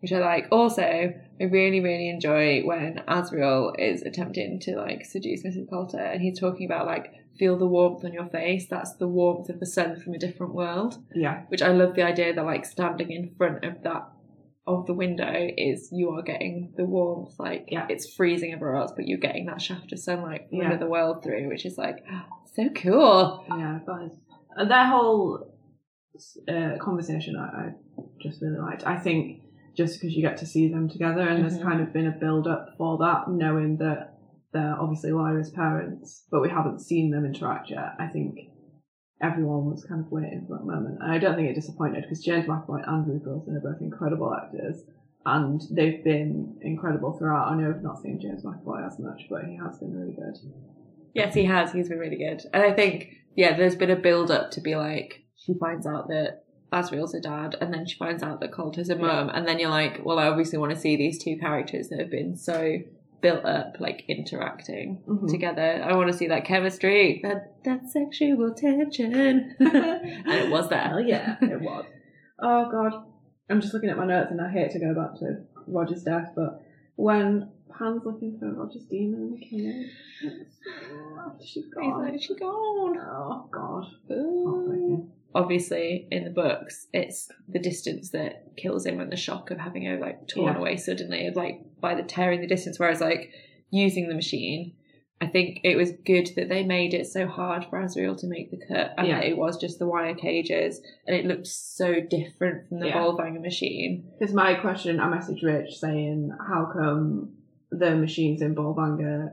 Which 0.00 0.12
I 0.12 0.18
like. 0.20 0.46
Also, 0.52 0.82
I 0.82 1.44
really, 1.44 1.80
really 1.80 2.08
enjoy 2.08 2.62
when 2.62 3.02
Asriel 3.08 3.72
is 3.78 4.02
attempting 4.02 4.60
to 4.60 4.76
like 4.76 5.04
seduce 5.04 5.42
Mrs. 5.44 5.68
Coulter 5.68 5.98
and 5.98 6.20
he's 6.22 6.38
talking 6.38 6.66
about 6.66 6.86
like 6.86 7.12
feel 7.38 7.58
the 7.58 7.66
warmth 7.66 8.04
on 8.04 8.12
your 8.12 8.28
face. 8.28 8.66
That's 8.70 8.94
the 8.96 9.08
warmth 9.08 9.48
of 9.48 9.58
the 9.58 9.66
sun 9.66 9.96
from 10.00 10.14
a 10.14 10.18
different 10.18 10.54
world. 10.54 10.98
Yeah, 11.14 11.42
Which 11.48 11.62
I 11.62 11.72
love 11.72 11.94
the 11.94 12.02
idea 12.04 12.32
that 12.32 12.44
like 12.44 12.64
standing 12.64 13.10
in 13.10 13.34
front 13.36 13.64
of 13.64 13.82
that 13.82 14.08
of 14.68 14.86
the 14.86 14.92
window 14.94 15.48
is 15.56 15.88
you 15.90 16.10
are 16.10 16.22
getting 16.22 16.74
the 16.76 16.84
warmth, 16.84 17.34
like 17.38 17.64
Yeah. 17.68 17.86
it's 17.88 18.14
freezing 18.14 18.52
everywhere 18.52 18.76
else, 18.76 18.92
but 18.94 19.06
you're 19.08 19.18
getting 19.18 19.46
that 19.46 19.62
shaft 19.62 19.92
of 19.92 19.98
sunlight 19.98 20.48
from 20.48 20.58
Yeah. 20.58 20.66
another 20.66 20.88
world 20.88 21.24
through, 21.24 21.48
which 21.48 21.64
is 21.66 21.76
like 21.78 22.04
so 22.54 22.68
cool. 22.70 23.44
yeah. 23.48 23.80
That 23.86 24.10
and 24.56 24.70
their 24.70 24.86
whole 24.86 25.54
uh, 26.48 26.76
conversation, 26.80 27.36
I, 27.36 27.42
I 27.68 27.72
just 28.20 28.42
really 28.42 28.58
liked. 28.58 28.86
I 28.86 28.98
think 28.98 29.42
just 29.78 29.94
because 30.00 30.14
you 30.14 30.22
get 30.22 30.36
to 30.38 30.44
see 30.46 30.68
them 30.68 30.88
together, 30.88 31.20
and 31.22 31.42
there's 31.42 31.58
Mhm. 31.58 31.62
kind 31.62 31.80
of 31.80 31.92
been 31.92 32.08
a 32.08 32.18
build 32.24 32.46
up 32.48 32.74
for 32.76 32.98
that, 32.98 33.30
knowing 33.30 33.76
that 33.76 34.18
they're 34.52 34.76
obviously 34.78 35.12
Lyra's 35.12 35.50
parents, 35.50 36.26
but 36.30 36.42
we 36.42 36.48
haven't 36.50 36.80
seen 36.80 37.10
them 37.12 37.24
interact 37.24 37.70
yet. 37.70 37.92
I 37.98 38.08
think 38.08 38.40
everyone 39.20 39.66
was 39.66 39.84
kind 39.84 40.04
of 40.04 40.10
waiting 40.10 40.44
for 40.46 40.58
that 40.58 40.64
moment, 40.66 40.98
and 41.00 41.12
I 41.12 41.18
don't 41.18 41.36
think 41.36 41.48
it 41.48 41.54
disappointed 41.54 42.02
because 42.02 42.24
James 42.24 42.46
McAvoy 42.46 42.82
and 42.86 43.06
Ruth 43.06 43.22
Wilson 43.24 43.56
are 43.56 43.60
both 43.60 43.80
incredible 43.80 44.34
actors. 44.34 44.84
And 45.26 45.60
they've 45.72 46.02
been 46.02 46.56
incredible 46.62 47.12
throughout. 47.12 47.52
I 47.52 47.56
know 47.56 47.68
I've 47.68 47.82
not 47.82 47.98
seen 47.98 48.18
James 48.20 48.44
McAvoy 48.44 48.86
as 48.86 48.98
much, 48.98 49.26
but 49.28 49.44
he 49.44 49.56
has 49.56 49.78
been 49.78 49.92
really 49.94 50.14
good. 50.14 50.36
Yes, 51.12 51.34
he 51.34 51.44
has. 51.44 51.72
He's 51.72 51.88
been 51.88 51.98
really 51.98 52.16
good. 52.16 52.40
And 52.54 52.62
I 52.62 52.72
think, 52.72 53.10
yeah, 53.36 53.54
there's 53.56 53.76
been 53.76 53.90
a 53.90 53.96
build 53.96 54.30
up 54.30 54.50
to 54.52 54.60
be 54.60 54.74
like, 54.76 55.24
she 55.36 55.54
finds 55.54 55.86
out 55.86 56.08
that 56.08 56.44
Asriel's 56.72 57.14
a 57.14 57.20
dad, 57.20 57.56
and 57.60 57.72
then 57.72 57.86
she 57.86 57.96
finds 57.96 58.22
out 58.22 58.40
that 58.40 58.52
Coulter's 58.52 58.90
a 58.90 58.96
mum, 58.96 59.30
and 59.32 59.46
then 59.48 59.58
you're 59.58 59.70
like, 59.70 60.04
well, 60.04 60.18
I 60.18 60.26
obviously 60.28 60.58
want 60.58 60.72
to 60.74 60.78
see 60.78 60.96
these 60.96 61.22
two 61.22 61.38
characters 61.38 61.88
that 61.88 61.98
have 61.98 62.10
been 62.10 62.36
so 62.36 62.78
built 63.20 63.44
up, 63.44 63.76
like 63.80 64.04
interacting 64.08 65.02
Mhm. 65.08 65.28
together. 65.28 65.82
I 65.84 65.96
want 65.96 66.08
to 66.12 66.16
see 66.16 66.28
that 66.28 66.44
chemistry, 66.44 67.20
that 67.24 67.54
that 67.64 67.88
sexual 67.88 68.54
tension. 68.54 69.12
and 69.58 70.26
it 70.26 70.50
was 70.50 70.68
there. 70.68 70.82
Hell 70.82 71.00
yeah, 71.00 71.36
it 71.40 71.60
was. 71.60 71.84
Oh 72.38 72.70
god, 72.70 72.92
I'm 73.50 73.60
just 73.60 73.74
looking 73.74 73.90
at 73.90 73.96
my 73.96 74.06
notes 74.06 74.30
and 74.30 74.40
I 74.40 74.48
hate 74.50 74.70
to 74.72 74.78
go 74.78 74.94
back 74.94 75.18
to 75.20 75.42
Roger's 75.66 76.04
death, 76.04 76.32
but 76.36 76.62
when 76.96 77.50
Pan's 77.76 78.02
looking 78.04 78.38
for 78.38 78.52
Roger's 78.52 78.84
daemon 78.84 79.20
in 79.22 79.30
the 79.32 79.40
cave, 79.40 79.86
after 81.26 81.44
she's 81.44 81.64
He's 81.64 81.74
gone. 81.74 82.02
like, 82.12 82.20
she 82.22 82.34
gone. 82.36 82.98
Oh 83.00 83.48
god. 83.50 83.84
Ooh. 84.12 85.10
Obviously 85.34 86.08
in 86.10 86.24
the 86.24 86.30
books 86.30 86.86
it's 86.92 87.28
the 87.48 87.58
distance 87.58 88.10
that 88.10 88.56
kills 88.56 88.86
him 88.86 88.98
and 89.00 89.12
the 89.12 89.16
shock 89.16 89.50
of 89.50 89.58
having 89.58 89.84
her 89.84 89.98
like 89.98 90.26
torn 90.26 90.54
Yeah. 90.54 90.58
away 90.58 90.76
suddenly 90.76 91.30
like 91.34 91.60
by 91.80 91.94
the 91.94 92.02
tearing 92.02 92.40
the 92.40 92.46
distance 92.46 92.78
whereas 92.78 93.00
like 93.00 93.30
using 93.70 94.08
the 94.08 94.14
machine 94.14 94.74
I 95.20 95.26
think 95.26 95.60
it 95.64 95.76
was 95.76 95.90
good 96.06 96.30
that 96.36 96.48
they 96.48 96.62
made 96.62 96.94
it 96.94 97.06
so 97.08 97.26
hard 97.26 97.64
for 97.68 97.78
Asriel 97.82 98.16
to 98.20 98.26
make 98.28 98.50
the 98.52 98.56
cut 98.66 98.94
and 98.96 99.08
Yeah. 99.08 99.16
that 99.20 99.26
it 99.26 99.36
was 99.36 99.58
just 99.60 99.78
the 99.80 99.86
wire 99.88 100.14
cages 100.14 100.80
and 101.06 101.16
it 101.16 101.26
looked 101.26 101.48
so 101.48 102.00
different 102.00 102.68
from 102.68 102.78
the 102.78 102.86
Yeah. 102.86 102.98
Bolvangar 102.98 103.40
machine. 103.42 104.04
Because 104.16 104.32
my 104.32 104.54
question, 104.54 105.00
I 105.00 105.08
messaged 105.08 105.42
Rich 105.42 105.78
saying, 105.78 106.30
how 106.48 106.70
come 106.72 107.32
the 107.72 107.96
machines 107.96 108.42
in 108.42 108.54
Bolvanger, 108.54 109.32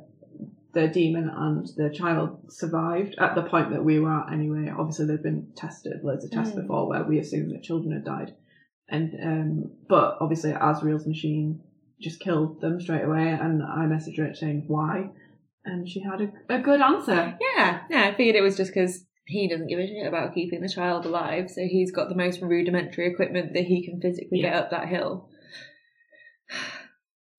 the 0.76 0.88
daemon 0.88 1.30
and 1.36 1.68
the 1.76 1.90
child 1.90 2.52
survived 2.52 3.16
at 3.18 3.34
the 3.34 3.42
point 3.42 3.72
that 3.72 3.84
we 3.84 4.00
were 4.00 4.12
at 4.12 4.32
anyway? 4.32 4.72
Obviously, 4.78 5.08
they've 5.08 5.24
been 5.24 5.48
tested, 5.56 6.04
loads 6.04 6.24
of 6.24 6.30
tests 6.30 6.54
Mm. 6.54 6.62
before 6.62 6.88
where 6.88 7.04
we 7.04 7.18
assumed 7.18 7.52
that 7.52 7.64
children 7.64 7.94
had 7.94 8.06
died. 8.06 8.36
And, 8.88 9.16
um, 9.24 9.72
but 9.90 10.18
obviously, 10.22 10.52
Asriel's 10.52 11.08
machine 11.08 11.62
just 12.00 12.20
killed 12.20 12.62
them 12.62 12.80
straight 12.80 13.04
away. 13.06 13.30
And 13.30 13.64
I 13.64 13.86
messaged 13.88 14.20
Rich 14.20 14.38
saying, 14.38 14.66
why? 14.68 15.10
And 15.64 15.90
she 15.90 16.02
had 16.02 16.22
a, 16.22 16.32
a 16.54 16.60
good 16.60 16.82
answer. 16.82 17.36
Yeah, 17.42 17.82
yeah, 17.90 18.04
I 18.06 18.14
figured 18.16 18.36
it 18.36 18.44
was 18.44 18.56
just 18.56 18.72
because 18.72 19.04
he 19.26 19.48
doesn't 19.48 19.66
give 19.68 19.80
a 19.80 19.88
shit 19.88 20.06
about 20.06 20.36
keeping 20.36 20.62
the 20.62 20.70
child 20.70 21.06
alive, 21.08 21.50
so 21.50 21.62
he's 21.62 21.92
got 21.92 22.10
the 22.10 22.16
most 22.16 22.42
rudimentary 22.42 23.08
equipment 23.08 23.54
that 23.54 23.64
he 23.64 23.84
can 23.84 24.00
physically 24.00 24.42
get 24.42 24.54
up 24.54 24.70
that 24.70 24.88
hill. 24.88 25.30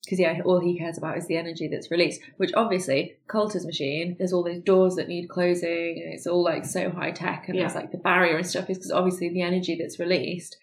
Because 0.06 0.20
yeah, 0.20 0.40
all 0.44 0.60
he 0.60 0.78
cares 0.78 0.96
about 0.96 1.18
is 1.18 1.26
the 1.26 1.36
energy 1.36 1.68
that's 1.68 1.90
released. 1.90 2.20
Which 2.38 2.52
obviously, 2.54 3.16
Coulter's 3.28 3.66
machine, 3.66 4.14
there's 4.18 4.32
all 4.32 4.44
those 4.44 4.62
doors 4.62 4.94
that 4.94 5.08
need 5.08 5.28
closing, 5.28 6.00
and 6.04 6.14
it's 6.14 6.26
all 6.26 6.42
like 6.42 6.64
so 6.64 6.90
high 6.90 7.10
tech, 7.10 7.48
and 7.48 7.56
Yeah. 7.56 7.62
there's 7.64 7.74
like 7.74 7.92
the 7.92 7.98
barrier 7.98 8.36
and 8.36 8.46
stuff. 8.46 8.70
Is 8.70 8.78
because 8.78 8.92
obviously 8.92 9.28
the 9.30 9.42
energy 9.42 9.76
that's 9.76 9.98
released 9.98 10.56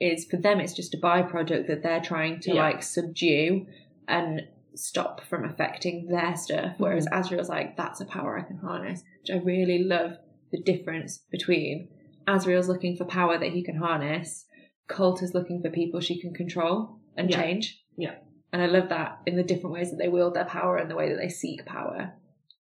is 0.00 0.24
for 0.24 0.36
them, 0.38 0.60
it's 0.60 0.74
just 0.74 0.94
a 0.94 0.98
byproduct 0.98 1.66
that 1.68 1.82
they're 1.82 2.00
trying 2.00 2.40
to 2.40 2.54
Yeah. 2.54 2.62
like 2.62 2.82
subdue 2.82 3.66
and 4.08 4.42
stop 4.74 5.20
from 5.22 5.44
affecting 5.44 6.06
their 6.08 6.34
stuff. 6.36 6.74
Whereas 6.78 7.06
Mm-hmm. 7.06 7.20
Asriel's 7.34 7.48
like, 7.48 7.76
that's 7.76 8.00
a 8.00 8.06
power 8.06 8.38
I 8.38 8.42
can 8.42 8.56
harness, 8.58 9.02
which 9.20 9.30
I 9.36 9.38
really 9.42 9.82
love 9.84 10.12
the 10.52 10.60
difference 10.62 11.18
between 11.30 11.88
Asriel's 12.26 12.68
looking 12.68 12.96
for 12.96 13.04
power 13.04 13.36
that 13.38 13.50
he 13.52 13.62
can 13.62 13.76
harness, 13.76 14.46
Coulter's 14.88 15.34
looking 15.34 15.60
for 15.62 15.70
people 15.70 16.00
she 16.00 16.20
can 16.20 16.32
control 16.34 16.98
and 17.16 17.28
Yeah. 17.30 17.42
change. 17.42 17.82
Yeah. 17.96 18.14
And 18.52 18.60
I 18.62 18.66
love 18.66 18.88
that 18.88 19.20
in 19.26 19.36
the 19.36 19.42
different 19.44 19.74
ways 19.74 19.90
that 19.90 19.96
they 19.98 20.08
wield 20.08 20.34
their 20.34 20.44
power 20.44 20.76
and 20.76 20.90
the 20.90 20.96
way 20.96 21.08
that 21.10 21.18
they 21.18 21.28
seek 21.28 21.64
power. 21.66 22.12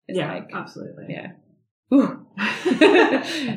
It's 0.06 0.18
yeah, 0.18 0.32
like, 0.34 0.50
absolutely. 0.52 1.06
yeah. 1.08 1.32
Ooh. 1.94 2.26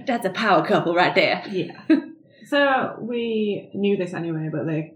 That's 0.07 0.25
a 0.25 0.29
power 0.29 0.65
couple 0.65 0.95
right 0.95 1.13
there. 1.15 1.43
Yeah. 1.49 1.81
so 2.47 2.97
we 3.01 3.69
knew 3.73 3.97
this 3.97 4.13
anyway, 4.13 4.49
but 4.51 4.65
they, 4.65 4.93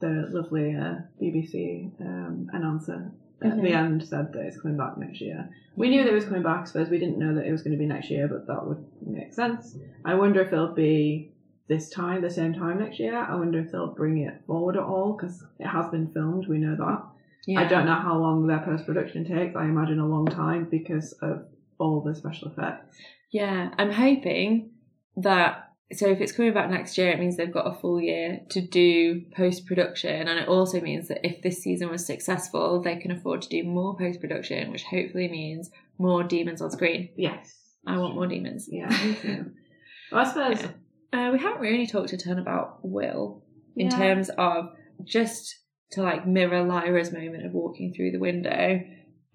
the 0.00 0.28
lovely 0.30 0.74
uh, 0.74 0.94
BBC 1.22 1.90
um, 2.00 2.46
announcer 2.52 3.12
at 3.42 3.52
Mhm. 3.52 3.62
the 3.62 3.72
end 3.72 4.02
said 4.06 4.32
that 4.32 4.40
it's 4.46 4.60
coming 4.60 4.76
back 4.76 4.98
next 4.98 5.20
year. 5.20 5.48
We 5.76 5.88
knew 5.88 6.02
that 6.04 6.10
it 6.10 6.14
was 6.14 6.24
coming 6.26 6.42
back, 6.42 6.60
I 6.62 6.64
suppose 6.64 6.88
we 6.90 6.98
didn't 6.98 7.18
know 7.18 7.34
that 7.36 7.46
it 7.46 7.52
was 7.52 7.62
going 7.62 7.72
to 7.72 7.78
be 7.78 7.86
next 7.86 8.10
year, 8.10 8.28
but 8.28 8.46
that 8.46 8.66
would 8.66 8.84
make 9.06 9.32
sense. 9.32 9.76
I 10.04 10.14
wonder 10.14 10.40
if 10.42 10.52
it'll 10.52 10.74
be 10.74 11.32
this 11.70 11.88
time, 11.88 12.20
the 12.20 12.28
same 12.28 12.52
time 12.52 12.80
next 12.80 12.98
year. 12.98 13.16
I 13.16 13.36
wonder 13.36 13.60
if 13.60 13.70
they'll 13.70 13.94
bring 13.94 14.18
it 14.18 14.42
forward 14.46 14.76
at 14.76 14.82
all, 14.82 15.16
because 15.16 15.42
it 15.58 15.68
has 15.68 15.88
been 15.90 16.10
filmed, 16.12 16.48
we 16.48 16.58
know 16.58 16.76
that. 16.76 17.02
Yeah. 17.46 17.60
I 17.60 17.64
don't 17.64 17.86
know 17.86 17.94
how 17.94 18.18
long 18.18 18.46
their 18.46 18.58
post 18.58 18.84
production 18.84 19.24
takes. 19.24 19.56
I 19.56 19.64
imagine 19.64 20.00
a 20.00 20.06
long 20.06 20.26
time 20.26 20.66
because 20.68 21.12
of 21.22 21.46
all 21.78 22.02
the 22.02 22.14
special 22.14 22.48
effects. 22.48 22.98
Yeah, 23.30 23.70
I'm 23.78 23.92
hoping 23.92 24.72
that. 25.16 25.68
So 25.92 26.06
if 26.06 26.20
it's 26.20 26.32
coming 26.32 26.52
back 26.52 26.70
next 26.70 26.98
year, 26.98 27.10
it 27.10 27.18
means 27.18 27.36
they've 27.36 27.52
got 27.52 27.66
a 27.66 27.80
full 27.80 28.00
year 28.00 28.40
to 28.50 28.60
do 28.60 29.22
post 29.36 29.66
production, 29.66 30.28
and 30.28 30.38
it 30.40 30.48
also 30.48 30.80
means 30.80 31.08
that 31.08 31.24
if 31.24 31.40
this 31.42 31.62
season 31.62 31.88
was 31.88 32.04
successful, 32.04 32.82
they 32.82 32.96
can 32.96 33.12
afford 33.12 33.42
to 33.42 33.48
do 33.48 33.62
more 33.64 33.96
post 33.96 34.20
production, 34.20 34.72
which 34.72 34.82
hopefully 34.82 35.28
means 35.28 35.70
more 35.98 36.24
daemons 36.24 36.60
on 36.60 36.70
screen. 36.70 37.10
Yes. 37.16 37.54
I 37.86 37.96
want 37.96 38.14
more 38.14 38.26
daemons. 38.26 38.68
Yeah, 38.70 38.88
well, 40.12 40.26
I 40.26 40.28
suppose. 40.28 40.68
Uh, 41.12 41.30
we 41.32 41.38
haven't 41.38 41.60
really 41.60 41.86
talked 41.86 42.12
a 42.12 42.16
ton 42.16 42.38
about 42.38 42.78
Will 42.82 43.42
in 43.76 43.90
yeah. 43.90 43.96
terms 43.96 44.30
of 44.38 44.70
just 45.04 45.56
to 45.92 46.02
like 46.02 46.26
mirror 46.26 46.62
Lyra's 46.62 47.12
moment 47.12 47.44
of 47.44 47.52
walking 47.52 47.92
through 47.94 48.12
the 48.12 48.18
window. 48.18 48.80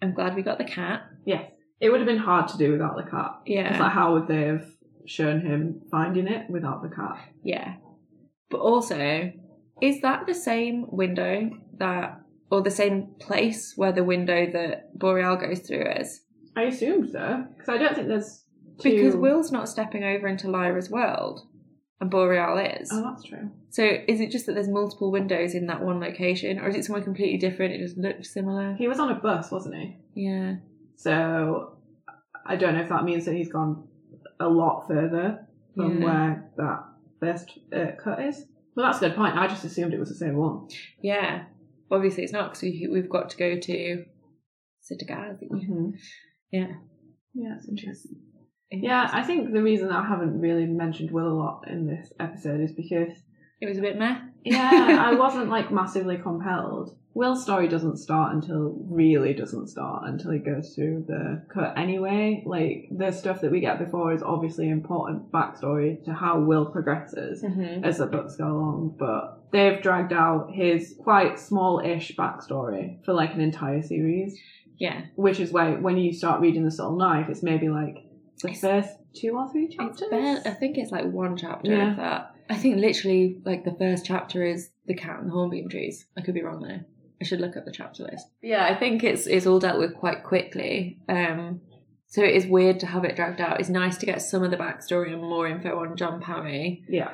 I'm 0.02 0.14
glad 0.14 0.36
we 0.36 0.42
got 0.42 0.58
the 0.58 0.64
cat. 0.66 1.02
Yes. 1.26 1.52
It 1.82 1.90
would 1.90 2.00
have 2.00 2.08
been 2.08 2.18
hard 2.18 2.48
to 2.50 2.58
do 2.58 2.72
without 2.72 2.96
the 2.96 3.10
cat. 3.10 3.42
Yeah. 3.46 3.72
It's 3.72 3.80
like, 3.80 3.92
how 3.92 4.14
would 4.14 4.28
they 4.28 4.44
have 4.44 4.66
shown 5.06 5.42
him 5.42 5.82
finding 5.92 6.28
it 6.28 6.50
without 6.50 6.82
the 6.82 6.90
cat? 6.90 7.18
Yeah. 7.44 7.76
But 8.50 8.62
also, 8.62 9.32
is 9.82 10.02
that 10.02 10.26
the 10.26 10.34
same 10.34 10.86
window 10.88 11.50
that, 11.78 12.22
or 12.50 12.62
the 12.62 12.72
same 12.72 13.16
place 13.20 13.74
where 13.76 13.92
the 13.92 14.04
window 14.04 14.50
that 14.52 14.98
Boreal 14.98 15.36
goes 15.36 15.60
through 15.60 15.86
is? 16.00 16.22
I 16.56 16.64
assume 16.64 17.10
so. 17.10 17.46
Because 17.58 17.70
I 17.70 17.78
don't 17.78 17.96
think 17.96 18.08
there's. 18.08 18.44
Two... 18.80 18.92
Because 18.92 19.16
Will's 19.16 19.52
not 19.52 19.68
stepping 19.68 20.04
over 20.04 20.28
into 20.28 20.50
Lyra's 20.50 20.90
world, 20.90 21.42
and 22.02 22.10
Boreal 22.12 22.58
is. 22.58 22.90
Oh, 22.92 23.02
that's 23.10 23.24
true. 23.24 23.52
So 23.70 23.84
is 24.08 24.20
it 24.22 24.32
just 24.32 24.46
that 24.46 24.54
there's 24.54 24.68
multiple 24.70 25.12
windows 25.12 25.54
in 25.56 25.68
that 25.68 25.82
one 25.82 26.00
location, 26.00 26.60
or 26.60 26.68
is 26.68 26.76
it 26.76 26.86
somewhere 26.86 27.04
completely 27.04 27.38
different? 27.38 27.74
It 27.74 27.80
just 27.80 27.98
looks 27.98 28.34
similar. 28.34 28.76
He 28.76 28.88
was 28.88 29.00
on 29.00 29.12
a 29.12 29.16
bus, 29.16 29.52
wasn't 29.52 29.76
he? 29.76 29.98
Yeah. 30.16 30.56
So 30.98 31.78
I 32.46 32.56
don't 32.56 32.76
know 32.76 32.82
if 32.82 32.90
that 32.90 33.04
means 33.04 33.26
that 33.26 33.36
he's 33.36 33.52
gone 33.52 33.88
a 34.40 34.48
lot 34.48 34.88
further 34.88 35.48
from 35.76 36.02
Yeah. 36.02 36.06
where 36.06 36.52
that 36.58 36.84
first 37.20 37.58
uh, 37.76 37.92
cut 38.02 38.22
is. 38.22 38.46
Well, 38.76 38.86
that's 38.86 39.02
a 39.02 39.08
good 39.08 39.16
point. 39.16 39.38
I 39.38 39.48
just 39.48 39.64
assumed 39.64 39.94
it 39.94 40.00
was 40.00 40.10
the 40.10 40.16
same 40.16 40.36
one. 40.36 40.68
Yeah. 41.02 41.46
Obviously, 41.90 42.24
it's 42.24 42.34
not 42.34 42.50
because 42.50 42.64
we, 42.64 42.88
we've 42.92 43.10
got 43.10 43.30
to 43.30 43.38
go 43.38 43.58
to. 43.60 44.06
Mm-hmm. 44.92 45.90
Yeah. 46.52 46.68
Yeah, 47.34 47.50
that's 47.56 47.68
interesting. 47.70 48.18
Yeah, 48.72 49.10
I 49.12 49.24
think 49.24 49.54
the 49.54 49.62
reason 49.64 49.90
I 49.92 50.06
haven't 50.08 50.40
really 50.40 50.66
mentioned 50.66 51.12
Will 51.12 51.28
a 51.28 51.34
lot 51.38 51.66
in 51.68 51.88
this 51.88 52.12
episode 52.20 52.62
is 52.62 52.72
because 52.74 53.12
It 53.62 53.68
was 53.68 53.78
a 53.78 53.82
bit 53.82 53.98
meh. 53.98 54.18
yeah, 54.44 55.06
I 55.08 55.14
wasn't 55.16 55.50
like 55.50 55.72
massively 55.72 56.18
compelled. 56.18 56.98
Will's 57.14 57.44
story 57.44 57.70
doesn't 57.70 57.96
start 57.98 58.34
until 58.36 58.76
really 58.90 59.34
doesn't 59.34 59.68
start 59.70 60.04
until 60.10 60.32
he 60.32 60.40
goes 60.40 60.74
through 60.76 61.06
the 61.08 61.46
cut 61.54 61.78
anyway. 61.78 62.44
Like 62.46 62.90
the 62.92 63.12
stuff 63.12 63.40
that 63.40 63.52
we 63.52 63.62
get 63.62 63.80
before 63.80 64.12
is 64.14 64.22
obviously 64.22 64.68
important 64.70 65.32
backstory 65.32 66.04
to 66.04 66.14
how 66.14 66.42
Will 66.42 66.66
progresses 66.66 67.42
Mm-hmm. 67.42 67.86
as 67.86 68.00
the 68.00 68.08
books 68.08 68.36
go 68.36 68.48
along, 68.48 68.96
but 69.00 69.44
they've 69.54 69.82
dragged 69.82 70.12
out 70.12 70.50
his 70.52 70.94
quite 71.00 71.40
small-ish 71.40 72.18
backstory 72.18 73.02
for 73.06 73.14
like 73.14 73.34
an 73.34 73.40
entire 73.40 73.82
series, 73.82 74.38
Yeah. 74.78 75.04
which 75.16 75.40
is 75.40 75.54
why 75.54 75.76
when 75.76 75.96
you 75.98 76.12
start 76.12 76.42
reading 76.42 76.66
the 76.66 76.72
Subtle 76.72 76.98
Knife, 76.98 77.30
it's 77.30 77.44
maybe 77.44 77.70
like 77.70 77.96
It's- 78.44 78.62
first 78.62 78.90
two 79.16 79.32
or 79.38 79.50
three 79.52 79.66
It's 79.66 79.76
chapters. 79.76 80.10
bare, 80.10 80.42
I 80.46 80.52
think 80.52 80.78
it's 80.78 80.92
like 80.92 81.06
one 81.06 81.38
chapter 81.38 81.72
Yeah. 81.72 81.92
of 81.92 81.98
that. 81.98 82.32
I 82.50 82.56
think 82.56 82.78
literally 82.78 83.42
like 83.46 83.64
the 83.64 83.74
first 83.74 84.06
chapter 84.06 84.44
is 84.44 84.70
the 84.86 84.94
cat 84.94 85.20
and 85.20 85.30
the 85.30 85.34
hornbeam 85.34 85.70
trees. 85.70 86.06
I 86.18 86.22
could 86.22 86.34
be 86.36 86.44
wrong 86.44 86.62
there. 86.62 86.86
I 87.22 87.24
should 87.24 87.40
look 87.40 87.56
up 87.58 87.66
the 87.66 87.72
chapter 87.72 88.04
list. 88.04 88.28
Yeah, 88.44 88.66
I 88.66 88.76
think 88.76 89.04
it's 89.04 89.26
it's 89.26 89.48
all 89.48 89.60
dealt 89.60 89.80
with 89.80 89.96
quite 89.96 90.24
quickly. 90.24 91.00
Um, 91.08 91.62
so 92.08 92.22
it 92.24 92.36
is 92.36 92.46
weird 92.46 92.80
to 92.82 92.86
have 92.88 93.04
it 93.06 93.16
dragged 93.16 93.40
out. 93.42 93.60
It's 93.60 93.70
nice 93.70 93.98
to 94.00 94.06
get 94.06 94.22
some 94.22 94.44
of 94.44 94.52
the 94.52 94.58
backstory 94.58 95.12
and 95.14 95.22
more 95.22 95.48
info 95.48 95.80
on 95.80 95.96
John 95.96 96.20
Parry 96.22 96.84
Yeah, 96.90 97.12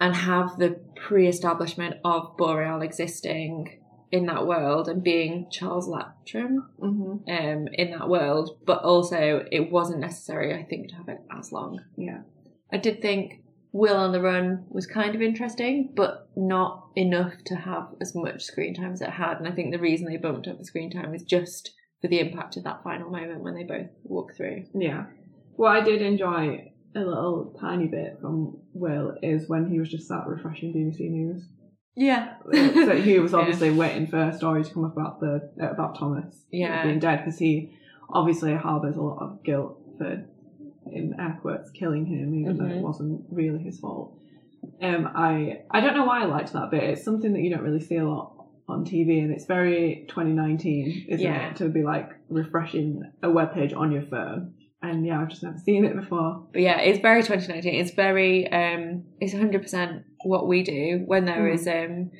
and 0.00 0.14
have 0.14 0.58
the 0.58 0.78
pre-establishment 0.96 1.96
of 2.04 2.36
Boreal 2.36 2.82
existing 2.82 3.80
in 4.12 4.26
that 4.26 4.46
world 4.46 4.88
and 4.88 5.02
being 5.02 5.48
Charles 5.50 5.88
Latrom 5.88 6.58
hmm 6.78 7.16
um, 7.28 7.68
in 7.72 7.90
that 7.92 8.08
world, 8.08 8.58
but 8.64 8.82
also 8.82 9.44
it 9.50 9.70
wasn't 9.72 10.00
necessary, 10.00 10.54
I 10.54 10.62
think, 10.64 10.90
to 10.90 10.96
have 10.96 11.08
it 11.08 11.20
as 11.36 11.50
long. 11.50 11.80
yeah, 11.96 12.20
I 12.70 12.76
did 12.76 13.00
think 13.00 13.40
Will 13.72 13.96
on 13.96 14.12
the 14.12 14.20
Run 14.20 14.66
was 14.68 14.86
kind 14.86 15.14
of 15.14 15.22
interesting, 15.22 15.92
but 15.96 16.28
not 16.36 16.88
enough 16.94 17.32
to 17.46 17.56
have 17.56 17.88
as 18.02 18.14
much 18.14 18.42
screen 18.44 18.74
time 18.74 18.92
as 18.92 19.00
it 19.00 19.08
had. 19.08 19.38
And 19.38 19.48
I 19.48 19.52
think 19.52 19.72
the 19.72 19.78
reason 19.78 20.06
they 20.06 20.18
bumped 20.18 20.46
up 20.46 20.58
the 20.58 20.64
screen 20.64 20.90
time 20.90 21.14
is 21.14 21.22
just 21.22 21.72
for 22.02 22.08
the 22.08 22.20
impact 22.20 22.58
of 22.58 22.64
that 22.64 22.82
final 22.82 23.08
moment 23.08 23.42
when 23.42 23.54
they 23.54 23.64
both 23.64 23.88
walk 24.04 24.36
through. 24.36 24.66
yeah. 24.74 25.06
What 25.56 25.76
I 25.76 25.80
did 25.82 26.02
enjoy 26.02 26.72
a 26.94 27.00
little 27.00 27.56
tiny 27.58 27.86
bit 27.86 28.18
from 28.20 28.58
Will 28.74 29.16
is 29.22 29.48
when 29.48 29.70
he 29.70 29.78
was 29.78 29.88
just 29.90 30.08
sat 30.08 30.26
refreshing 30.26 30.74
BBC 30.74 31.08
News. 31.10 31.44
Yeah. 31.94 32.34
so 32.52 32.96
he 32.96 33.18
was 33.18 33.32
Yeah. 33.32 33.38
obviously 33.38 33.70
waiting 33.70 34.06
for 34.06 34.18
a 34.18 34.32
story 34.36 34.64
to 34.64 34.72
come 34.72 34.84
up 34.84 34.96
about 34.96 35.20
the 35.20 35.50
about 35.60 35.98
Thomas 35.98 36.44
Yeah. 36.50 36.84
being 36.84 36.98
dead 36.98 37.24
because 37.24 37.38
he 37.38 37.76
obviously 38.08 38.54
harbours 38.54 38.96
a 38.96 39.02
lot 39.02 39.18
of 39.22 39.42
guilt 39.42 39.78
for 39.98 40.24
in 40.90 41.14
air 41.18 41.38
quotes 41.40 41.70
killing 41.70 42.06
him 42.06 42.34
even 42.34 42.56
though 42.58 42.64
it 42.66 42.78
Mhm. 42.78 42.82
wasn't 42.82 43.24
really 43.30 43.58
his 43.62 43.78
fault. 43.78 44.18
Um, 44.80 45.08
I 45.14 45.60
I 45.70 45.80
don't 45.80 45.96
know 45.96 46.04
why 46.04 46.22
I 46.22 46.24
liked 46.26 46.52
that 46.54 46.70
bit. 46.70 46.82
It's 46.84 47.04
something 47.04 47.32
that 47.34 47.40
you 47.40 47.50
don't 47.50 47.62
really 47.62 47.80
see 47.80 47.96
a 47.96 48.08
lot 48.08 48.36
on 48.68 48.84
TV, 48.84 49.20
and 49.22 49.32
it's 49.32 49.44
very 49.44 50.04
2019, 50.08 51.06
isn't 51.08 51.20
Yeah. 51.26 51.50
it? 51.50 51.56
To 51.56 51.68
be 51.68 51.82
like 51.82 52.08
refreshing 52.28 53.02
a 53.22 53.30
web 53.30 53.52
page 53.52 53.72
on 53.72 53.90
your 53.92 54.02
phone. 54.02 54.54
And 54.80 55.04
yeah, 55.06 55.20
I've 55.20 55.28
just 55.28 55.42
never 55.42 55.58
seen 55.58 55.84
it 55.84 55.94
before. 55.94 56.46
But 56.52 56.62
yeah, 56.62 56.80
it's 56.80 57.00
very 57.00 57.22
2019. 57.22 57.74
It's 57.74 57.90
very, 57.92 58.50
um, 58.50 59.04
it's 59.20 59.32
100% 59.34 60.04
what 60.24 60.46
we 60.46 60.62
do 60.62 61.02
when 61.06 61.24
there 61.24 61.42
Mm. 61.42 61.54
is, 61.54 61.66
um, 61.66 62.10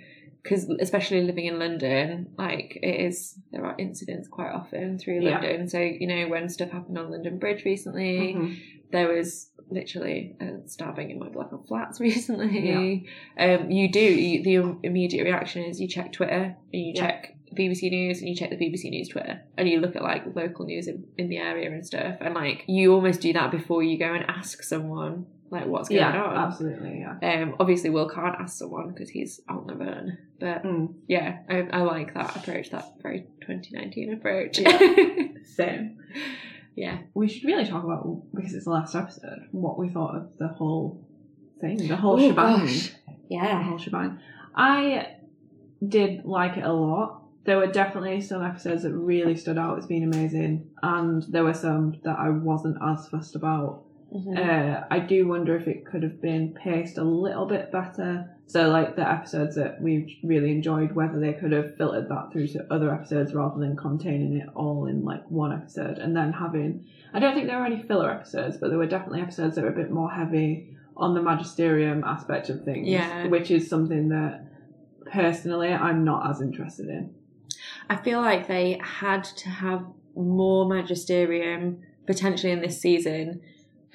because 0.42 0.68
especially 0.80 1.22
living 1.22 1.46
in 1.46 1.58
London, 1.58 2.28
like 2.36 2.76
it 2.82 3.00
is, 3.06 3.38
there 3.52 3.64
are 3.64 3.76
incidents 3.78 4.26
quite 4.28 4.50
often 4.50 4.98
through 4.98 5.20
Yeah. 5.20 5.38
London. 5.38 5.68
So, 5.68 5.78
you 5.80 6.06
know, 6.08 6.28
when 6.28 6.48
stuff 6.48 6.70
happened 6.70 6.98
on 6.98 7.10
London 7.10 7.38
Bridge 7.38 7.64
recently, 7.64 8.34
Mhm. 8.34 8.56
there 8.90 9.08
was 9.08 9.50
literally 9.70 10.34
a 10.40 10.58
stabbing 10.66 11.10
in 11.10 11.18
my 11.18 11.28
block 11.28 11.52
of 11.52 11.64
flats 11.66 12.00
recently. 12.08 13.06
Um, 13.38 13.70
you 13.70 13.88
do, 13.90 14.00
you, 14.00 14.42
the 14.42 14.76
immediate 14.82 15.24
reaction 15.24 15.62
is 15.64 15.80
you 15.80 15.86
check 15.88 16.12
Twitter 16.12 16.56
and 16.72 16.82
you 16.82 16.92
Yeah. 16.96 17.00
check 17.06 17.36
BBC 17.54 17.90
News 17.90 18.18
and 18.20 18.28
you 18.28 18.34
check 18.34 18.50
the 18.50 18.56
BBC 18.56 18.90
News 18.90 19.08
Twitter 19.08 19.42
and 19.56 19.68
you 19.68 19.78
look 19.78 19.94
at 19.94 20.02
like 20.02 20.34
local 20.34 20.64
news 20.66 20.88
in, 20.88 21.04
in 21.18 21.28
the 21.28 21.36
area 21.38 21.70
and 21.70 21.86
stuff. 21.86 22.16
And 22.20 22.34
like 22.34 22.64
you 22.66 22.92
almost 22.94 23.20
do 23.20 23.32
that 23.34 23.50
before 23.50 23.82
you 23.82 23.96
go 23.98 24.12
and 24.12 24.24
ask 24.28 24.62
someone 24.62 25.26
like 25.52 25.66
what's 25.66 25.88
going 25.88 26.00
Yeah, 26.00 26.22
on. 26.22 26.36
absolutely. 26.36 27.00
Yeah. 27.00 27.42
Um, 27.42 27.56
obviously, 27.60 27.90
Will 27.90 28.08
can't 28.08 28.34
ask 28.40 28.58
someone 28.58 28.88
because 28.88 29.10
he's 29.10 29.40
on 29.48 29.66
the 29.66 29.74
run. 29.76 30.18
But 30.40 30.64
Mm. 30.64 30.94
yeah, 31.06 31.40
I, 31.48 31.68
I 31.72 31.82
like 31.82 32.14
that 32.14 32.34
approach, 32.34 32.70
that 32.70 32.94
very 33.02 33.26
2019 33.42 34.14
approach. 34.14 34.58
Yeah. 34.58 34.78
Same. 35.44 35.98
yeah. 36.74 36.98
We 37.14 37.28
should 37.28 37.44
really 37.44 37.66
talk 37.66 37.84
about 37.84 38.22
because 38.34 38.54
it's 38.54 38.64
the 38.64 38.70
last 38.72 38.94
episode. 38.94 39.46
What 39.52 39.78
we 39.78 39.88
thought 39.90 40.16
of 40.16 40.30
the 40.38 40.48
whole 40.48 41.06
thing, 41.60 41.86
the 41.86 41.96
whole 41.96 42.14
Oh, 42.14 42.28
shebang. 42.28 42.60
gosh. 42.60 42.88
The 43.06 43.14
Yeah. 43.28 43.62
whole 43.62 43.78
shebang. 43.78 44.18
I 44.54 45.16
did 45.86 46.24
like 46.24 46.56
it 46.56 46.64
a 46.64 46.72
lot. 46.72 47.20
There 47.44 47.58
were 47.58 47.66
definitely 47.66 48.20
some 48.20 48.42
episodes 48.42 48.84
that 48.84 48.92
really 48.94 49.34
stood 49.36 49.58
out 49.58 49.76
as 49.78 49.86
being 49.86 50.04
amazing, 50.04 50.70
and 50.82 51.22
there 51.24 51.42
were 51.44 51.54
some 51.54 51.96
that 52.04 52.16
I 52.18 52.30
wasn't 52.30 52.78
as 52.82 53.08
fussed 53.08 53.34
about. 53.34 53.82
Mhm. 54.12 54.37
Uh, 54.37 54.85
I 54.90 54.98
do 54.98 55.27
wonder 55.27 55.56
if 55.56 55.67
it 55.67 55.87
could 55.87 56.02
have 56.02 56.21
been 56.21 56.52
paced 56.52 56.98
a 56.98 57.04
little 57.04 57.46
bit 57.46 57.73
better. 57.73 58.29
So, 58.46 58.69
like 58.69 58.96
the 58.96 59.10
episodes 59.10 59.56
that 59.56 59.81
we 59.81 60.21
really 60.23 60.50
enjoyed, 60.50 60.92
whether 60.92 61.19
they 61.19 61.33
could 61.33 61.52
have 61.52 61.77
filtered 61.77 62.08
that 62.10 62.31
through 62.33 62.48
to 62.48 62.67
other 62.71 62.92
episodes 62.92 63.33
rather 63.33 63.58
than 63.58 63.77
containing 63.77 64.37
it 64.37 64.48
all 64.54 64.87
in 64.87 65.04
like 65.04 65.25
one 65.31 65.52
episode, 65.52 65.98
and 65.98 66.15
then 66.15 66.33
having. 66.33 66.85
I 67.15 67.21
don't 67.21 67.35
think 67.35 67.46
there 67.46 67.58
were 67.58 67.67
any 67.67 67.83
filler 67.83 68.10
episodes, 68.10 68.58
but 68.58 68.69
there 68.69 68.79
were 68.79 68.87
definitely 68.87 69.23
episodes 69.23 69.54
that 69.56 69.63
were 69.65 69.71
a 69.71 69.75
bit 69.75 69.90
more 69.90 70.10
heavy 70.10 70.77
on 70.96 71.15
the 71.15 71.23
magisterium 71.23 72.04
aspect 72.04 72.50
of 72.50 72.65
things. 72.65 72.88
Yeah. 72.88 73.29
which 73.29 73.50
is 73.50 73.69
something 73.69 74.08
that 74.10 74.44
personally 75.10 75.73
I'm 75.73 76.04
not 76.04 76.29
as 76.31 76.42
interested 76.42 76.88
in. 76.88 77.15
I 77.88 77.96
feel 77.96 78.21
like 78.21 78.46
they 78.48 78.79
had 78.83 79.25
to 79.25 79.48
have 79.48 79.85
more 80.15 80.69
magisterium 80.69 81.79
potentially 82.06 82.52
in 82.52 82.60
this 82.60 82.81
season. 82.81 83.40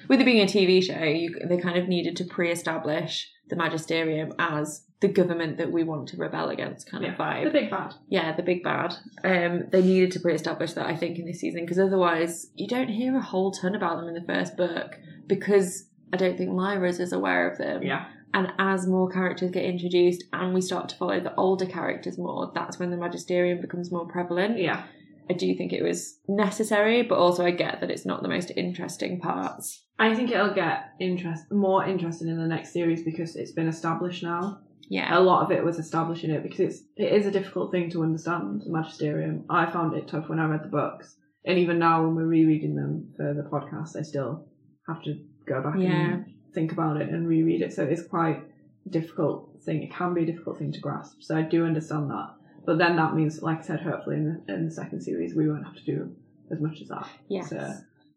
With 0.08 0.20
it 0.20 0.24
being 0.24 0.42
a 0.42 0.46
TV 0.46 0.82
show, 0.82 1.04
you, 1.04 1.38
they 1.44 1.58
kind 1.58 1.78
of 1.78 1.88
needed 1.88 2.16
to 2.16 2.24
pre-establish 2.24 3.30
the 3.48 3.56
magisterium 3.56 4.32
as 4.38 4.84
the 5.00 5.08
government 5.08 5.58
that 5.58 5.70
we 5.70 5.84
want 5.84 6.08
to 6.08 6.16
rebel 6.16 6.48
against 6.48 6.90
kind 6.90 7.04
of 7.04 7.14
vibe. 7.14 7.44
The 7.44 7.50
big 7.50 7.70
bad. 7.70 7.94
Yeah, 8.08 8.34
the 8.34 8.42
big 8.42 8.62
bad. 8.64 8.94
Um, 9.22 9.68
they 9.70 9.82
needed 9.82 10.10
to 10.12 10.20
pre-establish 10.20 10.72
that, 10.72 10.86
I 10.86 10.96
think, 10.96 11.18
in 11.18 11.26
this 11.26 11.40
season 11.40 11.60
because 11.60 11.78
otherwise 11.78 12.48
you 12.56 12.66
don't 12.66 12.88
hear 12.88 13.16
a 13.16 13.22
whole 13.22 13.52
ton 13.52 13.74
about 13.74 13.98
them 13.98 14.08
in 14.08 14.14
the 14.14 14.26
first 14.26 14.56
book 14.56 14.98
because 15.26 15.86
I 16.12 16.16
don't 16.16 16.36
think 16.36 16.50
Lyra's 16.50 17.00
as 17.00 17.12
aware 17.12 17.48
of 17.48 17.58
them. 17.58 17.82
Yeah. 17.82 18.06
And 18.34 18.52
as 18.58 18.86
more 18.86 19.08
characters 19.08 19.50
get 19.50 19.64
introduced 19.64 20.24
and 20.32 20.52
we 20.52 20.60
start 20.60 20.88
to 20.90 20.96
follow 20.96 21.20
the 21.20 21.34
older 21.36 21.66
characters 21.66 22.18
more, 22.18 22.50
that's 22.54 22.78
when 22.78 22.90
the 22.90 22.96
magisterium 22.96 23.60
becomes 23.60 23.90
more 23.90 24.06
prevalent. 24.06 24.58
Yeah. 24.58 24.84
I 25.30 25.34
do 25.34 25.54
think 25.54 25.72
it 25.72 25.82
was 25.82 26.18
necessary, 26.28 27.02
but 27.02 27.18
also 27.18 27.44
I 27.44 27.50
get 27.50 27.80
that 27.80 27.90
it's 27.90 28.06
not 28.06 28.22
the 28.22 28.28
most 28.28 28.50
interesting 28.56 29.20
parts. 29.20 29.84
I 29.98 30.14
think 30.14 30.30
it'll 30.30 30.54
get 30.54 30.92
interest 31.00 31.50
more 31.50 31.84
interesting 31.86 32.28
in 32.28 32.38
the 32.38 32.46
next 32.46 32.72
series 32.72 33.02
because 33.02 33.36
it's 33.36 33.52
been 33.52 33.68
established 33.68 34.22
now. 34.22 34.60
Yeah. 34.88 35.18
A 35.18 35.20
lot 35.20 35.42
of 35.44 35.50
it 35.50 35.64
was 35.64 35.78
establishing 35.78 36.30
it 36.30 36.42
because 36.42 36.60
it's 36.60 36.80
it 36.96 37.12
is 37.12 37.26
a 37.26 37.30
difficult 37.30 37.70
thing 37.72 37.90
to 37.90 38.02
understand, 38.02 38.62
the 38.64 38.70
magisterium. 38.72 39.44
I 39.50 39.70
found 39.70 39.94
it 39.94 40.08
tough 40.08 40.28
when 40.28 40.38
I 40.38 40.46
read 40.46 40.62
the 40.64 40.68
books. 40.68 41.16
And 41.44 41.58
even 41.58 41.78
now 41.78 42.02
when 42.02 42.14
we're 42.14 42.26
rereading 42.26 42.74
them 42.74 43.12
for 43.16 43.34
the 43.34 43.42
podcast, 43.42 43.96
I 43.96 44.02
still 44.02 44.46
have 44.86 45.02
to 45.02 45.18
go 45.46 45.62
back 45.62 45.76
Yeah. 45.78 46.14
and 46.14 46.24
think 46.54 46.72
about 46.72 47.00
it 47.00 47.08
and 47.10 47.28
reread 47.28 47.60
it. 47.62 47.72
So 47.72 47.84
it's 47.84 48.02
quite 48.06 48.42
a 48.86 48.88
difficult 48.90 49.50
thing. 49.64 49.82
It 49.82 49.92
can 49.92 50.14
be 50.14 50.22
a 50.22 50.26
difficult 50.26 50.58
thing 50.58 50.72
to 50.72 50.80
grasp. 50.80 51.18
So 51.20 51.36
I 51.36 51.42
do 51.42 51.64
understand 51.66 52.10
that. 52.10 52.30
But 52.66 52.78
then 52.78 52.96
that 52.96 53.14
means, 53.14 53.42
like 53.42 53.58
I 53.60 53.62
said, 53.62 53.80
hopefully 53.80 54.16
in 54.16 54.42
the, 54.46 54.54
in 54.54 54.64
the 54.66 54.70
second 54.70 55.00
series 55.02 55.34
we 55.34 55.48
won't 55.48 55.64
have 55.64 55.76
to 55.76 55.84
do 55.84 56.14
as 56.50 56.60
much 56.60 56.80
as 56.80 56.88
that. 56.88 57.08
Yes. 57.28 57.50
So 57.50 57.72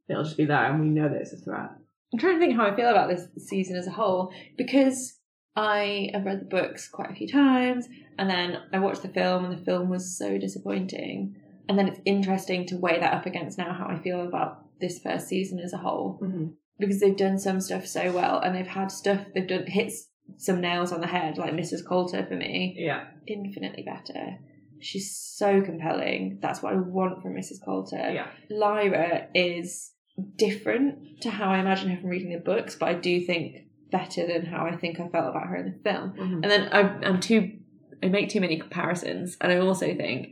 it'll 0.09 0.23
just 0.23 0.37
be 0.37 0.45
there 0.45 0.65
and 0.71 0.81
we 0.81 0.87
know 0.87 1.07
that 1.09 1.21
it's 1.21 1.33
a 1.33 1.37
threat. 1.37 1.69
I'm 2.13 2.19
trying 2.19 2.39
to 2.39 2.45
think 2.45 2.55
how 2.57 2.65
I 2.65 2.75
feel 2.75 2.89
about 2.89 3.09
this 3.09 3.27
season 3.47 3.77
as 3.77 3.87
a 3.87 3.91
whole 3.91 4.33
because 4.57 5.17
I 5.55 6.09
have 6.13 6.25
read 6.25 6.41
the 6.41 6.45
books 6.45 6.89
quite 6.89 7.11
a 7.11 7.15
few 7.15 7.27
times 7.27 7.87
and 8.17 8.29
then 8.29 8.57
I 8.73 8.79
watched 8.79 9.01
the 9.01 9.07
film 9.09 9.45
and 9.45 9.57
the 9.57 9.63
film 9.63 9.89
was 9.89 10.17
so 10.17 10.37
disappointing. 10.37 11.35
And 11.69 11.79
then 11.79 11.87
it's 11.87 12.01
interesting 12.05 12.65
to 12.67 12.77
weigh 12.77 12.99
that 12.99 13.13
up 13.13 13.25
against 13.25 13.57
now 13.57 13.73
how 13.73 13.87
I 13.87 13.99
feel 14.01 14.27
about 14.27 14.65
this 14.81 14.99
first 14.99 15.27
season 15.27 15.59
as 15.59 15.71
a 15.73 15.77
whole 15.77 16.19
Mm-hmm. 16.21 16.47
because 16.79 16.99
they've 16.99 17.15
done 17.15 17.37
some 17.39 17.61
stuff 17.61 17.85
so 17.85 18.11
well 18.11 18.39
and 18.39 18.55
they've 18.55 18.67
had 18.67 18.91
stuff 18.91 19.21
they've 19.33 19.47
done 19.47 19.67
hits 19.67 20.07
some 20.37 20.61
nails 20.61 20.91
on 20.91 21.01
the 21.01 21.07
head 21.07 21.37
like 21.37 21.53
Mrs. 21.53 21.85
Coulter 21.85 22.25
for 22.25 22.35
me 22.35 22.75
Yeah. 22.77 23.05
infinitely 23.27 23.83
better. 23.83 24.37
She's 24.79 25.15
so 25.15 25.61
compelling. 25.61 26.39
That's 26.41 26.61
what 26.63 26.73
I 26.73 26.77
want 26.77 27.21
from 27.21 27.33
Mrs. 27.35 27.63
Coulter. 27.63 27.97
Yeah. 28.11 28.27
Lyra 28.49 29.27
is 29.35 29.93
different 30.37 31.21
to 31.21 31.29
how 31.29 31.49
I 31.51 31.59
imagine 31.59 31.89
her 31.89 31.97
from 32.01 32.09
reading 32.09 32.31
the 32.31 32.39
books, 32.39 32.75
but 32.75 32.89
I 32.89 32.93
do 32.95 33.21
think 33.21 33.55
better 33.91 34.25
than 34.25 34.45
how 34.45 34.65
I 34.65 34.75
think 34.75 34.99
I 34.99 35.07
felt 35.07 35.29
about 35.29 35.47
her 35.47 35.55
in 35.57 35.65
the 35.71 35.79
film. 35.89 36.13
Mhm. 36.13 36.33
And 36.43 36.43
then 36.45 36.69
I, 36.71 36.81
I'm 37.07 37.19
too, 37.19 37.51
I 38.01 38.07
make 38.07 38.29
too 38.29 38.41
many 38.41 38.57
comparisons, 38.57 39.37
and 39.41 39.51
I 39.51 39.57
also 39.57 39.93
think 39.95 40.29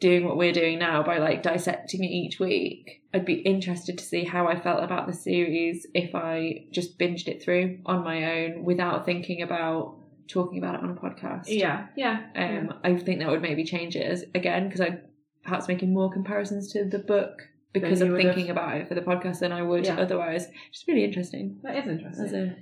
doing 0.00 0.24
what 0.24 0.36
we're 0.36 0.52
doing 0.52 0.78
now 0.78 1.02
by 1.02 1.18
like 1.18 1.42
dissecting 1.42 2.04
it 2.04 2.10
each 2.10 2.38
week, 2.38 3.02
I'd 3.12 3.24
be 3.24 3.34
interested 3.34 3.98
to 3.98 4.04
see 4.04 4.24
how 4.24 4.46
I 4.46 4.60
felt 4.60 4.82
about 4.84 5.06
the 5.06 5.12
series 5.12 5.86
if 5.94 6.14
I 6.14 6.66
just 6.70 6.98
binged 6.98 7.26
it 7.28 7.42
through 7.42 7.78
on 7.86 8.04
my 8.04 8.42
own 8.42 8.64
without 8.64 9.04
thinking 9.04 9.42
about 9.42 9.96
talking 10.28 10.58
about 10.58 10.74
it 10.76 10.82
on 10.82 10.90
a 10.90 10.94
podcast. 10.94 11.44
Yeah. 11.46 11.86
Yeah. 11.96 12.20
Um, 12.36 12.74
I 12.84 12.94
think 12.96 13.20
that 13.20 13.28
would 13.30 13.42
maybe 13.42 13.64
change 13.64 13.96
it 13.96 14.02
as, 14.02 14.24
again 14.34 14.68
because 14.68 14.80
I 14.80 15.00
perhaps 15.42 15.68
making 15.68 15.92
more 15.94 16.12
comparisons 16.12 16.70
to 16.72 16.84
the 16.84 16.98
book 16.98 17.40
because 17.72 18.02
I'm 18.02 18.14
thinking 18.16 18.50
about 18.50 18.76
it 18.76 18.88
for 18.88 18.94
the 18.94 19.00
podcast 19.00 19.38
than 19.40 19.52
I 19.52 19.62
would 19.62 19.86
Yeah. 19.86 19.96
otherwise. 19.98 20.48
Just 20.72 20.86
really 20.86 21.04
interesting. 21.04 21.58
that 21.62 21.76
is 21.76 21.86
interesting. 21.86 22.54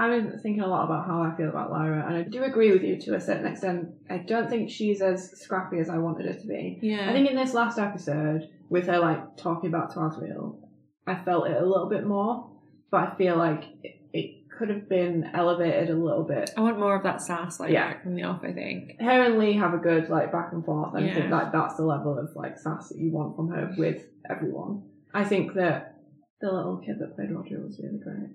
I've 0.00 0.10
been 0.10 0.38
thinking 0.40 0.62
a 0.62 0.66
lot 0.66 0.84
about 0.86 1.06
how 1.06 1.22
I 1.22 1.36
feel 1.36 1.50
about 1.50 1.70
Lyra, 1.70 2.04
and 2.06 2.16
I 2.16 2.22
do 2.22 2.42
agree 2.44 2.72
with 2.72 2.82
you 2.82 2.98
to 3.02 3.14
a 3.16 3.20
certain 3.20 3.46
extent. 3.46 3.88
I 4.08 4.18
don't 4.18 4.48
think 4.48 4.70
she's 4.70 5.02
as 5.02 5.30
scrappy 5.38 5.78
as 5.78 5.90
I 5.90 5.98
wanted 5.98 6.26
her 6.26 6.40
to 6.40 6.46
be. 6.46 6.78
yeah, 6.82 7.10
I 7.10 7.12
think 7.12 7.28
in 7.28 7.36
this 7.36 7.52
last 7.54 7.78
episode, 7.78 8.48
with 8.70 8.86
her 8.86 8.98
like 8.98 9.36
talking 9.36 9.68
about 9.68 9.92
Twarsville, 9.94 10.58
I 11.06 11.16
felt 11.24 11.48
it 11.48 11.56
a 11.60 11.66
little 11.66 11.88
bit 11.90 12.06
more, 12.06 12.50
but 12.90 13.00
I 13.08 13.14
feel 13.16 13.36
like 13.36 13.64
it, 13.82 13.96
it 14.12 14.48
could 14.58 14.70
have 14.70 14.88
been 14.88 15.30
elevated 15.34 15.90
a 15.90 15.94
little 15.94 16.24
bit. 16.24 16.50
I 16.56 16.60
want 16.62 16.78
more 16.78 16.96
of 16.96 17.02
that 17.02 17.20
sass 17.20 17.60
like 17.60 17.70
Yeah. 17.70 18.00
from 18.02 18.14
the 18.14 18.22
off. 18.22 18.40
I 18.42 18.52
think. 18.52 18.92
Her 19.00 19.22
and 19.24 19.38
Lee 19.38 19.54
have 19.54 19.74
a 19.74 19.78
good 19.78 20.08
like 20.08 20.32
back 20.32 20.52
and 20.52 20.64
forth, 20.64 20.94
and 20.94 21.10
I 21.10 21.14
think 21.14 21.30
like 21.30 21.52
that's 21.52 21.76
the 21.76 21.84
level 21.84 22.18
of 22.18 22.30
like 22.36 22.58
sass 22.58 22.88
that 22.88 22.98
you 22.98 23.12
want 23.12 23.36
from 23.36 23.48
her 23.50 23.74
with 23.76 24.02
everyone. 24.30 24.82
I 25.12 25.24
think 25.24 25.54
that 25.54 25.96
the 26.40 26.50
little 26.52 26.78
kid 26.84 26.96
that 27.00 27.14
played 27.16 27.30
Roger 27.32 27.60
was 27.60 27.78
really 27.82 27.98
great. 28.02 28.30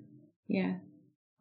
Yeah. 0.47 0.75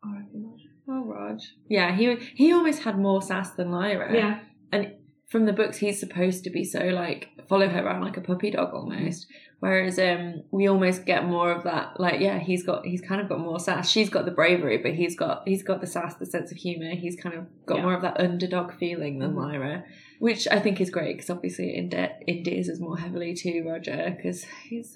R.I.P. 0.07 0.45
Oh, 0.89 1.05
Raj. 1.05 1.55
Yeah, 1.69 1.95
he 1.97 2.17
he 2.35 2.53
almost 2.53 2.83
had 2.83 2.99
more 2.99 3.23
sass 3.23 3.51
than 3.53 3.71
Lyra. 3.71 4.15
Yeah, 4.15 4.41
And 4.73 4.93
From 5.31 5.47
the 5.47 5.53
books, 5.53 5.79
he's 5.79 5.99
supposed 5.99 6.45
to 6.45 6.51
be 6.51 6.65
so 6.65 6.81
like 6.81 7.29
follow 7.49 7.69
her 7.69 7.83
around 7.85 8.03
like 8.03 8.17
a 8.17 8.21
puppy 8.21 8.51
dog 8.51 8.75
almost. 8.75 9.27
Whereas 9.61 9.99
um 9.99 10.43
we 10.51 10.67
almost 10.69 11.07
get 11.07 11.25
more 11.25 11.51
of 11.51 11.65
that 11.65 11.99
like 11.99 12.21
yeah 12.21 12.39
he's 12.39 12.63
got 12.65 12.85
he's 12.85 13.01
kind 13.01 13.21
of 13.23 13.29
got 13.31 13.41
more 13.41 13.59
sass. 13.59 13.91
She's 13.91 14.11
got 14.11 14.27
the 14.27 14.31
bravery, 14.31 14.77
but 14.79 14.93
he's 14.95 15.17
got 15.17 15.43
he's 15.47 15.63
got 15.63 15.81
the 15.81 15.87
sass, 15.87 16.15
the 16.17 16.27
sense 16.27 16.51
of 16.53 16.59
humor. 16.59 16.91
He's 16.95 17.17
kind 17.17 17.35
of 17.35 17.47
got 17.65 17.77
Yeah. 17.79 17.83
more 17.85 17.95
of 17.95 18.03
that 18.03 18.21
underdog 18.21 18.75
feeling 18.75 19.19
than 19.21 19.33
Mhm. 19.33 19.37
Lyra, 19.43 19.85
which 20.19 20.47
I 20.49 20.61
think 20.61 20.81
is 20.83 20.91
great 20.91 21.17
because 21.17 21.31
obviously 21.31 21.71
it 21.77 21.79
ende- 21.79 22.13
endears 22.29 22.69
us 22.69 22.79
more 22.79 22.99
heavily 22.99 23.33
to 23.35 23.63
Roger 23.63 24.13
because 24.15 24.45
he's 24.69 24.95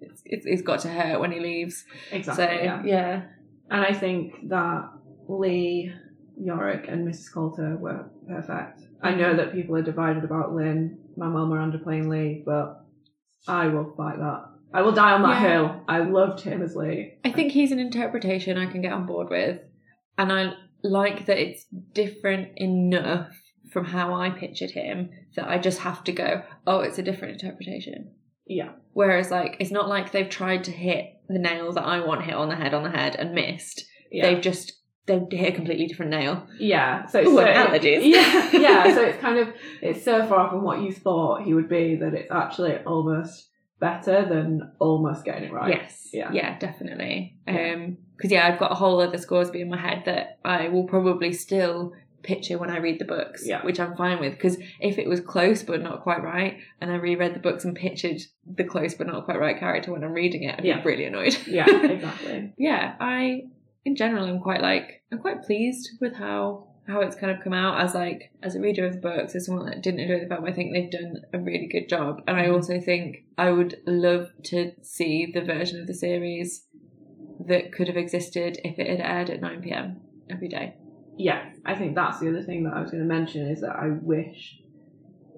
it's, 0.00 0.22
it's, 0.24 0.46
it's 0.46 0.62
got 0.62 0.80
to 0.80 0.88
hurt 0.88 1.18
when 1.20 1.32
he 1.32 1.40
leaves. 1.40 1.84
exactly. 2.12 2.44
so 2.46 2.52
yeah. 2.62 2.82
yeah. 2.84 3.22
And 3.70 3.84
I 3.84 3.92
think 3.92 4.48
that 4.48 4.90
Lee, 5.28 5.92
Iorek, 6.40 6.92
and 6.92 7.06
Mrs. 7.06 7.32
Coulter 7.32 7.76
were 7.76 8.10
perfect. 8.28 8.80
I 9.02 9.14
know 9.14 9.36
that 9.36 9.52
people 9.52 9.76
are 9.76 9.82
divided 9.82 10.24
about 10.24 10.54
Lynn, 10.54 10.98
my 11.16 11.28
mum 11.28 11.48
Miranda 11.50 11.78
playing 11.78 12.08
Lee, 12.08 12.42
but 12.44 12.84
I 13.46 13.68
will 13.68 13.94
fight 13.96 14.18
that. 14.18 14.44
I 14.72 14.82
will 14.82 14.92
die 14.92 15.12
on 15.12 15.22
that 15.22 15.40
Yeah. 15.42 15.48
hill. 15.48 15.84
I 15.86 16.00
loved 16.00 16.40
him 16.40 16.62
as 16.62 16.74
Lee. 16.74 17.14
I 17.24 17.30
think 17.30 17.52
he's 17.52 17.70
an 17.72 17.78
interpretation 17.78 18.58
I 18.58 18.66
can 18.66 18.82
get 18.82 18.92
on 18.92 19.06
board 19.06 19.28
with, 19.30 19.60
and 20.18 20.32
I 20.32 20.54
like 20.82 21.26
that 21.26 21.38
it's 21.38 21.64
different 21.92 22.58
enough 22.58 23.28
from 23.72 23.84
how 23.86 24.14
I 24.14 24.30
pictured 24.30 24.70
him 24.70 25.10
that 25.36 25.48
I 25.48 25.58
just 25.58 25.80
have 25.80 26.04
to 26.04 26.12
go, 26.12 26.42
oh, 26.66 26.80
it's 26.80 26.98
a 26.98 27.02
different 27.02 27.40
interpretation. 27.40 28.12
Yeah. 28.46 28.72
Whereas, 28.92 29.30
like, 29.30 29.56
it's 29.60 29.70
not 29.70 29.88
like 29.88 30.12
they've 30.12 30.28
tried 30.28 30.64
to 30.64 30.70
hit 30.70 31.13
the 31.28 31.38
nail 31.38 31.72
that 31.72 31.84
I 31.84 32.00
want 32.04 32.24
hit 32.24 32.34
on 32.34 32.48
the 32.48 32.56
head 32.56 32.74
on 32.74 32.82
the 32.82 32.90
head 32.90 33.16
and 33.16 33.32
missed. 33.32 33.84
Yeah. 34.10 34.30
They've 34.30 34.42
just 34.42 34.72
they've 35.06 35.22
hit 35.30 35.52
a 35.52 35.56
completely 35.56 35.86
different 35.86 36.10
nail. 36.10 36.46
yeah. 36.58 37.06
So 37.06 37.20
it's 37.20 37.28
Ooh, 37.28 37.36
so, 37.36 37.44
allergies. 37.44 38.02
Yeah. 38.04 38.50
Yeah. 38.52 38.94
So 38.94 39.02
it's 39.08 39.20
kind 39.20 39.38
of 39.38 39.48
it's 39.82 40.04
so 40.04 40.26
far 40.26 40.50
from 40.50 40.62
what 40.62 40.80
you 40.82 40.92
thought 40.92 41.42
he 41.42 41.54
would 41.54 41.68
be 41.68 41.96
that 41.96 42.14
it's 42.14 42.30
actually 42.30 42.76
almost 42.78 43.48
better 43.80 44.24
than 44.26 44.72
almost 44.78 45.24
getting 45.24 45.44
it 45.44 45.52
right. 45.52 45.70
Yes. 45.78 46.08
Yeah. 46.12 46.30
Yeah, 46.32 46.58
definitely. 46.58 47.36
Yeah. 47.46 47.74
Um, 47.74 47.98
because 48.16 48.30
yeah, 48.30 48.46
I've 48.46 48.60
got 48.60 48.70
a 48.70 48.76
whole 48.76 49.00
other 49.00 49.18
Scoresby 49.18 49.60
in 49.60 49.68
my 49.68 49.76
head 49.76 50.04
that 50.06 50.38
I 50.44 50.68
will 50.68 50.84
probably 50.84 51.32
still 51.32 51.92
picture 52.24 52.58
when 52.58 52.70
I 52.70 52.78
read 52.78 52.98
the 52.98 53.04
books, 53.04 53.46
Yeah. 53.46 53.62
which 53.64 53.78
I'm 53.78 53.96
fine 53.96 54.18
with. 54.20 54.32
Because 54.32 54.58
if 54.80 54.98
it 54.98 55.08
was 55.08 55.20
close 55.20 55.62
but 55.62 55.82
not 55.82 56.02
quite 56.02 56.22
right, 56.22 56.58
and 56.80 56.90
I 56.90 56.96
reread 56.96 57.34
the 57.34 57.40
books 57.40 57.64
and 57.64 57.74
pictured 57.76 58.20
the 58.46 58.64
close 58.64 58.94
but 58.94 59.06
not 59.06 59.24
quite 59.24 59.38
right 59.38 59.58
character 59.58 59.92
when 59.92 60.02
I'm 60.02 60.12
reading 60.12 60.44
it, 60.44 60.56
I'd 60.58 60.64
Yeah. 60.64 60.80
be 60.80 60.88
really 60.90 61.04
annoyed. 61.04 61.36
Yeah. 61.46 61.66
Exactly. 61.94 62.52
yeah, 62.58 62.96
I 62.98 63.44
in 63.84 63.96
general 63.96 64.24
I'm 64.24 64.40
quite 64.40 64.62
like 64.62 65.02
I'm 65.12 65.18
quite 65.18 65.42
pleased 65.42 65.90
with 66.00 66.14
how 66.14 66.68
how 66.86 67.00
it's 67.00 67.16
kind 67.16 67.34
of 67.34 67.42
come 67.42 67.52
out 67.52 67.80
as 67.80 67.94
like 67.94 68.30
as 68.42 68.54
a 68.54 68.60
reader 68.60 68.86
of 68.86 68.94
the 68.94 68.98
books 68.98 69.34
as 69.34 69.46
someone 69.46 69.66
that 69.66 69.82
didn't 69.82 70.00
enjoy 70.00 70.20
the 70.20 70.26
film 70.26 70.44
I 70.44 70.52
think 70.52 70.72
they've 70.72 70.90
done 70.90 71.22
a 71.32 71.38
really 71.38 71.66
good 71.66 71.88
job 71.88 72.22
and 72.26 72.36
I 72.36 72.44
mm-hmm. 72.44 72.54
also 72.54 72.80
think 72.80 73.24
I 73.38 73.50
would 73.50 73.78
love 73.86 74.30
to 74.44 74.72
see 74.82 75.30
the 75.32 75.40
version 75.40 75.80
of 75.80 75.86
the 75.86 75.94
series 75.94 76.66
that 77.46 77.72
could 77.72 77.88
have 77.88 77.96
existed 77.96 78.58
if 78.64 78.78
it 78.78 78.88
had 78.88 79.00
aired 79.00 79.30
at 79.30 79.40
9pm 79.40 79.96
every 80.30 80.48
day 80.48 80.76
yeah, 81.16 81.50
I 81.64 81.74
think 81.74 81.94
that's 81.94 82.20
the 82.20 82.28
other 82.28 82.42
thing 82.42 82.64
that 82.64 82.74
I 82.74 82.80
was 82.80 82.90
going 82.90 83.02
to 83.02 83.08
mention 83.08 83.48
is 83.48 83.60
that 83.60 83.76
I 83.76 83.88
wish 83.90 84.58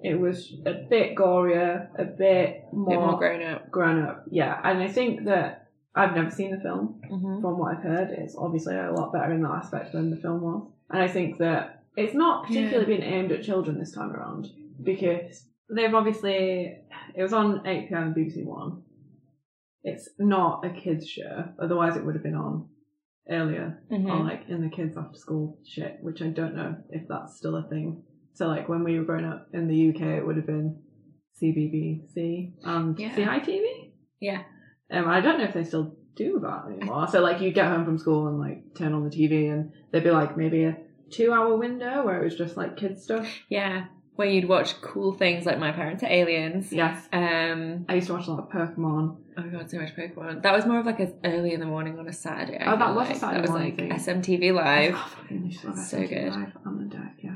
it 0.03 0.19
was 0.19 0.53
a 0.65 0.73
bit 0.73 1.15
gorier, 1.15 1.87
a 1.97 2.05
bit 2.05 2.63
more, 2.71 2.89
bit 2.89 2.99
more 2.99 3.17
grown 3.17 3.43
up 3.43 3.71
grown 3.71 4.03
up. 4.03 4.25
Yeah, 4.29 4.59
and 4.63 4.81
I 4.81 4.87
think 4.87 5.25
that 5.25 5.69
I've 5.95 6.15
never 6.15 6.29
seen 6.29 6.51
the 6.51 6.61
film. 6.61 7.01
mm-hmm. 7.09 7.41
From 7.41 7.57
what 7.57 7.77
I've 7.77 7.83
heard, 7.83 8.09
it's 8.11 8.35
obviously 8.37 8.75
a 8.75 8.91
lot 8.91 9.13
better 9.13 9.33
in 9.33 9.41
that 9.43 9.51
aspect 9.51 9.93
than 9.93 10.09
the 10.09 10.17
film 10.17 10.41
was, 10.41 10.67
and 10.89 11.01
I 11.01 11.07
think 11.07 11.37
that 11.39 11.83
it's 11.95 12.13
not 12.13 12.45
particularly 12.47 12.85
been 12.85 13.03
aimed 13.03 13.31
at 13.31 13.43
children 13.43 13.79
this 13.79 13.93
time 13.93 14.11
around 14.11 14.47
because 14.83 15.45
they've 15.69 15.93
obviously 15.93 16.77
it 17.15 17.21
was 17.21 17.33
on 17.33 17.65
8 17.65 17.89
pm 17.89 18.13
BBC 18.13 18.45
One. 18.45 18.83
It's 19.83 20.09
not 20.19 20.65
a 20.65 20.69
kids 20.69 21.07
show, 21.07 21.49
otherwise 21.61 21.95
it 21.95 22.05
would 22.05 22.15
have 22.15 22.23
been 22.23 22.35
on 22.35 22.67
earlier 23.29 23.81
Mm-hmm. 23.91 24.09
or 24.09 24.23
like 24.23 24.43
in 24.49 24.61
the 24.61 24.69
kids 24.75 24.97
after 24.97 25.17
school 25.17 25.59
shit, 25.65 25.97
which 26.01 26.21
I 26.21 26.27
don't 26.27 26.55
know 26.55 26.75
if 26.89 27.07
that's 27.07 27.37
still 27.37 27.55
a 27.55 27.67
thing. 27.67 28.03
So 28.33 28.47
like 28.47 28.69
when 28.69 28.83
we 28.83 28.97
were 28.99 29.05
growing 29.05 29.25
up 29.25 29.47
in 29.53 29.67
the 29.67 29.89
UK, 29.89 30.01
it 30.19 30.25
would 30.25 30.35
have 30.37 30.45
been 30.45 30.79
CBBC 31.41 32.53
and 32.63 32.97
Yeah. 32.99 33.15
CITV. 33.15 33.91
Yeah. 34.19 34.43
Um, 34.91 35.07
I 35.07 35.21
don't 35.21 35.37
know 35.39 35.45
if 35.45 35.53
they 35.53 35.63
still 35.63 35.95
do 36.15 36.39
that 36.41 36.63
anymore. 36.71 37.07
So 37.07 37.21
like 37.21 37.41
you'd 37.41 37.53
get 37.55 37.67
home 37.67 37.85
from 37.85 37.97
school 37.97 38.27
and 38.27 38.39
like 38.39 38.75
turn 38.75 38.93
on 38.93 39.03
the 39.03 39.09
TV 39.09 39.51
and 39.51 39.71
there'd 39.91 40.03
be 40.03 40.11
like 40.11 40.37
maybe 40.37 40.63
a 40.63 40.77
two 41.11 41.31
hour 41.31 41.55
window 41.57 42.05
where 42.05 42.19
it 42.21 42.23
was 42.23 42.35
just 42.35 42.57
like 42.57 42.77
kids 42.77 43.03
stuff. 43.03 43.27
Yeah. 43.49 43.85
Where 44.17 44.27
you'd 44.27 44.49
watch 44.49 44.81
cool 44.81 45.13
things 45.13 45.45
like 45.45 45.57
My 45.59 45.71
Parents 45.71 46.03
Are 46.03 46.07
Aliens. 46.09 46.71
Yes. 46.73 47.07
Um, 47.13 47.85
I 47.87 47.95
used 47.95 48.07
to 48.07 48.13
watch 48.13 48.27
a 48.27 48.31
lot 48.31 48.39
of 48.39 48.49
Pokemon. 48.49 49.17
oh 49.37 49.41
my 49.41 49.47
god, 49.47 49.69
so 49.69 49.77
much 49.79 49.95
Pokemon. 49.95 50.41
That 50.43 50.53
was 50.53 50.65
more 50.65 50.79
of 50.79 50.85
like 50.85 50.99
a 50.99 51.13
early 51.23 51.53
in 51.53 51.59
the 51.59 51.65
morning 51.67 51.97
on 51.97 52.07
a 52.07 52.13
Saturday. 52.13 52.57
I 52.57 52.73
Oh, 52.73 52.77
that 52.77 52.93
was 52.95 53.09
a. 53.09 53.15
Saturday 53.15 53.41
That 53.41 53.41
was 53.41 53.51
like 53.61 53.75
thing. 53.77 53.91
SMTV 53.91 54.53
Live. 54.53 54.93
Oh, 54.95 55.13
fucking 55.21 55.45
used 55.45 55.61
to 55.61 55.67
love 55.67 55.77
So 55.79 55.97
SNL 55.99 56.09
good. 56.09 56.33
Live 56.33 56.57
on 56.65 56.77
the 56.79 56.95
deck, 56.95 57.15
yes. 57.21 57.33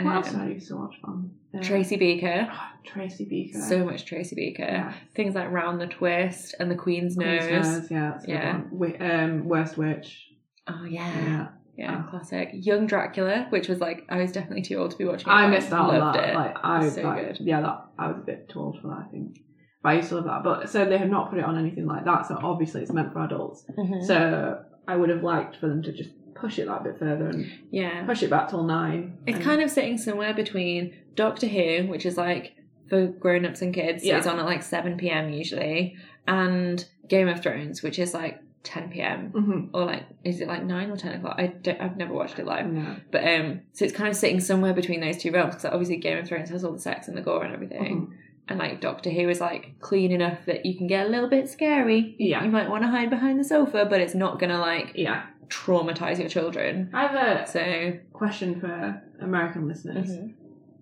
What 0.00 0.14
else 0.14 0.30
did 0.30 0.38
I 0.40 0.42
Um, 0.42 0.50
used 0.52 0.68
to 0.68 0.76
watch 0.76 0.94
on? 1.04 1.30
Uh, 1.56 1.60
Tracy 1.62 1.96
Beaker. 1.96 2.48
oh, 2.52 2.68
Tracy 2.84 3.24
Beaker. 3.24 3.60
So 3.60 3.84
much 3.84 4.04
Tracy 4.04 4.34
Beaker. 4.36 4.62
yeah. 4.64 4.92
Things 5.14 5.34
like 5.36 5.50
Round 5.50 5.80
the 5.80 5.86
Twist 5.86 6.54
and 6.60 6.70
The 6.70 6.76
Queen's, 6.76 7.14
Queen's 7.16 7.46
Nose. 7.48 7.66
Nose, 7.66 7.90
yeah, 7.90 8.10
that's 8.10 8.24
a 8.24 8.26
good 8.26 8.32
Yeah. 8.34 8.60
Wi- 8.72 8.98
um, 8.98 9.44
Worst 9.48 9.76
Witch. 9.78 10.24
Oh 10.68 10.84
yeah. 10.84 11.08
Yeah. 11.20 11.46
Yeah, 11.78 12.02
Oh. 12.06 12.10
classic. 12.10 12.50
Young 12.52 12.86
Dracula, 12.86 13.46
which 13.50 13.68
was 13.68 13.78
like 13.80 14.04
I 14.08 14.18
was 14.18 14.32
definitely 14.32 14.62
too 14.62 14.74
old 14.76 14.90
to 14.90 14.98
be 14.98 15.04
watching. 15.04 15.28
it, 15.28 15.32
I 15.32 15.46
missed 15.46 15.72
out 15.72 15.90
on 15.90 15.98
loved 16.00 16.18
that. 16.18 16.30
it. 16.30 16.34
Like 16.34 16.56
I, 16.62 16.88
So 16.88 17.02
like, 17.02 17.26
good. 17.38 17.46
yeah, 17.46 17.60
that 17.60 17.84
I 17.98 18.08
was 18.08 18.16
a 18.18 18.22
bit 18.26 18.48
too 18.48 18.58
old 18.60 18.80
for 18.82 18.88
that. 18.88 19.04
I 19.06 19.10
think, 19.12 19.38
but 19.82 19.88
I 19.90 19.92
used 19.94 20.08
to 20.08 20.16
love 20.16 20.24
that. 20.24 20.42
But 20.42 20.68
so 20.68 20.84
they 20.84 20.98
have 20.98 21.08
not 21.08 21.30
put 21.30 21.38
it 21.38 21.44
on 21.44 21.56
anything 21.56 21.86
like 21.86 22.04
that. 22.04 22.26
So 22.26 22.36
obviously 22.42 22.82
it's 22.82 22.92
meant 22.92 23.12
for 23.12 23.20
adults. 23.24 23.64
Mhm. 23.78 24.02
So 24.04 24.60
I 24.88 24.96
would 24.96 25.08
have 25.10 25.22
liked 25.22 25.56
for 25.56 25.68
them 25.68 25.82
to 25.84 25.92
just 25.92 26.10
push 26.34 26.58
it 26.58 26.66
that 26.66 26.82
bit 26.84 26.98
further 26.98 27.28
and 27.28 27.46
yeah, 27.70 28.04
push 28.06 28.22
it 28.22 28.30
back 28.30 28.48
till 28.48 28.64
nine. 28.64 29.18
it's 29.26 29.36
and- 29.36 29.44
kind 29.44 29.62
of 29.62 29.70
sitting 29.70 29.98
somewhere 29.98 30.34
between 30.34 30.94
Doctor 31.14 31.46
Who, 31.46 31.86
which 31.88 32.04
is 32.06 32.16
like 32.16 32.54
for 32.88 33.06
grown 33.06 33.44
ups 33.46 33.60
and 33.62 33.72
kids. 33.72 34.04
Yeah. 34.04 34.18
It's 34.18 34.26
on 34.26 34.38
at 34.40 34.46
like 34.46 34.62
seven 34.62 34.96
pm 34.96 35.30
usually, 35.30 35.96
and 36.26 36.84
Game 37.08 37.28
of 37.28 37.40
Thrones, 37.40 37.82
which 37.84 37.98
is 38.00 38.14
like 38.14 38.40
ten 38.62 38.90
pm. 38.90 39.30
Mhm. 39.32 39.70
Or 39.72 39.84
like, 39.86 40.04
is 40.24 40.40
it 40.40 40.48
like 40.48 40.64
nine 40.64 40.90
or 40.90 40.96
ten 40.96 41.14
o'clock? 41.14 41.36
I 41.38 41.46
don't, 41.46 41.80
I've 41.80 41.96
never 41.96 42.12
watched 42.12 42.38
it 42.38 42.46
live, 42.46 42.66
No. 42.70 42.96
but 43.10 43.22
um, 43.26 43.60
so 43.72 43.84
it's 43.84 43.94
kind 43.94 44.08
of 44.08 44.16
sitting 44.16 44.40
somewhere 44.40 44.74
between 44.74 45.00
those 45.00 45.16
two 45.18 45.30
realms 45.30 45.54
because 45.54 45.64
obviously 45.66 45.96
Game 45.96 46.18
of 46.18 46.26
Thrones 46.28 46.50
has 46.50 46.64
all 46.64 46.72
the 46.72 46.78
sex 46.80 47.08
and 47.08 47.16
the 47.16 47.22
gore 47.22 47.44
and 47.44 47.54
everything, 47.54 48.08
Mhm. 48.08 48.12
and 48.48 48.58
like 48.58 48.80
Doctor 48.80 49.10
Who 49.10 49.28
is 49.28 49.40
like 49.40 49.74
clean 49.80 50.10
enough 50.12 50.44
that 50.46 50.66
you 50.66 50.76
can 50.76 50.86
get 50.86 51.06
a 51.06 51.08
little 51.08 51.28
bit 51.28 51.48
scary. 51.48 52.16
Yeah. 52.18 52.44
You 52.44 52.50
might 52.50 52.68
want 52.68 52.82
to 52.82 52.88
hide 52.88 53.10
behind 53.10 53.38
the 53.40 53.44
sofa, 53.44 53.86
but 53.88 54.00
it's 54.00 54.14
not 54.14 54.38
gonna 54.40 54.58
like 54.58 54.92
Yeah. 54.96 55.22
traumatize 55.48 56.18
your 56.18 56.28
children. 56.28 56.90
I 56.92 57.06
have 57.06 57.14
a 57.14 57.46
So 57.46 57.92
question 58.12 58.60
for 58.60 59.00
American 59.20 59.66
listeners. 59.68 60.10
mhm. 60.18 60.34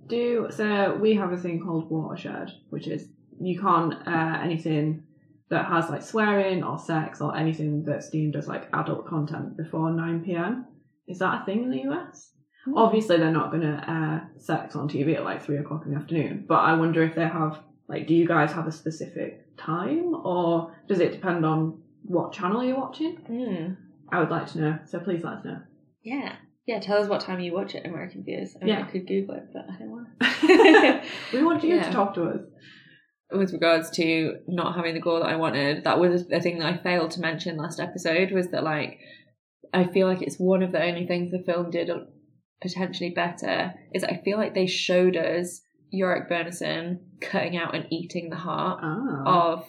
Do 0.09 0.47
so 0.51 0.97
we 1.01 1.15
have 1.15 1.33
a 1.33 1.37
thing 1.37 1.61
called 1.61 1.91
watershed, 1.91 2.53
which 2.71 2.87
is 2.87 3.09
you 3.41 3.61
can't 3.61 3.93
uh, 4.07 4.39
anything 4.43 5.03
that 5.51 5.67
has 5.67 5.89
like 5.91 6.03
swearing 6.03 6.63
or 6.65 6.79
sex 6.79 7.21
or 7.21 7.37
anything 7.37 7.85
that's 7.85 8.11
deemed 8.11 8.35
as 8.37 8.49
like 8.49 8.69
adult 8.73 9.07
content 9.07 9.57
before 9.57 9.91
nine 9.91 10.23
pm. 10.25 10.67
Is 11.07 11.19
that 11.21 11.43
a 11.43 11.45
thing 11.45 11.63
in 11.65 11.71
the 11.71 11.83
US? 11.91 12.33
Obviously, 12.75 13.17
they're 13.17 13.31
not 13.31 13.51
going 13.53 13.63
to 13.63 13.85
air 13.89 14.29
sex 14.39 14.75
on 14.75 14.89
TV 14.89 15.15
at 15.15 15.23
like 15.23 15.41
three 15.43 15.59
o'clock 15.59 15.83
in 15.87 15.93
the 15.93 15.99
afternoon. 15.99 16.45
But 16.49 16.57
I 16.57 16.75
wonder 16.75 17.03
if 17.05 17.15
they 17.15 17.27
have 17.29 17.61
like, 17.89 18.09
do 18.09 18.15
you 18.15 18.27
guys 18.27 18.51
have 18.53 18.67
a 18.67 18.73
specific 18.73 19.57
time, 19.57 20.13
or 20.25 20.75
does 20.89 20.99
it 20.99 21.13
depend 21.13 21.47
on 21.47 21.81
what 22.03 22.33
channel 22.33 22.65
you're 22.65 22.77
watching? 22.77 23.19
Mm. 23.31 23.77
I 24.11 24.19
would 24.19 24.31
like 24.31 24.49
to 24.49 24.59
know. 24.61 24.79
So 24.85 24.99
please 24.99 25.23
let 25.23 25.35
us 25.35 25.45
know. 25.45 25.61
Yeah. 26.03 26.35
Yeah, 26.67 26.81
tell 26.81 26.99
us 27.01 27.09
what 27.09 27.21
time 27.21 27.39
you 27.39 27.53
watch 27.53 27.77
it, 27.77 27.87
American 27.87 28.25
viewers. 28.25 28.57
I 28.61 28.65
mean, 28.65 28.75
Yeah. 28.75 28.81
I 28.81 28.91
could 28.91 29.07
Google 29.07 29.37
it, 29.37 29.45
but 29.53 29.67
I 29.73 29.79
don't 29.79 29.91
want 29.91 30.09
to. 30.21 31.03
we 31.33 31.45
want 31.45 31.63
you 31.63 31.77
Yeah. 31.77 31.85
to 31.85 31.93
talk 31.93 32.15
to 32.15 32.25
us. 32.25 32.41
With 33.33 33.53
regards 33.53 33.91
to 33.91 34.37
not 34.47 34.77
having 34.77 34.95
the 34.95 35.01
goal 35.01 35.19
that 35.21 35.29
I 35.29 35.37
wanted, 35.37 35.85
that 35.85 35.99
was 35.99 36.27
a 36.31 36.41
thing 36.41 36.59
that 36.61 36.73
I 36.73 36.77
failed 36.77 37.11
to 37.13 37.21
mention 37.21 37.57
last 37.57 37.81
episode 37.81 38.31
was 38.31 38.49
that, 38.49 38.63
like, 38.63 38.99
I 39.75 39.85
feel 39.85 40.07
like 40.07 40.23
it's 40.23 40.39
one 40.39 40.63
of 40.63 40.73
the 40.73 40.83
only 40.83 41.07
things 41.07 41.33
the 41.33 41.43
film 41.43 41.71
did 41.71 41.91
potentially 42.63 43.11
better 43.11 43.75
is 43.93 44.05
I 44.05 44.21
feel 44.25 44.39
like 44.39 44.55
they 44.55 44.67
showed 44.67 45.17
us 45.17 45.61
Iorek 45.95 46.31
Byrnison 46.31 46.99
cutting 47.21 47.57
out 47.57 47.75
and 47.75 47.87
eating 47.91 48.31
the 48.31 48.37
heart 48.37 48.81
Ah. 48.83 49.55
of 49.55 49.65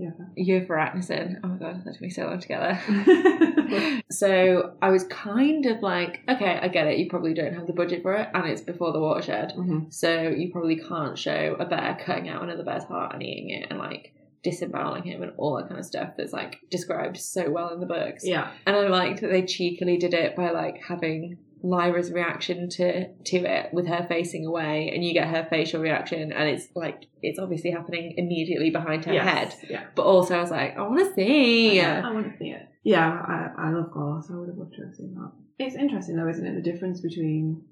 Yeah. 0.00 0.10
Iofur 0.38 0.68
Raknison. 0.68 1.40
Oh 1.42 1.48
my 1.48 1.56
god, 1.56 1.84
that 1.84 1.92
took 1.94 2.00
me 2.00 2.08
so 2.10 2.26
long 2.26 2.38
together. 2.38 2.78
so 4.10 4.74
I 4.80 4.90
was 4.90 5.04
kind 5.04 5.66
of 5.66 5.82
like, 5.82 6.20
okay, 6.28 6.58
I 6.62 6.68
get 6.68 6.86
it. 6.86 6.98
You 6.98 7.08
probably 7.10 7.34
don't 7.34 7.52
have 7.54 7.66
the 7.66 7.72
budget 7.72 8.02
for 8.02 8.14
it, 8.14 8.28
and 8.32 8.46
it's 8.46 8.60
before 8.60 8.92
the 8.92 9.00
watershed, 9.00 9.54
Mhm. 9.56 9.92
so 9.92 10.28
you 10.28 10.52
probably 10.52 10.76
can't 10.76 11.18
show 11.18 11.56
a 11.58 11.64
bear 11.66 11.98
cutting 12.04 12.28
out 12.28 12.44
another 12.44 12.62
bear's 12.62 12.84
heart 12.84 13.12
and 13.14 13.22
eating 13.24 13.50
it, 13.50 13.66
and 13.70 13.78
like 13.80 14.14
disemboweling 14.44 15.02
him 15.02 15.20
and 15.24 15.32
all 15.36 15.56
that 15.56 15.66
kind 15.68 15.80
of 15.80 15.84
stuff 15.84 16.10
that's 16.16 16.32
like 16.32 16.60
described 16.70 17.16
so 17.16 17.50
well 17.50 17.70
in 17.74 17.80
the 17.80 17.86
books. 17.86 18.24
Yeah. 18.24 18.52
And 18.66 18.76
I 18.76 18.86
liked 18.86 19.20
that 19.22 19.30
they 19.32 19.42
cheekily 19.42 19.96
did 19.98 20.14
it 20.14 20.36
by 20.36 20.50
like 20.52 20.80
having 20.80 21.38
Lyra's 21.62 22.12
reaction 22.12 22.68
to 22.70 23.12
to 23.12 23.36
it 23.38 23.70
with 23.72 23.86
her 23.88 24.06
facing 24.08 24.46
away, 24.46 24.90
and 24.94 25.04
you 25.04 25.12
get 25.12 25.28
her 25.28 25.46
facial 25.50 25.80
reaction, 25.80 26.32
and 26.32 26.48
it's 26.48 26.68
like 26.74 27.04
it's 27.22 27.38
obviously 27.38 27.70
happening 27.70 28.14
immediately 28.16 28.70
behind 28.70 29.04
her 29.06 29.18
head. 29.18 29.54
Yeah. 29.68 29.84
But 29.94 30.02
also, 30.06 30.36
I 30.36 30.40
was 30.40 30.50
like, 30.50 30.76
I 30.76 30.82
want 30.82 31.00
to 31.00 31.14
see. 31.14 31.76
Yeah, 31.76 32.02
I 32.04 32.12
want 32.12 32.30
to 32.32 32.38
see 32.38 32.50
it. 32.50 32.62
Yeah, 32.84 33.08
I, 33.10 33.50
I 33.58 33.70
love 33.70 33.90
gore, 33.92 34.22
so 34.26 34.34
I 34.34 34.38
would 34.38 34.48
have 34.48 34.58
loved 34.58 34.74
to 34.74 34.84
have 34.86 34.94
seen 34.94 35.14
that. 35.14 35.32
It's 35.58 35.74
interesting 35.74 36.16
though, 36.16 36.28
isn't 36.28 36.46
it? 36.46 36.54
The 36.54 36.70
difference 36.72 37.00
between 37.00 37.62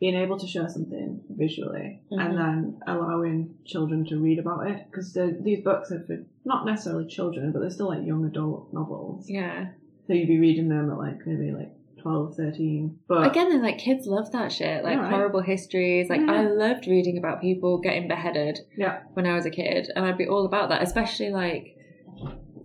being 0.00 0.14
able 0.16 0.38
to 0.38 0.46
show 0.46 0.66
something 0.66 1.20
visually 1.30 2.02
Mhm. 2.12 2.20
and 2.20 2.38
then 2.38 2.80
allowing 2.86 3.54
children 3.64 4.04
to 4.06 4.18
read 4.20 4.38
about 4.38 4.66
it 4.68 4.86
because 4.90 5.16
these 5.42 5.62
books 5.62 5.90
are 5.92 6.04
for 6.06 6.16
not 6.44 6.66
necessarily 6.66 7.06
children, 7.06 7.52
but 7.52 7.60
they're 7.60 7.70
still 7.70 7.88
like 7.88 8.06
young 8.06 8.24
adult 8.24 8.72
novels. 8.72 9.26
Yeah. 9.28 9.70
So 10.06 10.12
you'd 10.12 10.28
be 10.28 10.38
reading 10.40 10.68
them 10.68 10.90
at 10.90 10.98
like 10.98 11.18
maybe 11.26 11.52
like 11.52 11.72
12, 12.04 12.34
13. 12.36 12.98
But 13.08 13.26
Again, 13.26 13.48
they're 13.48 13.60
like 13.62 13.78
kids 13.78 14.06
love 14.06 14.30
that 14.32 14.52
shit, 14.52 14.84
like 14.84 14.94
Yeah, 14.94 15.00
right. 15.02 15.10
horrible 15.10 15.40
histories. 15.42 16.08
Like 16.08 16.20
Yeah. 16.20 16.32
I 16.32 16.42
loved 16.46 16.86
reading 16.86 17.18
about 17.18 17.40
people 17.40 17.78
getting 17.78 18.06
beheaded 18.08 18.60
yeah, 18.76 19.00
when 19.14 19.26
I 19.26 19.34
was 19.34 19.46
a 19.46 19.50
kid, 19.50 19.90
and 19.96 20.04
I'd 20.04 20.18
be 20.18 20.28
all 20.28 20.44
about 20.46 20.68
that, 20.68 20.82
especially 20.82 21.30
like 21.30 21.76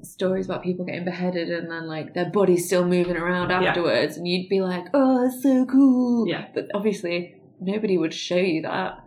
stories 0.01 0.45
about 0.45 0.63
people 0.63 0.85
getting 0.85 1.05
beheaded 1.05 1.49
and 1.49 1.69
then 1.71 1.87
like 1.87 2.13
their 2.13 2.29
bodies 2.29 2.65
still 2.67 2.85
moving 2.85 3.17
around 3.17 3.49
Yeah. 3.49 3.63
afterwards, 3.69 4.17
and 4.17 4.27
you'd 4.27 4.49
be 4.49 4.61
like, 4.61 4.85
"Oh, 4.93 5.23
that's 5.23 5.41
so 5.41 5.65
cool." 5.65 6.27
Yeah. 6.27 6.45
But 6.53 6.67
obviously, 6.73 7.35
nobody 7.59 7.97
would 7.97 8.13
show 8.13 8.37
you 8.37 8.61
that. 8.63 8.99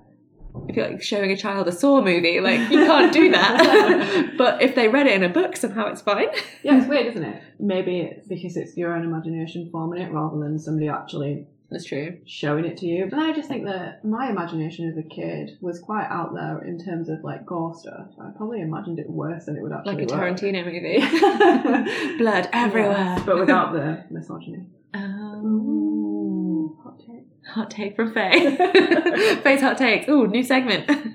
If 0.69 0.77
you're 0.77 0.89
like 0.91 1.03
showing 1.03 1.31
a 1.33 1.37
child 1.37 1.67
a 1.69 1.73
Saw 1.73 2.03
movie, 2.03 2.41
like 2.41 2.61
you 2.71 2.85
can't 2.87 3.13
do 3.13 3.31
that. 3.33 4.35
but 4.39 4.63
if 4.63 4.75
they 4.75 4.89
read 4.89 5.07
it 5.07 5.15
in 5.15 5.23
a 5.23 5.29
book, 5.29 5.57
somehow 5.57 5.87
it's 5.87 6.03
fine. 6.03 6.29
yeah, 6.63 6.79
it's 6.79 6.87
weird, 6.89 7.07
isn't 7.07 7.23
it? 7.25 7.43
Maybe 7.59 8.01
it's 8.01 8.29
because 8.29 8.57
it's 8.57 8.77
your 8.77 8.95
own 8.95 9.03
imagination 9.05 9.69
forming 9.73 10.03
it 10.03 10.13
rather 10.13 10.39
than 10.39 10.59
somebody 10.59 10.89
actually 10.89 11.47
That's 11.71 11.85
true. 11.85 12.19
showing 12.27 12.65
it 12.67 12.77
to 12.79 12.87
you. 12.87 13.07
But 13.11 13.19
I 13.19 13.33
just 13.33 13.49
think 13.49 13.65
that 13.65 14.05
my 14.05 14.29
imagination 14.31 14.89
as 14.89 14.97
a 14.99 15.03
kid 15.03 15.57
was 15.61 15.81
quite 15.81 16.07
out 16.11 16.35
there 16.35 16.63
in 16.63 16.79
terms 16.79 17.09
of 17.09 17.25
like 17.25 17.47
gore 17.47 17.75
stuff. 17.75 18.09
I 18.21 18.31
probably 18.37 18.61
imagined 18.61 18.99
it 18.99 19.09
worse 19.09 19.47
than 19.47 19.57
it 19.57 19.63
would 19.63 19.73
actually 19.73 20.05
Like 20.05 20.11
a 20.11 20.15
work. 20.15 20.37
Tarantino 20.37 20.65
movie. 20.67 22.17
Blood 22.19 22.49
everywhere. 22.53 22.93
Yeah, 22.93 23.23
but 23.25 23.39
without 23.39 23.73
the 23.73 24.05
misogyny. 24.11 24.67
Oh. 24.95 26.77
Hot 26.85 26.99
take. 27.01 27.22
Hot 27.49 27.71
take 27.71 27.97
from 27.97 28.15
Faye. 28.15 28.57
Faye's 29.43 29.61
hot 29.61 29.77
takes. 29.77 30.09
Ooh, 30.09 30.27
new 30.27 30.43
segment. 30.43 30.89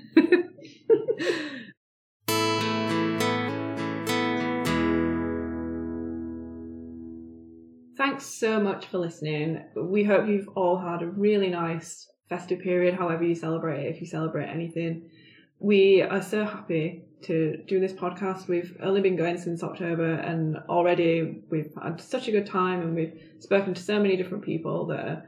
Thanks 7.96 8.26
so 8.26 8.60
much 8.60 8.86
for 8.86 8.98
listening. 8.98 9.64
We 9.74 10.04
hope 10.04 10.28
you've 10.28 10.48
all 10.54 10.78
had 10.78 11.02
a 11.02 11.06
really 11.06 11.48
nice 11.48 12.08
festive 12.28 12.60
period, 12.60 12.94
however 12.94 13.24
you 13.24 13.34
celebrate 13.34 13.86
it, 13.86 13.94
if 13.94 14.00
you 14.00 14.06
celebrate 14.06 14.46
anything. 14.46 15.10
We 15.58 16.02
are 16.02 16.22
so 16.22 16.44
happy 16.44 17.04
to 17.22 17.56
do 17.66 17.80
this 17.80 17.92
podcast. 17.92 18.46
We've 18.46 18.76
only 18.80 19.00
been 19.00 19.16
going 19.16 19.38
since 19.38 19.62
October 19.64 20.14
and 20.14 20.58
already 20.68 21.42
we've 21.50 21.72
had 21.82 22.00
such 22.00 22.28
a 22.28 22.30
good 22.30 22.46
time 22.46 22.82
and 22.82 22.94
we've 22.94 23.20
spoken 23.40 23.74
to 23.74 23.82
so 23.82 23.98
many 23.98 24.16
different 24.16 24.44
people 24.44 24.86
that 24.86 25.00
are 25.00 25.24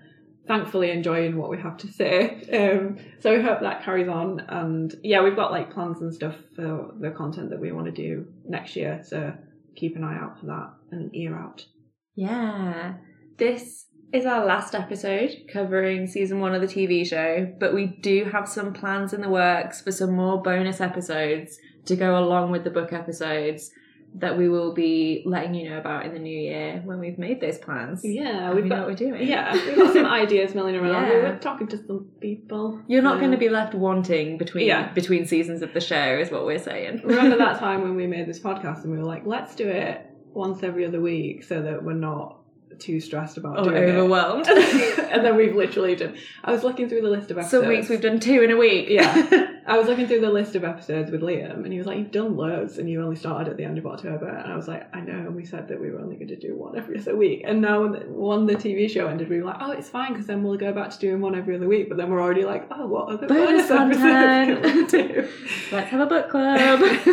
thankfully 0.46 0.90
enjoying 0.90 1.36
what 1.36 1.50
we 1.50 1.58
have 1.58 1.76
to 1.78 1.88
say. 1.88 2.36
Um, 2.50 2.98
so 3.20 3.36
we 3.36 3.42
hope 3.42 3.60
that 3.60 3.84
carries 3.84 4.08
on 4.08 4.40
and 4.48 4.94
yeah, 5.02 5.22
we've 5.22 5.36
got 5.36 5.52
like 5.52 5.72
plans 5.72 6.00
and 6.00 6.12
stuff 6.12 6.34
for 6.56 6.92
the 6.98 7.10
content 7.10 7.50
that 7.50 7.60
we 7.60 7.72
want 7.72 7.86
to 7.86 7.92
do 7.92 8.26
next 8.46 8.76
year. 8.76 9.02
So 9.04 9.32
keep 9.76 9.96
an 9.96 10.04
eye 10.04 10.18
out 10.18 10.40
for 10.40 10.46
that 10.46 10.72
and 10.90 11.14
ear 11.14 11.36
out. 11.38 11.64
yeah. 12.14 12.94
This 13.38 13.86
is 14.12 14.26
our 14.26 14.44
last 14.44 14.74
episode 14.74 15.30
covering 15.52 16.06
season 16.06 16.40
one 16.40 16.54
of 16.54 16.60
the 16.60 16.66
TV 16.66 17.06
show, 17.06 17.50
but 17.58 17.72
we 17.72 17.86
do 17.86 18.24
have 18.24 18.48
some 18.48 18.72
plans 18.72 19.12
in 19.12 19.20
the 19.20 19.28
works 19.28 19.80
for 19.80 19.92
some 19.92 20.12
more 20.12 20.42
bonus 20.42 20.80
episodes 20.80 21.56
to 21.86 21.96
go 21.96 22.18
along 22.18 22.50
with 22.50 22.64
the 22.64 22.70
book 22.70 22.92
episodes. 22.92 23.70
That 24.16 24.36
we 24.36 24.48
will 24.48 24.72
be 24.74 25.22
letting 25.24 25.54
you 25.54 25.70
know 25.70 25.78
about 25.78 26.04
in 26.04 26.12
the 26.12 26.18
new 26.18 26.36
year 26.36 26.82
when 26.84 26.98
we've 26.98 27.16
made 27.18 27.40
those 27.40 27.58
plans. 27.58 28.00
Yeah, 28.04 28.52
we've 28.52 28.64
we 28.64 28.68
know 28.68 28.76
got 28.76 28.88
what 28.88 28.88
we're 29.00 29.10
doing. 29.12 29.26
Yeah, 29.28 29.52
we've 29.54 29.76
got 29.76 29.92
some 29.92 30.04
ideas 30.22 30.54
milling 30.54 30.74
around. 30.74 31.08
We 31.08 31.14
Yeah. 31.14 31.32
were 31.32 31.38
talking 31.38 31.68
to 31.68 31.76
some 31.86 32.06
people. 32.20 32.80
You're 32.88 33.02
not 33.02 33.14
Um, 33.14 33.20
going 33.20 33.30
to 33.32 33.38
be 33.38 33.48
left 33.48 33.74
wanting 33.74 34.36
between 34.36 34.66
Yeah. 34.66 34.92
between 34.92 35.26
seasons 35.26 35.62
of 35.62 35.72
the 35.74 35.80
show, 35.80 36.18
is 36.18 36.30
what 36.30 36.44
we're 36.44 36.58
saying. 36.58 37.02
Remember 37.04 37.36
that 37.38 37.58
time 37.66 37.82
when 37.82 37.94
we 37.96 38.06
made 38.06 38.26
this 38.26 38.40
podcast 38.40 38.82
and 38.84 38.92
we 38.92 38.98
were 38.98 39.04
like, 39.04 39.24
let's 39.26 39.54
do 39.54 39.68
it 39.68 40.00
once 40.34 40.62
every 40.62 40.84
other 40.84 41.00
week 41.00 41.44
so 41.44 41.62
that 41.62 41.82
we're 41.82 41.92
not 41.92 42.36
too 42.78 42.98
stressed 43.00 43.36
about 43.36 43.58
or 43.60 43.64
doing 43.70 43.82
it. 43.82 43.90
overwhelmed. 43.90 44.46
and 44.48 45.24
then 45.24 45.36
we've 45.36 45.54
literally 45.54 45.94
done. 45.94 46.16
I 46.42 46.52
was 46.52 46.64
looking 46.64 46.88
through 46.88 47.02
the 47.02 47.10
list 47.10 47.30
of 47.30 47.38
episodes. 47.38 47.62
Some 47.62 47.68
weeks 47.68 47.88
we've 47.88 48.00
done 48.00 48.18
two 48.20 48.42
in 48.42 48.50
a 48.50 48.56
week. 48.56 48.88
Yeah. 48.88 49.50
I 49.70 49.78
was 49.78 49.86
looking 49.86 50.08
through 50.08 50.22
the 50.22 50.30
list 50.30 50.56
of 50.56 50.64
episodes 50.64 51.12
with 51.12 51.20
Liam, 51.20 51.62
and 51.62 51.72
he 51.72 51.78
was 51.78 51.86
like, 51.86 51.96
"You've 51.96 52.10
done 52.10 52.36
loads, 52.36 52.78
and 52.78 52.90
you 52.90 53.00
only 53.04 53.14
started 53.14 53.48
at 53.48 53.56
the 53.56 53.62
end 53.62 53.78
of 53.78 53.86
October." 53.86 54.26
And 54.26 54.52
I 54.52 54.56
was 54.56 54.66
like, 54.66 54.92
"I 54.92 55.00
know." 55.00 55.12
And 55.12 55.36
we 55.36 55.44
said 55.44 55.68
that 55.68 55.80
we 55.80 55.92
were 55.92 56.00
only 56.00 56.16
going 56.16 56.26
to 56.26 56.36
do 56.36 56.56
one 56.56 56.76
every 56.76 56.98
other 56.98 57.14
week. 57.14 57.42
And 57.46 57.60
now, 57.60 57.86
when 57.86 58.46
the, 58.46 58.56
TV 58.56 58.90
show 58.90 59.06
ended, 59.06 59.28
we 59.28 59.38
were 59.38 59.44
like, 59.44 59.58
"Oh, 59.60 59.70
it's 59.70 59.88
fine," 59.88 60.12
because 60.12 60.26
then 60.26 60.42
we'll 60.42 60.58
go 60.58 60.72
back 60.72 60.90
to 60.90 60.98
doing 60.98 61.20
one 61.20 61.36
every 61.36 61.54
other 61.54 61.68
week. 61.68 61.88
But 61.88 61.98
then 61.98 62.10
we're 62.10 62.20
already 62.20 62.44
like, 62.44 62.66
"Oh, 62.72 62.88
what 62.88 63.10
other 63.10 63.28
Bonus 63.28 63.68
bonus, 63.68 63.96
content. 63.96 64.58
episodes 64.58 64.90
can 64.90 65.06
we 65.06 65.12
do?" 65.12 65.28
Let's 65.70 65.90
have 65.90 66.00
a 66.00 66.06
book 66.06 66.30
club. 66.30 66.80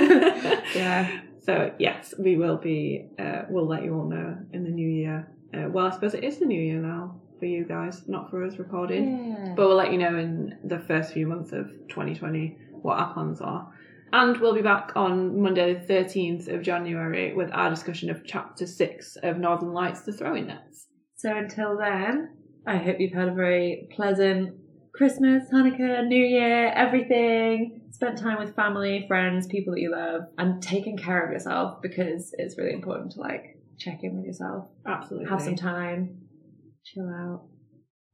yeah. 0.76 1.22
So 1.44 1.72
yes, 1.78 2.16
we 2.18 2.38
will 2.38 2.58
be. 2.58 3.06
Uh, 3.20 3.44
we'll 3.50 3.68
let 3.68 3.84
you 3.84 3.94
all 3.94 4.10
know 4.10 4.36
in 4.52 4.64
the 4.64 4.72
new 4.72 4.90
year. 4.90 5.28
Uh, 5.54 5.70
well, 5.70 5.86
I 5.86 5.92
suppose 5.92 6.16
it 6.16 6.24
is 6.24 6.40
the 6.40 6.46
new 6.46 6.60
year 6.60 6.82
now 6.82 7.22
for 7.40 7.46
you 7.46 7.66
guys, 7.66 8.08
not 8.08 8.30
for 8.30 8.44
us 8.44 8.58
recording. 8.58 9.36
yeah. 9.38 9.54
But 9.56 9.68
we'll 9.68 9.78
let 9.78 9.92
you 9.92 9.98
know 9.98 10.18
in 10.18 10.58
the 10.64 10.80
first 10.80 11.14
few 11.14 11.28
months 11.28 11.52
of 11.52 11.68
2020 11.90 12.58
what 12.82 12.98
our 13.00 13.14
plans 13.14 13.42
are. 13.42 13.72
And 14.14 14.38
we'll 14.38 14.56
be 14.56 14.62
back 14.62 14.94
on 14.96 15.42
Monday, 15.42 15.74
the 15.74 15.94
13th 15.94 16.48
of 16.54 16.62
January, 16.62 17.34
with 17.34 17.50
our 17.52 17.70
discussion 17.70 18.10
of 18.10 18.24
chapter 18.26 18.66
6 18.66 19.18
of 19.24 19.38
Northern 19.38 19.74
Lights, 19.74 20.02
The 20.02 20.14
Throwing 20.14 20.48
Nets. 20.48 20.88
So 21.18 21.36
until 21.36 21.78
then, 21.78 22.30
I 22.66 22.78
hope 22.78 23.00
you've 23.00 23.14
had 23.14 23.28
a 23.28 23.34
very 23.34 23.90
pleasant 23.92 24.56
Christmas, 24.94 25.44
Hanukkah, 25.54 26.08
New 26.08 26.24
Year, 26.26 26.72
everything. 26.74 27.82
Spent 27.92 28.18
time 28.18 28.40
with 28.40 28.56
family, 28.56 29.06
friends, 29.08 29.46
people 29.48 29.74
that 29.74 29.82
you 29.82 29.92
love, 29.92 30.22
and 30.38 30.62
taking 30.62 30.98
care 30.98 31.26
of 31.26 31.32
yourself 31.32 31.82
because 31.82 32.34
it's 32.38 32.58
really 32.58 32.74
important 32.74 33.12
to 33.14 33.20
like 33.20 33.60
check 33.78 34.04
in 34.04 34.16
with 34.16 34.26
yourself, 34.26 34.68
Absolutely. 34.86 35.30
have 35.30 35.42
some 35.42 35.56
time, 35.56 36.18
chill 36.94 37.10
out. 37.10 37.44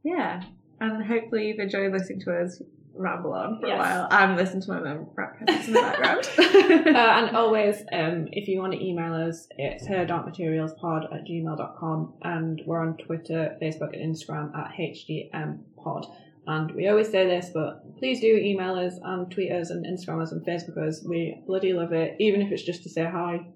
Yeah. 0.03 0.43
And 0.79 1.05
hopefully 1.05 1.47
you've 1.47 1.59
enjoyed 1.59 1.91
listening 1.91 2.21
to 2.21 2.35
us 2.41 2.61
ramble 2.95 3.33
on 3.33 3.59
for 3.59 3.67
Yes. 3.67 3.75
a 3.75 3.79
while 3.79 4.07
and 4.11 4.35
listen 4.35 4.61
to 4.61 4.71
my 4.71 4.79
mum 4.79 5.07
rap 5.15 5.35
in 5.39 5.73
the 5.73 5.79
background. 5.79 6.29
uh, 6.95 7.25
and 7.25 7.35
always, 7.35 7.83
um, 7.91 8.27
if 8.31 8.47
you 8.47 8.59
want 8.59 8.73
to 8.73 8.83
email 8.83 9.13
us, 9.13 9.47
it's 9.57 9.87
her.materialspod 9.87 11.13
at 11.13 11.25
gmail.com 11.25 12.13
and 12.21 12.61
we're 12.65 12.79
on 12.79 12.97
Twitter, 12.97 13.57
Facebook, 13.61 13.93
and 13.93 14.15
Instagram 14.15 14.55
at 14.55 14.71
hdmpod. 14.77 16.05
And 16.45 16.71
we 16.71 16.89
always 16.89 17.09
say 17.09 17.25
this, 17.25 17.51
but 17.53 17.97
please 17.97 18.19
do 18.19 18.35
email 18.35 18.75
us 18.75 18.99
and 19.01 19.31
tweet 19.31 19.51
us 19.51 19.69
and 19.69 19.85
Instagram 19.85 20.21
us 20.21 20.33
and 20.33 20.45
Facebook 20.45 20.77
us. 20.77 21.03
We 21.07 21.41
bloody 21.47 21.71
love 21.73 21.93
it, 21.93 22.17
even 22.19 22.41
if 22.41 22.51
it's 22.51 22.63
just 22.63 22.83
to 22.83 22.89
say 22.89 23.05
hi. 23.05 23.47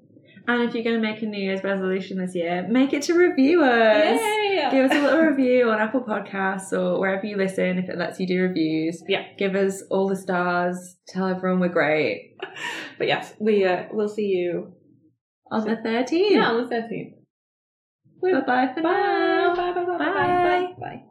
And 0.47 0.63
if 0.63 0.73
you're 0.73 0.83
going 0.83 0.95
to 0.95 1.01
make 1.01 1.21
a 1.21 1.25
New 1.25 1.41
Year's 1.41 1.61
resolution 1.61 2.17
this 2.17 2.33
year, 2.33 2.65
make 2.69 2.93
it 2.93 3.01
to 3.03 3.13
review 3.13 3.63
us. 3.63 4.19
Yay! 4.21 4.69
Give 4.71 4.89
us 4.89 4.95
a 4.95 5.01
little 5.01 5.19
review 5.19 5.69
on 5.69 5.79
Apple 5.79 6.01
Podcasts 6.01 6.71
or 6.71 6.99
wherever 6.99 7.25
you 7.25 7.35
listen, 7.35 7.77
if 7.77 7.89
it 7.89 7.97
lets 7.97 8.17
you 8.17 8.27
do 8.27 8.41
reviews. 8.41 9.03
Yeah. 9.09 9.23
Give 9.37 9.55
us 9.55 9.83
all 9.89 10.07
the 10.07 10.15
stars. 10.15 10.95
Tell 11.09 11.27
everyone 11.27 11.59
we're 11.59 11.67
great. 11.67 12.37
but 12.97 13.07
yes, 13.07 13.33
we 13.39 13.65
uh, 13.65 13.87
will 13.91 14.07
see 14.07 14.27
you 14.27 14.73
on 15.51 15.65
the 15.65 15.75
13th. 15.75 16.31
Yeah, 16.31 16.51
on 16.51 16.69
the 16.69 16.75
13th. 16.75 17.13
Bye-bye 18.21 18.73
for 18.73 18.81
bye. 18.81 18.89
now. 18.89 19.53
Bye, 19.53 19.73
bye, 19.73 19.83
bye, 19.83 19.85
bye, 19.85 19.97
bye, 19.97 20.13
bye. 20.13 20.73
bye. 20.79 20.79
bye. 20.79 21.03